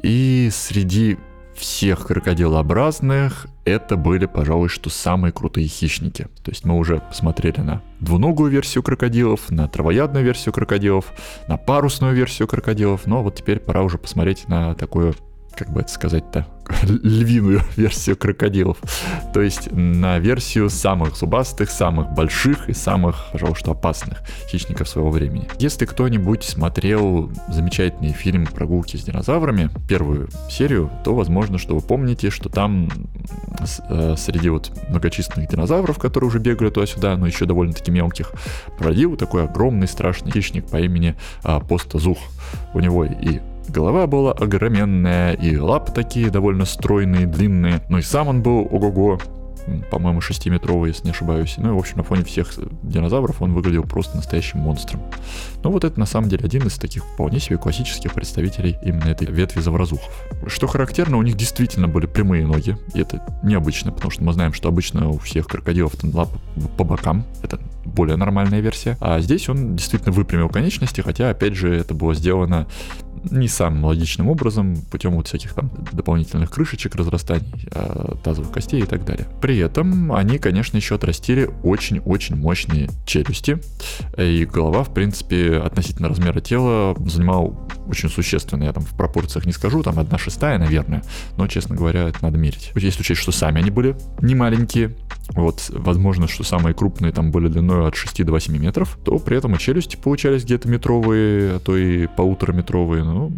И 0.02 0.50
среди 0.52 1.16
всех 1.54 2.06
крокодилообразных 2.06 3.46
это 3.64 3.96
были, 3.96 4.26
пожалуй, 4.26 4.68
что 4.68 4.90
самые 4.90 5.32
крутые 5.32 5.68
хищники. 5.68 6.28
То 6.42 6.50
есть 6.50 6.64
мы 6.64 6.76
уже 6.76 7.00
посмотрели 7.00 7.60
на 7.60 7.82
двуногую 8.00 8.50
версию 8.50 8.82
крокодилов, 8.82 9.50
на 9.50 9.68
травоядную 9.68 10.24
версию 10.24 10.52
крокодилов, 10.52 11.06
на 11.48 11.56
парусную 11.56 12.14
версию 12.14 12.48
крокодилов, 12.48 13.06
но 13.06 13.22
вот 13.22 13.36
теперь 13.36 13.60
пора 13.60 13.82
уже 13.82 13.98
посмотреть 13.98 14.48
на 14.48 14.74
такую 14.74 15.14
как 15.54 15.70
бы 15.70 15.80
это 15.80 15.90
сказать-то, 15.90 16.46
львиную 16.82 17.62
версию 17.76 18.16
крокодилов. 18.16 18.78
То 19.32 19.40
есть 19.40 19.70
на 19.72 20.18
версию 20.18 20.70
самых 20.70 21.16
зубастых, 21.16 21.70
самых 21.70 22.12
больших 22.12 22.68
и 22.68 22.72
самых, 22.72 23.26
пожалуй, 23.32 23.54
что 23.54 23.72
опасных 23.72 24.22
хищников 24.48 24.88
своего 24.88 25.10
времени. 25.10 25.48
Если 25.58 25.86
кто-нибудь 25.86 26.44
смотрел 26.44 27.30
замечательный 27.48 28.12
фильм 28.12 28.46
«Прогулки 28.46 28.96
с 28.96 29.02
динозаврами», 29.02 29.70
первую 29.88 30.28
серию, 30.48 30.90
то 31.04 31.14
возможно, 31.14 31.58
что 31.58 31.74
вы 31.74 31.80
помните, 31.80 32.30
что 32.30 32.48
там 32.48 32.88
э, 33.88 34.14
среди 34.16 34.48
вот 34.48 34.72
многочисленных 34.88 35.50
динозавров, 35.50 35.98
которые 35.98 36.28
уже 36.28 36.38
бегали 36.38 36.70
туда-сюда, 36.70 37.16
но 37.16 37.26
еще 37.26 37.44
довольно-таки 37.46 37.90
мелких, 37.90 38.32
бродил 38.78 39.16
такой 39.16 39.44
огромный 39.44 39.88
страшный 39.88 40.32
хищник 40.32 40.66
по 40.66 40.80
имени 40.80 41.16
а, 41.42 41.60
Постазух. 41.60 42.18
У 42.72 42.80
него 42.80 43.04
и 43.04 43.40
Голова 43.68 44.06
была 44.06 44.32
огроменная, 44.32 45.32
и 45.32 45.56
лапы 45.56 45.92
такие 45.92 46.30
довольно 46.30 46.64
стройные, 46.64 47.26
длинные. 47.26 47.82
Ну 47.88 47.98
и 47.98 48.02
сам 48.02 48.28
он 48.28 48.42
был 48.42 48.68
ого-го, 48.70 49.18
по-моему, 49.90 50.20
6-метровый, 50.20 50.88
если 50.88 51.04
не 51.04 51.10
ошибаюсь. 51.10 51.54
Ну 51.56 51.70
и, 51.70 51.72
в 51.72 51.78
общем, 51.78 51.96
на 51.96 52.02
фоне 52.02 52.24
всех 52.24 52.52
динозавров 52.82 53.40
он 53.40 53.54
выглядел 53.54 53.84
просто 53.84 54.16
настоящим 54.16 54.60
монстром. 54.60 55.00
Ну 55.62 55.70
вот 55.70 55.84
это, 55.84 55.98
на 55.98 56.06
самом 56.06 56.28
деле, 56.28 56.44
один 56.44 56.66
из 56.66 56.74
таких 56.74 57.04
вполне 57.04 57.40
себе 57.40 57.56
классических 57.56 58.12
представителей 58.12 58.76
именно 58.84 59.06
этой 59.06 59.26
ветви 59.26 59.60
завразухов. 59.60 60.12
Что 60.46 60.66
характерно, 60.66 61.16
у 61.16 61.22
них 61.22 61.36
действительно 61.36 61.88
были 61.88 62.06
прямые 62.06 62.46
ноги, 62.46 62.76
и 62.92 63.00
это 63.00 63.24
необычно, 63.42 63.90
потому 63.90 64.10
что 64.10 64.22
мы 64.22 64.32
знаем, 64.34 64.52
что 64.52 64.68
обычно 64.68 65.08
у 65.08 65.18
всех 65.18 65.46
крокодилов 65.46 65.96
там 65.96 66.14
лапы 66.14 66.38
по 66.76 66.84
бокам, 66.84 67.24
это 67.42 67.58
более 67.86 68.16
нормальная 68.16 68.60
версия. 68.60 68.96
А 69.00 69.20
здесь 69.20 69.48
он 69.48 69.76
действительно 69.76 70.12
выпрямил 70.12 70.48
конечности, 70.48 71.00
хотя, 71.00 71.30
опять 71.30 71.54
же, 71.54 71.74
это 71.74 71.94
было 71.94 72.14
сделано 72.14 72.66
не 73.30 73.48
самым 73.48 73.84
логичным 73.84 74.28
образом, 74.28 74.76
путем 74.90 75.12
вот 75.12 75.28
всяких 75.28 75.54
там 75.54 75.70
дополнительных 75.92 76.50
крышечек, 76.50 76.94
разрастаний 76.94 77.68
э, 77.70 78.14
тазовых 78.22 78.50
костей 78.52 78.82
и 78.82 78.86
так 78.86 79.04
далее. 79.04 79.26
При 79.40 79.58
этом 79.58 80.12
они, 80.12 80.38
конечно, 80.38 80.76
еще 80.76 80.96
отрастили 80.96 81.50
очень-очень 81.62 82.36
мощные 82.36 82.88
челюсти, 83.06 83.58
и 84.18 84.44
голова, 84.44 84.84
в 84.84 84.92
принципе, 84.92 85.58
относительно 85.58 86.08
размера 86.08 86.40
тела 86.40 86.94
занимала 87.06 87.54
очень 87.86 88.08
существенно, 88.08 88.64
я 88.64 88.72
там 88.72 88.84
в 88.84 88.96
пропорциях 88.96 89.46
не 89.46 89.52
скажу, 89.52 89.82
там 89.82 89.98
одна 89.98 90.18
шестая, 90.18 90.58
наверное, 90.58 91.02
но, 91.36 91.46
честно 91.46 91.74
говоря, 91.74 92.08
это 92.08 92.22
надо 92.22 92.38
мерить. 92.38 92.72
Если 92.74 93.00
учесть, 93.00 93.20
что 93.20 93.32
сами 93.32 93.60
они 93.60 93.70
были 93.70 93.96
не 94.20 94.34
маленькие, 94.34 94.96
вот, 95.30 95.70
возможно, 95.70 96.28
что 96.28 96.44
самые 96.44 96.74
крупные 96.74 97.12
там 97.12 97.30
были 97.30 97.48
длиной 97.48 97.88
от 97.88 97.96
6 97.96 98.24
до 98.24 98.32
8 98.32 98.56
метров, 98.58 98.98
то 99.04 99.18
при 99.18 99.38
этом 99.38 99.54
и 99.54 99.58
челюсти 99.58 99.96
получались 99.96 100.44
где-то 100.44 100.68
метровые, 100.68 101.54
а 101.54 101.58
то 101.60 101.76
и 101.76 102.06
полутораметровые, 102.06 103.04
ну, 103.14 103.32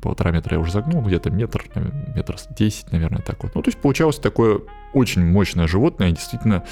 полтора 0.00 0.32
метра 0.32 0.54
я 0.54 0.60
уже 0.60 0.72
загнул, 0.72 1.02
где-то 1.02 1.30
метр, 1.30 1.64
метр 2.14 2.36
десять, 2.56 2.90
наверное, 2.92 3.22
так 3.22 3.42
вот. 3.42 3.54
Ну, 3.54 3.62
то 3.62 3.68
есть 3.68 3.78
получалось 3.78 4.16
такое 4.16 4.60
очень 4.92 5.24
мощное 5.24 5.66
животное, 5.66 6.10
действительно, 6.10 6.64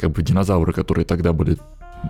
как 0.00 0.10
бы 0.10 0.22
динозавры, 0.22 0.72
которые 0.72 1.04
тогда 1.04 1.32
были 1.32 1.58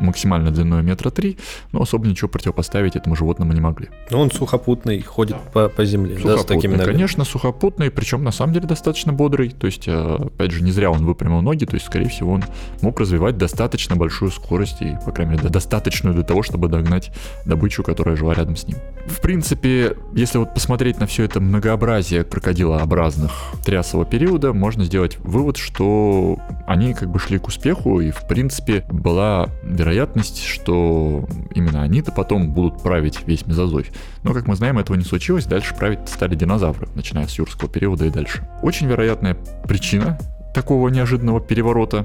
максимально 0.01 0.51
длиной 0.51 0.83
метра 0.83 1.11
три, 1.11 1.39
но 1.73 1.83
особо 1.83 2.07
ничего 2.07 2.29
противопоставить 2.29 2.97
этому 2.97 3.17
животному 3.17 3.53
не 3.53 3.61
могли. 3.61 3.89
Но 4.11 4.21
он 4.21 4.31
сухопутный, 4.31 5.01
ходит 5.03 5.37
по, 5.53 5.69
по 5.69 5.85
земле, 5.85 6.17
сухопутный, 6.17 6.37
да, 6.37 6.43
с 6.43 6.47
такими 6.47 6.73
ногами? 6.73 6.93
Конечно, 6.93 7.25
сухопутный, 7.25 7.91
причем 7.91 8.25
на 8.25 8.33
самом 8.33 8.53
деле 8.53 8.67
достаточно 8.67 9.13
бодрый, 9.13 9.51
то 9.51 9.67
есть, 9.67 9.85
э, 9.87 10.17
опять 10.17 10.51
же, 10.51 10.63
не 10.63 10.73
зря 10.73 10.91
он 10.91 11.05
выпрямил 11.05 11.41
ноги, 11.41 11.65
то 11.65 11.75
есть, 11.75 11.87
скорее 11.87 12.09
всего, 12.09 12.33
он 12.33 12.45
мог 12.83 12.99
развивать 13.01 13.37
достаточно 13.39 13.97
большую 13.97 14.31
скорость 14.31 14.83
и, 14.83 14.97
по 15.05 15.13
крайней 15.13 15.37
мере, 15.37 15.49
достаточную 15.49 16.15
для 16.15 16.25
того, 16.25 16.43
чтобы 16.43 16.69
догнать 16.69 17.13
добычу, 17.45 17.83
которая 17.83 18.17
жила 18.17 18.35
рядом 18.35 18.57
с 18.57 18.67
ним. 18.67 18.79
В 19.07 19.21
принципе, 19.21 19.97
если 20.15 20.39
вот 20.39 20.55
посмотреть 20.55 20.99
на 20.99 21.07
все 21.07 21.25
это 21.25 21.41
многообразие 21.41 22.25
крокодилообразных 22.25 23.33
трясового 23.65 24.07
периода, 24.07 24.53
можно 24.53 24.85
сделать 24.85 25.19
вывод, 25.19 25.57
что 25.57 26.39
они 26.67 26.95
как 26.95 27.11
бы 27.11 27.19
шли 27.19 27.39
к 27.39 27.47
успеху, 27.47 28.01
и, 28.01 28.11
в 28.11 28.27
принципе, 28.27 28.85
была 28.91 29.49
вероятность, 29.63 29.84
что 30.39 31.27
именно 31.55 31.83
они-то 31.83 32.13
потом 32.13 32.53
будут 32.53 32.83
править 32.83 33.27
весь 33.27 33.47
мезозой. 33.47 33.87
Но, 34.23 34.33
как 34.33 34.47
мы 34.47 34.57
знаем, 34.57 34.79
этого 34.79 34.97
не 34.97 35.05
случилось, 35.05 35.47
дальше 35.47 35.75
править 35.75 36.09
стали 36.09 36.35
динозавры, 36.35 36.89
начиная 36.95 37.27
с 37.27 37.39
юрского 37.39 37.71
периода 37.71 38.07
и 38.07 38.11
дальше. 38.11 38.49
Очень 38.63 38.87
вероятная 38.89 39.37
причина 39.67 40.19
такого 40.55 40.89
неожиданного 40.89 41.41
переворота 41.41 42.05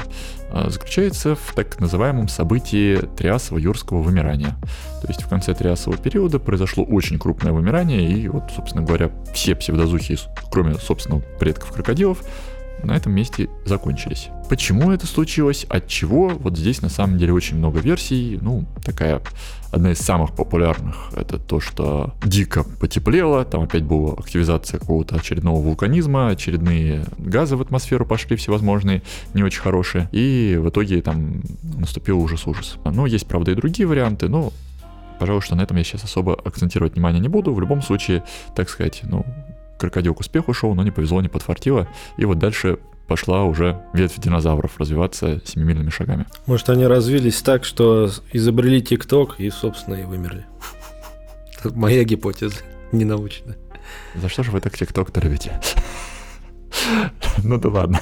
а, 0.51 0.69
заключается 0.69 1.35
в 1.35 1.53
так 1.55 1.79
называемом 1.79 2.27
событии 2.27 2.97
триасово-юрского 3.15 4.01
вымирания. 4.01 4.55
То 5.01 5.07
есть 5.07 5.21
в 5.21 5.29
конце 5.29 5.53
триасового 5.53 6.01
периода 6.01 6.39
произошло 6.39 6.83
очень 6.83 7.19
крупное 7.19 7.53
вымирание, 7.53 8.11
и 8.11 8.27
вот, 8.27 8.51
собственно 8.53 8.83
говоря, 8.83 9.11
все 9.33 9.55
псевдозухи, 9.55 10.17
кроме, 10.51 10.73
собственно, 10.73 11.21
предков 11.39 11.71
крокодилов, 11.71 12.23
на 12.83 12.93
этом 12.93 13.13
месте 13.13 13.49
закончились. 13.65 14.29
Почему 14.49 14.91
это 14.91 15.05
случилось, 15.05 15.65
от 15.69 15.87
чего, 15.87 16.29
вот 16.29 16.57
здесь 16.57 16.81
на 16.81 16.89
самом 16.89 17.17
деле 17.17 17.33
очень 17.33 17.57
много 17.57 17.79
версий. 17.79 18.39
Ну, 18.41 18.65
такая 18.83 19.21
одна 19.71 19.91
из 19.91 19.99
самых 19.99 20.35
популярных, 20.35 21.11
это 21.15 21.37
то, 21.37 21.59
что 21.59 22.13
дико 22.23 22.63
потеплело, 22.63 23.45
там 23.45 23.63
опять 23.63 23.83
была 23.83 24.13
активизация 24.13 24.79
какого-то 24.79 25.15
очередного 25.15 25.61
вулканизма, 25.61 26.29
очередные 26.29 27.05
газы 27.17 27.55
в 27.55 27.61
атмосферу 27.61 28.05
пошли 28.05 28.35
всевозможные, 28.35 29.03
не 29.33 29.43
очень 29.43 29.61
хорошие, 29.61 30.09
и 30.11 30.57
в 30.59 30.69
итоге 30.69 31.01
там 31.01 31.41
наступил 31.61 32.19
ужас-ужас. 32.19 32.77
Но 32.83 33.05
есть, 33.05 33.27
правда, 33.27 33.51
и 33.51 33.55
другие 33.55 33.87
варианты, 33.87 34.27
но 34.27 34.51
пожалуй, 35.19 35.41
что 35.41 35.55
на 35.55 35.61
этом 35.61 35.77
я 35.77 35.83
сейчас 35.83 36.03
особо 36.03 36.33
акцентировать 36.33 36.93
внимание 36.93 37.21
не 37.21 37.27
буду. 37.27 37.53
В 37.53 37.59
любом 37.59 37.81
случае, 37.81 38.23
так 38.55 38.69
сказать, 38.69 39.01
ну, 39.03 39.25
крокодил 39.79 40.13
к 40.13 40.19
успеху 40.19 40.53
шел, 40.53 40.75
но 40.75 40.83
не 40.83 40.91
повезло, 40.91 41.21
не 41.21 41.29
подфартило. 41.29 41.87
И 42.17 42.25
вот 42.25 42.37
дальше 42.37 42.77
пошла 43.07 43.43
уже 43.43 43.81
ветвь 43.93 44.19
динозавров 44.19 44.77
развиваться 44.77 45.41
семимильными 45.43 45.89
шагами. 45.89 46.27
Может, 46.45 46.69
они 46.69 46.85
развились 46.85 47.41
так, 47.41 47.65
что 47.65 48.09
изобрели 48.31 48.81
ТикТок 48.81 49.39
и, 49.39 49.49
собственно, 49.49 49.95
и 49.95 50.03
вымерли. 50.03 50.45
Моя 51.63 52.03
гипотеза, 52.03 52.57
не 52.91 53.05
научная. 53.05 53.57
За 54.15 54.29
что 54.29 54.43
же 54.43 54.51
вы 54.51 54.61
так 54.61 54.77
ТикТок-то 54.77 55.19
любите? 55.21 55.59
Ну 57.43 57.57
да 57.57 57.69
ладно. 57.69 58.01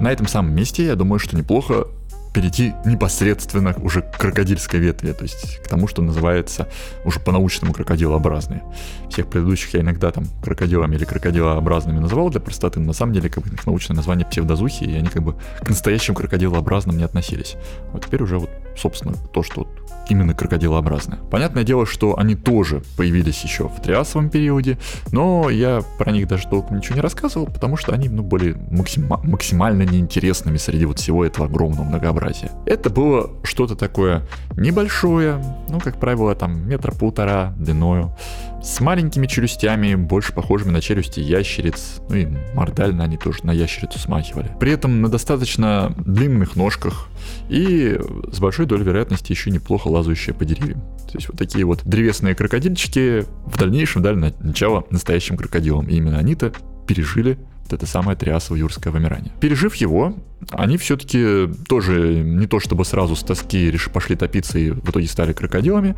На 0.00 0.10
этом 0.10 0.26
самом 0.26 0.54
месте, 0.54 0.86
я 0.86 0.96
думаю, 0.96 1.18
что 1.18 1.36
неплохо 1.36 1.86
перейти 2.32 2.74
непосредственно 2.84 3.74
уже 3.82 4.02
к 4.02 4.16
крокодильской 4.18 4.80
ветви, 4.80 5.12
то 5.12 5.22
есть 5.22 5.58
к 5.58 5.68
тому, 5.68 5.88
что 5.88 6.02
называется 6.02 6.68
уже 7.04 7.20
по-научному 7.20 7.72
крокодилообразные. 7.72 8.62
Всех 9.10 9.28
предыдущих 9.28 9.74
я 9.74 9.80
иногда 9.80 10.10
там 10.10 10.24
крокодилами 10.42 10.96
или 10.96 11.04
крокодилообразными 11.04 11.98
называл 11.98 12.30
для 12.30 12.40
простоты, 12.40 12.80
но 12.80 12.86
на 12.86 12.92
самом 12.92 13.12
деле 13.12 13.28
как 13.28 13.44
бы 13.44 13.54
их 13.54 13.66
научное 13.66 13.96
название 13.96 14.26
псевдозухи, 14.26 14.84
и 14.84 14.96
они 14.96 15.08
как 15.08 15.22
бы 15.22 15.36
к 15.60 15.68
настоящим 15.68 16.14
крокодилообразным 16.14 16.96
не 16.96 17.04
относились. 17.04 17.56
Вот 17.92 18.06
теперь 18.06 18.22
уже 18.22 18.38
вот, 18.38 18.50
собственно, 18.76 19.14
то, 19.32 19.42
что 19.42 19.60
вот 19.62 19.89
именно 20.10 20.34
крокодилообразные. 20.34 21.20
Понятное 21.30 21.64
дело, 21.64 21.86
что 21.86 22.18
они 22.18 22.34
тоже 22.34 22.82
появились 22.96 23.42
еще 23.42 23.68
в 23.68 23.80
триасовом 23.80 24.30
периоде, 24.30 24.78
но 25.12 25.48
я 25.50 25.82
про 25.98 26.12
них 26.12 26.28
даже 26.28 26.48
толком 26.48 26.78
ничего 26.78 26.96
не 26.96 27.00
рассказывал, 27.00 27.46
потому 27.46 27.76
что 27.76 27.92
они 27.92 28.08
ну, 28.08 28.22
были 28.22 28.54
максима- 28.70 29.24
максимально 29.24 29.82
неинтересными 29.82 30.56
среди 30.56 30.84
вот 30.84 30.98
всего 30.98 31.24
этого 31.24 31.46
огромного 31.46 31.84
многообразия. 31.84 32.50
Это 32.66 32.90
было 32.90 33.30
что-то 33.42 33.76
такое 33.76 34.26
небольшое, 34.56 35.42
ну, 35.68 35.80
как 35.80 35.98
правило, 35.98 36.34
там 36.34 36.68
метра 36.68 36.92
полтора 36.92 37.54
длиною, 37.56 38.14
с 38.62 38.80
маленькими 38.80 39.26
челюстями, 39.26 39.94
больше 39.94 40.32
похожими 40.32 40.70
на 40.70 40.80
челюсти 40.80 41.20
ящериц, 41.20 42.00
ну 42.08 42.16
и 42.16 42.26
мордально 42.54 43.04
они 43.04 43.16
тоже 43.16 43.38
на 43.44 43.52
ящерицу 43.52 43.98
смахивали. 43.98 44.54
При 44.60 44.72
этом 44.72 45.00
на 45.00 45.08
достаточно 45.08 45.94
длинных 45.98 46.56
ножках 46.56 47.08
и 47.48 47.98
с 48.32 48.38
большой 48.38 48.66
долей 48.66 48.84
вероятности 48.84 49.32
еще 49.32 49.50
неплохо 49.50 49.88
лазающие 49.88 50.34
по 50.34 50.44
деревьям. 50.44 50.80
То 51.10 51.16
есть 51.16 51.28
вот 51.28 51.38
такие 51.38 51.64
вот 51.64 51.80
древесные 51.84 52.34
крокодильчики 52.34 53.24
в 53.46 53.58
дальнейшем 53.58 54.02
дали 54.02 54.32
начало 54.40 54.84
настоящим 54.90 55.36
крокодилам. 55.36 55.88
И 55.88 55.96
именно 55.96 56.18
они-то 56.18 56.52
пережили 56.86 57.38
вот 57.64 57.72
это 57.72 57.86
самое 57.86 58.16
триасово-юрское 58.16 58.92
вымирание. 58.92 59.32
Пережив 59.40 59.74
его, 59.76 60.14
они 60.50 60.76
все-таки 60.76 61.48
тоже 61.68 62.22
не 62.22 62.46
то 62.46 62.60
чтобы 62.60 62.84
сразу 62.84 63.14
с 63.16 63.22
тоски 63.22 63.74
пошли 63.92 64.16
топиться 64.16 64.58
и 64.58 64.70
в 64.70 64.90
итоге 64.90 65.06
стали 65.06 65.32
крокодилами, 65.32 65.96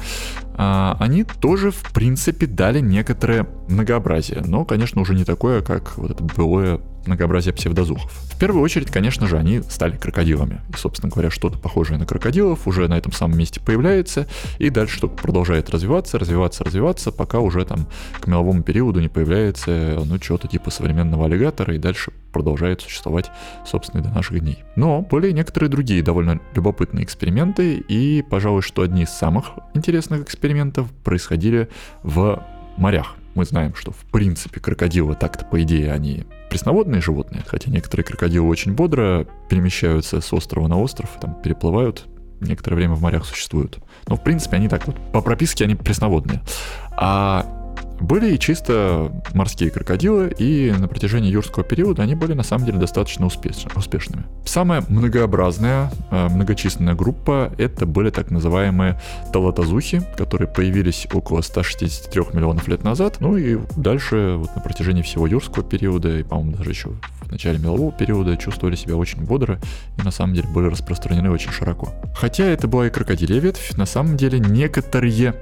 а 0.54 0.96
они 1.00 1.24
тоже, 1.24 1.70
в 1.70 1.92
принципе, 1.92 2.46
дали 2.46 2.80
некоторое 2.80 3.46
многообразие, 3.68 4.42
но, 4.44 4.64
конечно, 4.64 5.00
уже 5.00 5.14
не 5.14 5.24
такое, 5.24 5.62
как 5.62 5.96
вот 5.96 6.10
это 6.10 6.22
былое 6.22 6.80
многообразие 7.06 7.52
псевдозухов. 7.52 8.12
В 8.12 8.38
первую 8.38 8.62
очередь, 8.62 8.90
конечно 8.90 9.26
же, 9.26 9.36
они 9.36 9.60
стали 9.68 9.96
крокодилами. 9.96 10.60
И, 10.72 10.76
собственно 10.76 11.10
говоря, 11.10 11.30
что-то 11.30 11.58
похожее 11.58 11.98
на 11.98 12.06
крокодилов 12.06 12.66
уже 12.66 12.88
на 12.88 12.96
этом 12.96 13.12
самом 13.12 13.38
месте 13.38 13.60
появляется, 13.60 14.28
и 14.58 14.70
дальше 14.70 14.98
что 14.98 15.08
продолжает 15.08 15.70
развиваться, 15.70 16.18
развиваться, 16.18 16.64
развиваться, 16.64 17.10
пока 17.10 17.40
уже 17.40 17.64
там 17.64 17.86
к 18.20 18.26
меловому 18.26 18.62
периоду 18.62 19.00
не 19.00 19.08
появляется, 19.08 20.00
ну, 20.04 20.18
что-то 20.20 20.48
типа 20.48 20.70
современного 20.70 21.26
аллигатора, 21.26 21.74
и 21.74 21.78
дальше 21.78 22.12
продолжает 22.32 22.80
существовать, 22.80 23.30
собственно, 23.64 24.02
до 24.02 24.10
наших 24.10 24.40
дней. 24.40 24.64
Но 24.76 25.02
были 25.02 25.30
некоторые 25.30 25.70
другие 25.70 26.02
довольно 26.02 26.40
любопытные 26.54 27.04
эксперименты, 27.04 27.76
и, 27.76 28.22
пожалуй, 28.22 28.62
что 28.62 28.82
одни 28.82 29.02
из 29.02 29.10
самых 29.10 29.52
интересных 29.74 30.22
экспериментов 30.22 30.90
происходили 31.04 31.68
в 32.02 32.42
морях. 32.76 33.16
Мы 33.34 33.44
знаем, 33.44 33.74
что 33.74 33.92
в 33.92 34.04
принципе 34.10 34.60
крокодилы 34.60 35.14
так-то, 35.14 35.44
по 35.44 35.62
идее, 35.62 35.92
они 35.92 36.24
пресноводные 36.50 37.00
животные, 37.00 37.42
хотя 37.46 37.70
некоторые 37.70 38.04
крокодилы 38.04 38.46
очень 38.46 38.74
бодро 38.74 39.26
перемещаются 39.48 40.20
с 40.20 40.32
острова 40.32 40.68
на 40.68 40.78
остров, 40.78 41.08
там 41.20 41.34
переплывают, 41.42 42.06
некоторое 42.40 42.76
время 42.76 42.94
в 42.94 43.00
морях 43.00 43.24
существуют. 43.24 43.78
Но 44.06 44.16
в 44.16 44.22
принципе 44.22 44.56
они 44.56 44.68
так 44.68 44.86
вот, 44.86 44.96
по 45.12 45.22
прописке 45.22 45.64
они 45.64 45.74
пресноводные. 45.74 46.42
А 46.90 47.61
были 48.02 48.34
и 48.34 48.38
чисто 48.38 49.12
морские 49.34 49.70
крокодилы, 49.70 50.34
и 50.38 50.72
на 50.76 50.88
протяжении 50.88 51.30
юрского 51.30 51.64
периода 51.64 52.02
они 52.02 52.14
были 52.14 52.32
на 52.34 52.42
самом 52.42 52.66
деле 52.66 52.78
достаточно 52.78 53.26
успеш... 53.26 53.64
успешными. 53.74 54.24
Самая 54.44 54.84
многообразная, 54.88 55.90
э, 56.10 56.28
многочисленная 56.28 56.94
группа 56.94 57.52
это 57.58 57.86
были 57.86 58.10
так 58.10 58.30
называемые 58.30 59.00
талатазухи, 59.32 60.02
которые 60.16 60.48
появились 60.48 61.06
около 61.12 61.40
163 61.40 62.22
миллионов 62.32 62.68
лет 62.68 62.84
назад, 62.84 63.16
ну 63.20 63.36
и 63.36 63.58
дальше 63.76 64.34
вот 64.38 64.54
на 64.54 64.60
протяжении 64.62 65.02
всего 65.02 65.26
юрского 65.26 65.64
периода, 65.64 66.18
и, 66.18 66.22
по-моему, 66.22 66.56
даже 66.56 66.70
еще 66.70 66.90
в 67.22 67.30
начале 67.30 67.58
мелового 67.58 67.92
периода 67.92 68.36
чувствовали 68.36 68.76
себя 68.76 68.96
очень 68.96 69.22
бодро 69.22 69.58
и 69.98 70.02
на 70.02 70.10
самом 70.10 70.34
деле 70.34 70.48
были 70.48 70.66
распространены 70.66 71.30
очень 71.30 71.50
широко. 71.50 71.88
Хотя 72.14 72.44
это 72.44 72.68
была 72.68 72.86
и 72.86 72.90
крокодилья 72.90 73.40
ветвь, 73.40 73.76
на 73.76 73.86
самом 73.86 74.16
деле 74.16 74.38
некоторые 74.38 75.34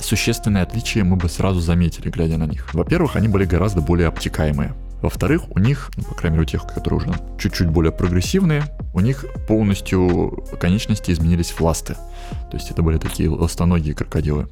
существенные 0.00 0.62
отличия 0.62 1.04
мы 1.04 1.16
бы 1.16 1.28
сразу 1.28 1.60
заметили, 1.60 2.10
глядя 2.10 2.38
на 2.38 2.44
них. 2.44 2.72
Во-первых, 2.74 3.16
они 3.16 3.28
были 3.28 3.44
гораздо 3.44 3.80
более 3.80 4.08
обтекаемые. 4.08 4.74
Во-вторых, 5.02 5.50
у 5.50 5.58
них, 5.58 5.90
ну, 5.96 6.04
по 6.04 6.14
крайней 6.14 6.38
мере, 6.38 6.46
у 6.46 6.50
тех, 6.50 6.64
которые 6.64 7.00
уже 7.00 7.12
чуть-чуть 7.38 7.68
более 7.68 7.90
прогрессивные, 7.90 8.64
у 8.94 9.00
них 9.00 9.24
полностью 9.48 10.44
конечности 10.60 11.10
изменились 11.10 11.50
в 11.50 11.60
ласты. 11.60 11.96
То 12.50 12.56
есть 12.56 12.70
это 12.70 12.82
были 12.82 12.98
такие 12.98 13.28
ластоногие 13.28 13.94
крокодилы. 13.94 14.48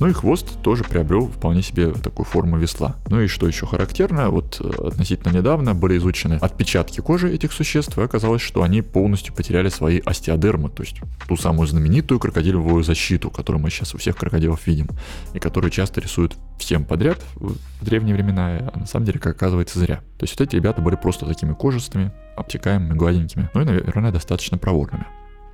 Ну 0.00 0.08
и 0.08 0.12
хвост 0.12 0.60
тоже 0.62 0.84
приобрел 0.84 1.28
вполне 1.28 1.62
себе 1.62 1.92
такую 1.92 2.26
форму 2.26 2.58
весла. 2.58 2.96
Ну 3.08 3.20
и 3.20 3.26
что 3.26 3.46
еще 3.46 3.66
характерно, 3.66 4.30
вот 4.30 4.60
э, 4.60 4.88
относительно 4.88 5.32
недавно 5.32 5.74
были 5.74 5.96
изучены 5.98 6.34
отпечатки 6.34 7.00
кожи 7.00 7.32
этих 7.32 7.52
существ, 7.52 7.96
и 7.98 8.02
оказалось, 8.02 8.42
что 8.42 8.62
они 8.62 8.82
полностью 8.82 9.34
потеряли 9.34 9.68
свои 9.68 10.00
остеодермы, 10.00 10.68
то 10.68 10.82
есть 10.82 10.96
ту 11.28 11.36
самую 11.36 11.66
знаменитую 11.66 12.20
крокодиловую 12.20 12.84
защиту, 12.84 13.30
которую 13.30 13.62
мы 13.62 13.70
сейчас 13.70 13.94
у 13.94 13.98
всех 13.98 14.16
крокодилов 14.16 14.66
видим, 14.66 14.88
и 15.32 15.38
которую 15.38 15.70
часто 15.70 16.00
рисуют 16.00 16.36
всем 16.58 16.84
подряд 16.84 17.20
в 17.34 17.56
древние 17.84 18.14
времена, 18.14 18.70
а 18.72 18.78
на 18.78 18.86
самом 18.86 19.06
деле, 19.06 19.18
как 19.18 19.36
оказывается, 19.36 19.78
зря. 19.78 19.96
То 20.18 20.24
есть 20.24 20.38
вот 20.38 20.46
эти 20.46 20.56
ребята 20.56 20.80
были 20.80 20.96
просто 20.96 21.26
такими 21.26 21.52
кожистыми, 21.52 22.12
обтекаемыми, 22.36 22.96
гладенькими, 22.96 23.50
ну 23.54 23.62
и, 23.62 23.64
наверное, 23.64 24.12
достаточно 24.12 24.58
проворными. 24.58 25.06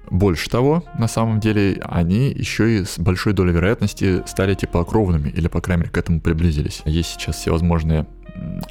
Больше 0.09 0.51
того, 0.51 0.85
на 0.99 1.09
самом 1.09 1.41
деле, 1.41 1.81
они 1.85 2.31
еще 2.31 2.79
и 2.79 2.85
с 2.85 2.99
большой 2.99 3.33
долей 3.33 3.53
вероятности 3.53 4.23
стали 4.27 4.55
теплокровными, 4.55 5.29
или, 5.29 5.49
по 5.49 5.61
крайней 5.61 5.83
мере, 5.83 5.93
к 5.93 5.99
этому 5.99 6.21
приблизились. 6.21 6.83
Есть 6.85 7.11
сейчас 7.11 7.37
всевозможные 7.37 8.07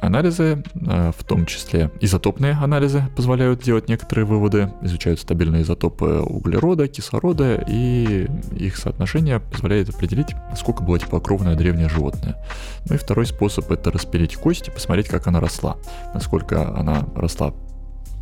анализы, 0.00 0.62
э, 0.74 1.12
в 1.16 1.24
том 1.24 1.46
числе 1.46 1.90
изотопные 2.00 2.52
анализы 2.52 3.04
позволяют 3.16 3.62
делать 3.62 3.88
некоторые 3.88 4.24
выводы, 4.24 4.72
изучают 4.82 5.20
стабильные 5.20 5.62
изотопы 5.62 6.20
углерода, 6.20 6.88
кислорода, 6.88 7.62
и 7.66 8.28
их 8.56 8.76
соотношение 8.76 9.40
позволяет 9.40 9.90
определить, 9.90 10.34
сколько 10.56 10.82
было 10.82 10.98
теплокровное 10.98 11.56
древнее 11.56 11.88
животное. 11.88 12.36
Ну 12.88 12.94
и 12.94 12.98
второй 12.98 13.26
способ 13.26 13.70
это 13.70 13.90
распилить 13.90 14.36
кость 14.36 14.68
и 14.68 14.70
посмотреть, 14.70 15.08
как 15.08 15.26
она 15.26 15.40
росла, 15.40 15.76
насколько 16.14 16.76
она 16.76 17.06
росла 17.14 17.52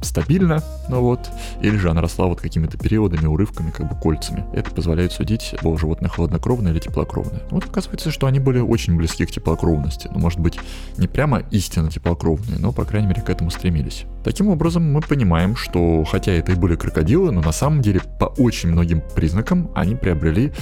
стабильно, 0.01 0.63
ну 0.89 1.01
вот, 1.01 1.29
или 1.61 1.77
же 1.77 1.91
она 1.91 2.01
росла 2.01 2.27
вот 2.27 2.41
какими-то 2.41 2.79
периодами, 2.79 3.27
урывками, 3.27 3.71
как 3.71 3.89
бы 3.89 4.01
кольцами. 4.01 4.45
Это 4.53 4.71
позволяет 4.71 5.13
судить, 5.13 5.55
было 5.63 5.79
животное 5.79 6.09
хладнокровное 6.09 6.73
или 6.73 6.79
теплокровное. 6.79 7.43
Вот 7.51 7.65
оказывается, 7.65 8.11
что 8.11 8.27
они 8.27 8.41
были 8.41 8.61
очень 8.61 8.97
близки 8.97 9.27
к 9.27 9.31
теплокровности. 9.31 10.09
Ну, 10.13 10.19
может 10.19 10.41
быть, 10.41 10.59
не 10.97 11.07
прямо 11.07 11.41
истинно 11.51 11.91
теплокровные, 11.91 12.59
но, 12.59 12.73
по 12.73 12.85
крайней 12.85 13.09
мере, 13.09 13.23
к 13.23 13.31
этому 13.31 13.51
стремились. 13.51 14.05
Таким 14.29 14.49
образом, 14.49 14.83
мы 14.93 15.01
понимаем, 15.01 15.57
что 15.57 16.05
хотя 16.05 16.33
это 16.33 16.53
и 16.53 16.55
были 16.55 16.77
крокодилы, 16.77 17.33
но 17.33 17.41
на 17.41 17.51
самом 17.51 17.81
деле 17.81 18.03
по 18.21 18.27
очень 18.27 18.69
многим 18.69 19.03
признакам 19.15 19.71
они 19.75 19.95
приобрели 19.95 20.53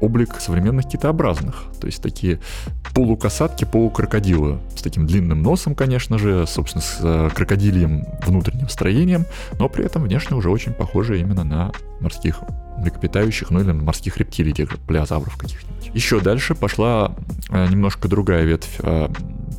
облик 0.00 0.40
современных 0.40 0.88
китообразных. 0.88 1.66
То 1.80 1.86
есть 1.86 2.02
такие 2.02 2.40
полукасатки, 2.92 3.64
полукрокодилы. 3.64 4.58
С 4.74 4.82
таким 4.82 5.06
длинным 5.06 5.40
носом, 5.40 5.76
конечно 5.76 6.18
же, 6.18 6.48
собственно, 6.48 6.82
с 6.82 6.98
э, 7.00 7.30
крокодильем 7.32 8.06
внутренним 8.26 8.68
строением, 8.68 9.26
но 9.56 9.68
при 9.68 9.84
этом 9.84 10.02
внешне 10.02 10.36
уже 10.36 10.50
очень 10.50 10.72
похоже 10.72 11.20
именно 11.20 11.44
на 11.44 11.70
морских 12.00 12.40
млекопитающих, 12.78 13.50
ну 13.50 13.60
или 13.60 13.70
на 13.70 13.84
морских 13.84 14.16
рептилий, 14.16 14.52
тех 14.52 14.68
же 14.68 14.78
плеозавров 14.78 15.36
каких-нибудь. 15.36 15.92
Еще 15.94 16.18
дальше 16.18 16.56
пошла 16.56 17.14
э, 17.50 17.68
немножко 17.68 18.08
другая 18.08 18.42
ветвь 18.42 18.80
э, 18.80 19.08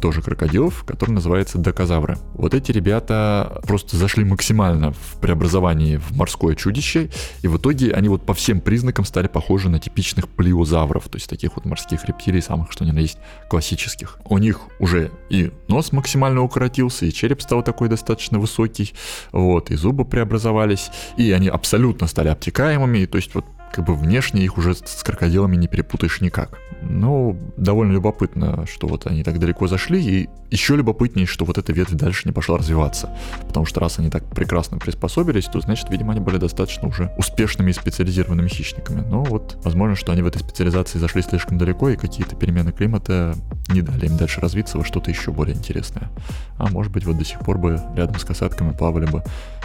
тоже 0.03 0.21
крокодилов, 0.21 0.83
который 0.83 1.11
называется 1.11 1.57
докозавры. 1.57 2.17
Вот 2.33 2.53
эти 2.53 2.73
ребята 2.73 3.61
просто 3.65 3.95
зашли 3.95 4.25
максимально 4.25 4.91
в 4.91 5.21
преобразовании 5.21 5.95
в 5.95 6.11
морское 6.11 6.55
чудище, 6.55 7.09
и 7.41 7.47
в 7.47 7.55
итоге 7.55 7.93
они 7.93 8.09
вот 8.09 8.25
по 8.25 8.33
всем 8.33 8.59
признакам 8.59 9.05
стали 9.05 9.27
похожи 9.27 9.69
на 9.69 9.79
типичных 9.79 10.27
плиозавров, 10.27 11.07
то 11.07 11.15
есть 11.15 11.29
таких 11.29 11.55
вот 11.55 11.63
морских 11.63 12.03
рептилий, 12.03 12.41
самых 12.41 12.73
что 12.73 12.83
ни 12.83 12.91
на 12.91 12.99
есть 12.99 13.17
классических. 13.49 14.19
У 14.25 14.37
них 14.39 14.59
уже 14.77 15.09
и 15.29 15.53
нос 15.69 15.93
максимально 15.93 16.41
укоротился, 16.41 17.05
и 17.05 17.13
череп 17.13 17.41
стал 17.41 17.63
такой 17.63 17.87
достаточно 17.87 18.39
высокий, 18.39 18.93
вот, 19.31 19.71
и 19.71 19.75
зубы 19.75 20.03
преобразовались, 20.03 20.91
и 21.15 21.31
они 21.31 21.47
абсолютно 21.47 22.07
стали 22.07 22.27
обтекаемыми, 22.27 23.05
то 23.05 23.15
есть 23.15 23.33
вот 23.33 23.45
как 23.73 23.85
бы 23.85 23.95
внешне 23.95 24.43
их 24.43 24.57
уже 24.57 24.75
с 24.75 25.03
крокодилами 25.03 25.55
не 25.55 25.67
перепутаешь 25.67 26.21
никак. 26.21 26.59
Ну, 26.83 27.37
довольно 27.57 27.93
любопытно, 27.93 28.65
что 28.67 28.87
вот 28.87 29.07
они 29.07 29.23
так 29.23 29.39
далеко 29.39 29.67
зашли, 29.67 30.03
и 30.03 30.29
еще 30.51 30.75
любопытнее, 30.75 31.25
что 31.25 31.43
вот 31.45 31.57
эта 31.57 31.73
ветвь 31.73 31.93
дальше 31.93 32.27
не 32.27 32.31
пошла 32.31 32.59
развиваться. 32.59 33.09
Потому 33.47 33.65
что 33.65 33.79
раз 33.79 33.97
они 33.97 34.11
так 34.11 34.23
прекрасно 34.29 34.77
приспособились, 34.77 35.45
то 35.45 35.59
значит, 35.59 35.89
видимо, 35.89 36.11
они 36.11 36.21
были 36.21 36.37
достаточно 36.37 36.87
уже 36.87 37.11
успешными 37.17 37.71
и 37.71 37.73
специализированными 37.73 38.47
хищниками. 38.47 39.01
Но 39.01 39.23
вот, 39.23 39.57
возможно, 39.63 39.95
что 39.95 40.11
они 40.11 40.21
в 40.21 40.27
этой 40.27 40.39
специализации 40.39 40.99
зашли 40.99 41.23
слишком 41.23 41.57
далеко, 41.57 41.89
и 41.89 41.95
какие-то 41.95 42.35
перемены 42.35 42.71
климата 42.71 43.35
не 43.73 43.81
дали 43.81 44.05
им 44.05 44.17
дальше 44.17 44.41
развиться 44.41 44.77
во 44.77 44.85
что-то 44.85 45.11
еще 45.11 45.31
более 45.31 45.55
интересное. 45.55 46.09
А 46.57 46.69
может 46.69 46.91
быть, 46.91 47.05
вот 47.05 47.17
до 47.17 47.25
сих 47.25 47.39
пор 47.39 47.57
бы 47.57 47.79
рядом 47.95 48.19
с 48.19 48.23
касатками 48.23 48.71
плавали 48.71 49.05
бы 49.05 49.23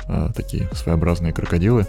э, 0.09 0.31
такие 0.35 0.69
своеобразные 0.73 1.33
крокодилы, 1.33 1.87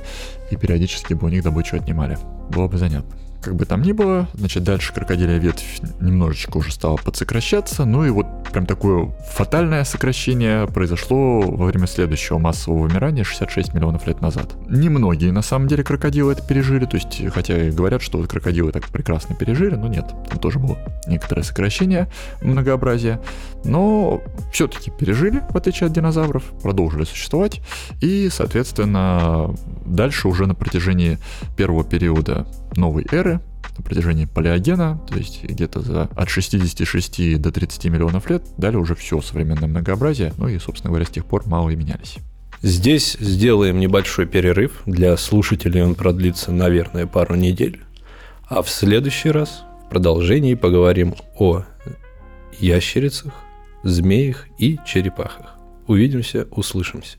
и 0.52 0.56
периодически 0.56 1.14
бы 1.14 1.28
у 1.28 1.30
них 1.30 1.44
добычу 1.44 1.76
отнимали. 1.78 2.18
Было 2.50 2.68
бы 2.68 2.78
занятно. 2.78 3.29
Как 3.42 3.56
бы 3.56 3.66
там 3.66 3.82
ни 3.82 3.94
было, 3.94 4.28
значит, 4.34 4.64
дальше 4.64 4.94
крокодилия 4.94 5.38
ветвь 5.38 5.80
немножечко 6.02 6.58
уже 6.58 6.74
стала 6.74 6.98
подсокращаться, 6.98 7.86
ну 7.86 8.04
и 8.04 8.10
вот 8.10 8.26
прям 8.52 8.66
такое 8.66 9.12
фатальное 9.34 9.86
сокращение 9.86 10.68
произошло 10.68 11.42
во 11.42 11.66
время 11.68 11.88
следующего 11.88 12.38
массового 12.38 12.88
вымирания 12.88 13.24
66 13.24 13.74
миллионов 13.74 14.06
лет 14.08 14.20
назад. 14.20 14.56
Немногие, 14.68 15.32
на 15.32 15.42
самом 15.42 15.68
деле, 15.70 15.84
крокодилы 15.86 16.34
это 16.34 16.46
пережили, 16.46 16.86
то 16.86 16.98
есть, 16.98 17.22
хотя 17.34 17.68
и 17.68 17.72
говорят, 17.72 18.02
что 18.02 18.18
вот 18.18 18.28
крокодилы 18.28 18.74
так 18.74 18.90
прекрасно 18.90 19.36
пережили, 19.36 19.76
но 19.76 19.88
нет, 19.88 20.06
там 20.30 20.40
тоже 20.40 20.60
было 20.60 20.78
некоторое 21.08 21.44
сокращение 21.44 22.10
многообразия, 22.42 23.22
но 23.64 24.22
все-таки 24.52 24.92
пережили, 24.92 25.44
в 25.50 25.56
отличие 25.56 25.88
от 25.88 25.94
динозавров, 25.94 26.44
продолжили 26.62 27.06
существовать, 27.06 27.62
и, 28.02 28.28
соответственно, 28.30 29.56
дальше 29.86 30.28
уже 30.28 30.46
на 30.46 30.56
протяжении 30.56 31.20
первого 31.56 31.86
периода 31.86 32.46
новой 32.78 33.06
эры, 33.12 33.42
на 33.78 33.84
протяжении 33.84 34.26
палеогена, 34.26 35.02
то 35.10 35.18
есть 35.18 35.44
где-то 35.44 35.82
за 35.82 36.04
от 36.16 36.30
66 36.30 37.42
до 37.42 37.52
30 37.52 37.86
миллионов 37.86 38.30
лет, 38.30 38.44
дали 38.58 38.76
уже 38.76 38.96
все 38.96 39.22
современное 39.22 39.68
многообразие, 39.68 40.34
ну 40.38 40.48
и, 40.48 40.60
собственно 40.60 40.92
говоря, 40.92 41.06
с 41.06 41.10
тех 41.10 41.26
пор 41.26 41.48
мало 41.48 41.70
и 41.70 41.76
менялись. 41.76 42.18
Здесь 42.62 43.16
сделаем 43.22 43.80
небольшой 43.80 44.26
перерыв. 44.26 44.82
Для 44.86 45.16
слушателей 45.16 45.82
он 45.82 45.96
продлится, 45.96 46.52
наверное, 46.52 47.08
пару 47.08 47.36
недель. 47.36 47.80
А 48.50 48.62
в 48.62 48.70
следующий 48.70 49.32
раз 49.32 49.64
в 49.86 49.90
продолжении 49.90 50.56
поговорим 50.56 51.16
о 51.38 51.64
ящерицах, 52.60 53.34
змеях 53.84 54.48
и 54.58 54.78
черепахах. 54.86 55.56
Увидимся, 55.88 56.48
услышимся. 56.52 57.18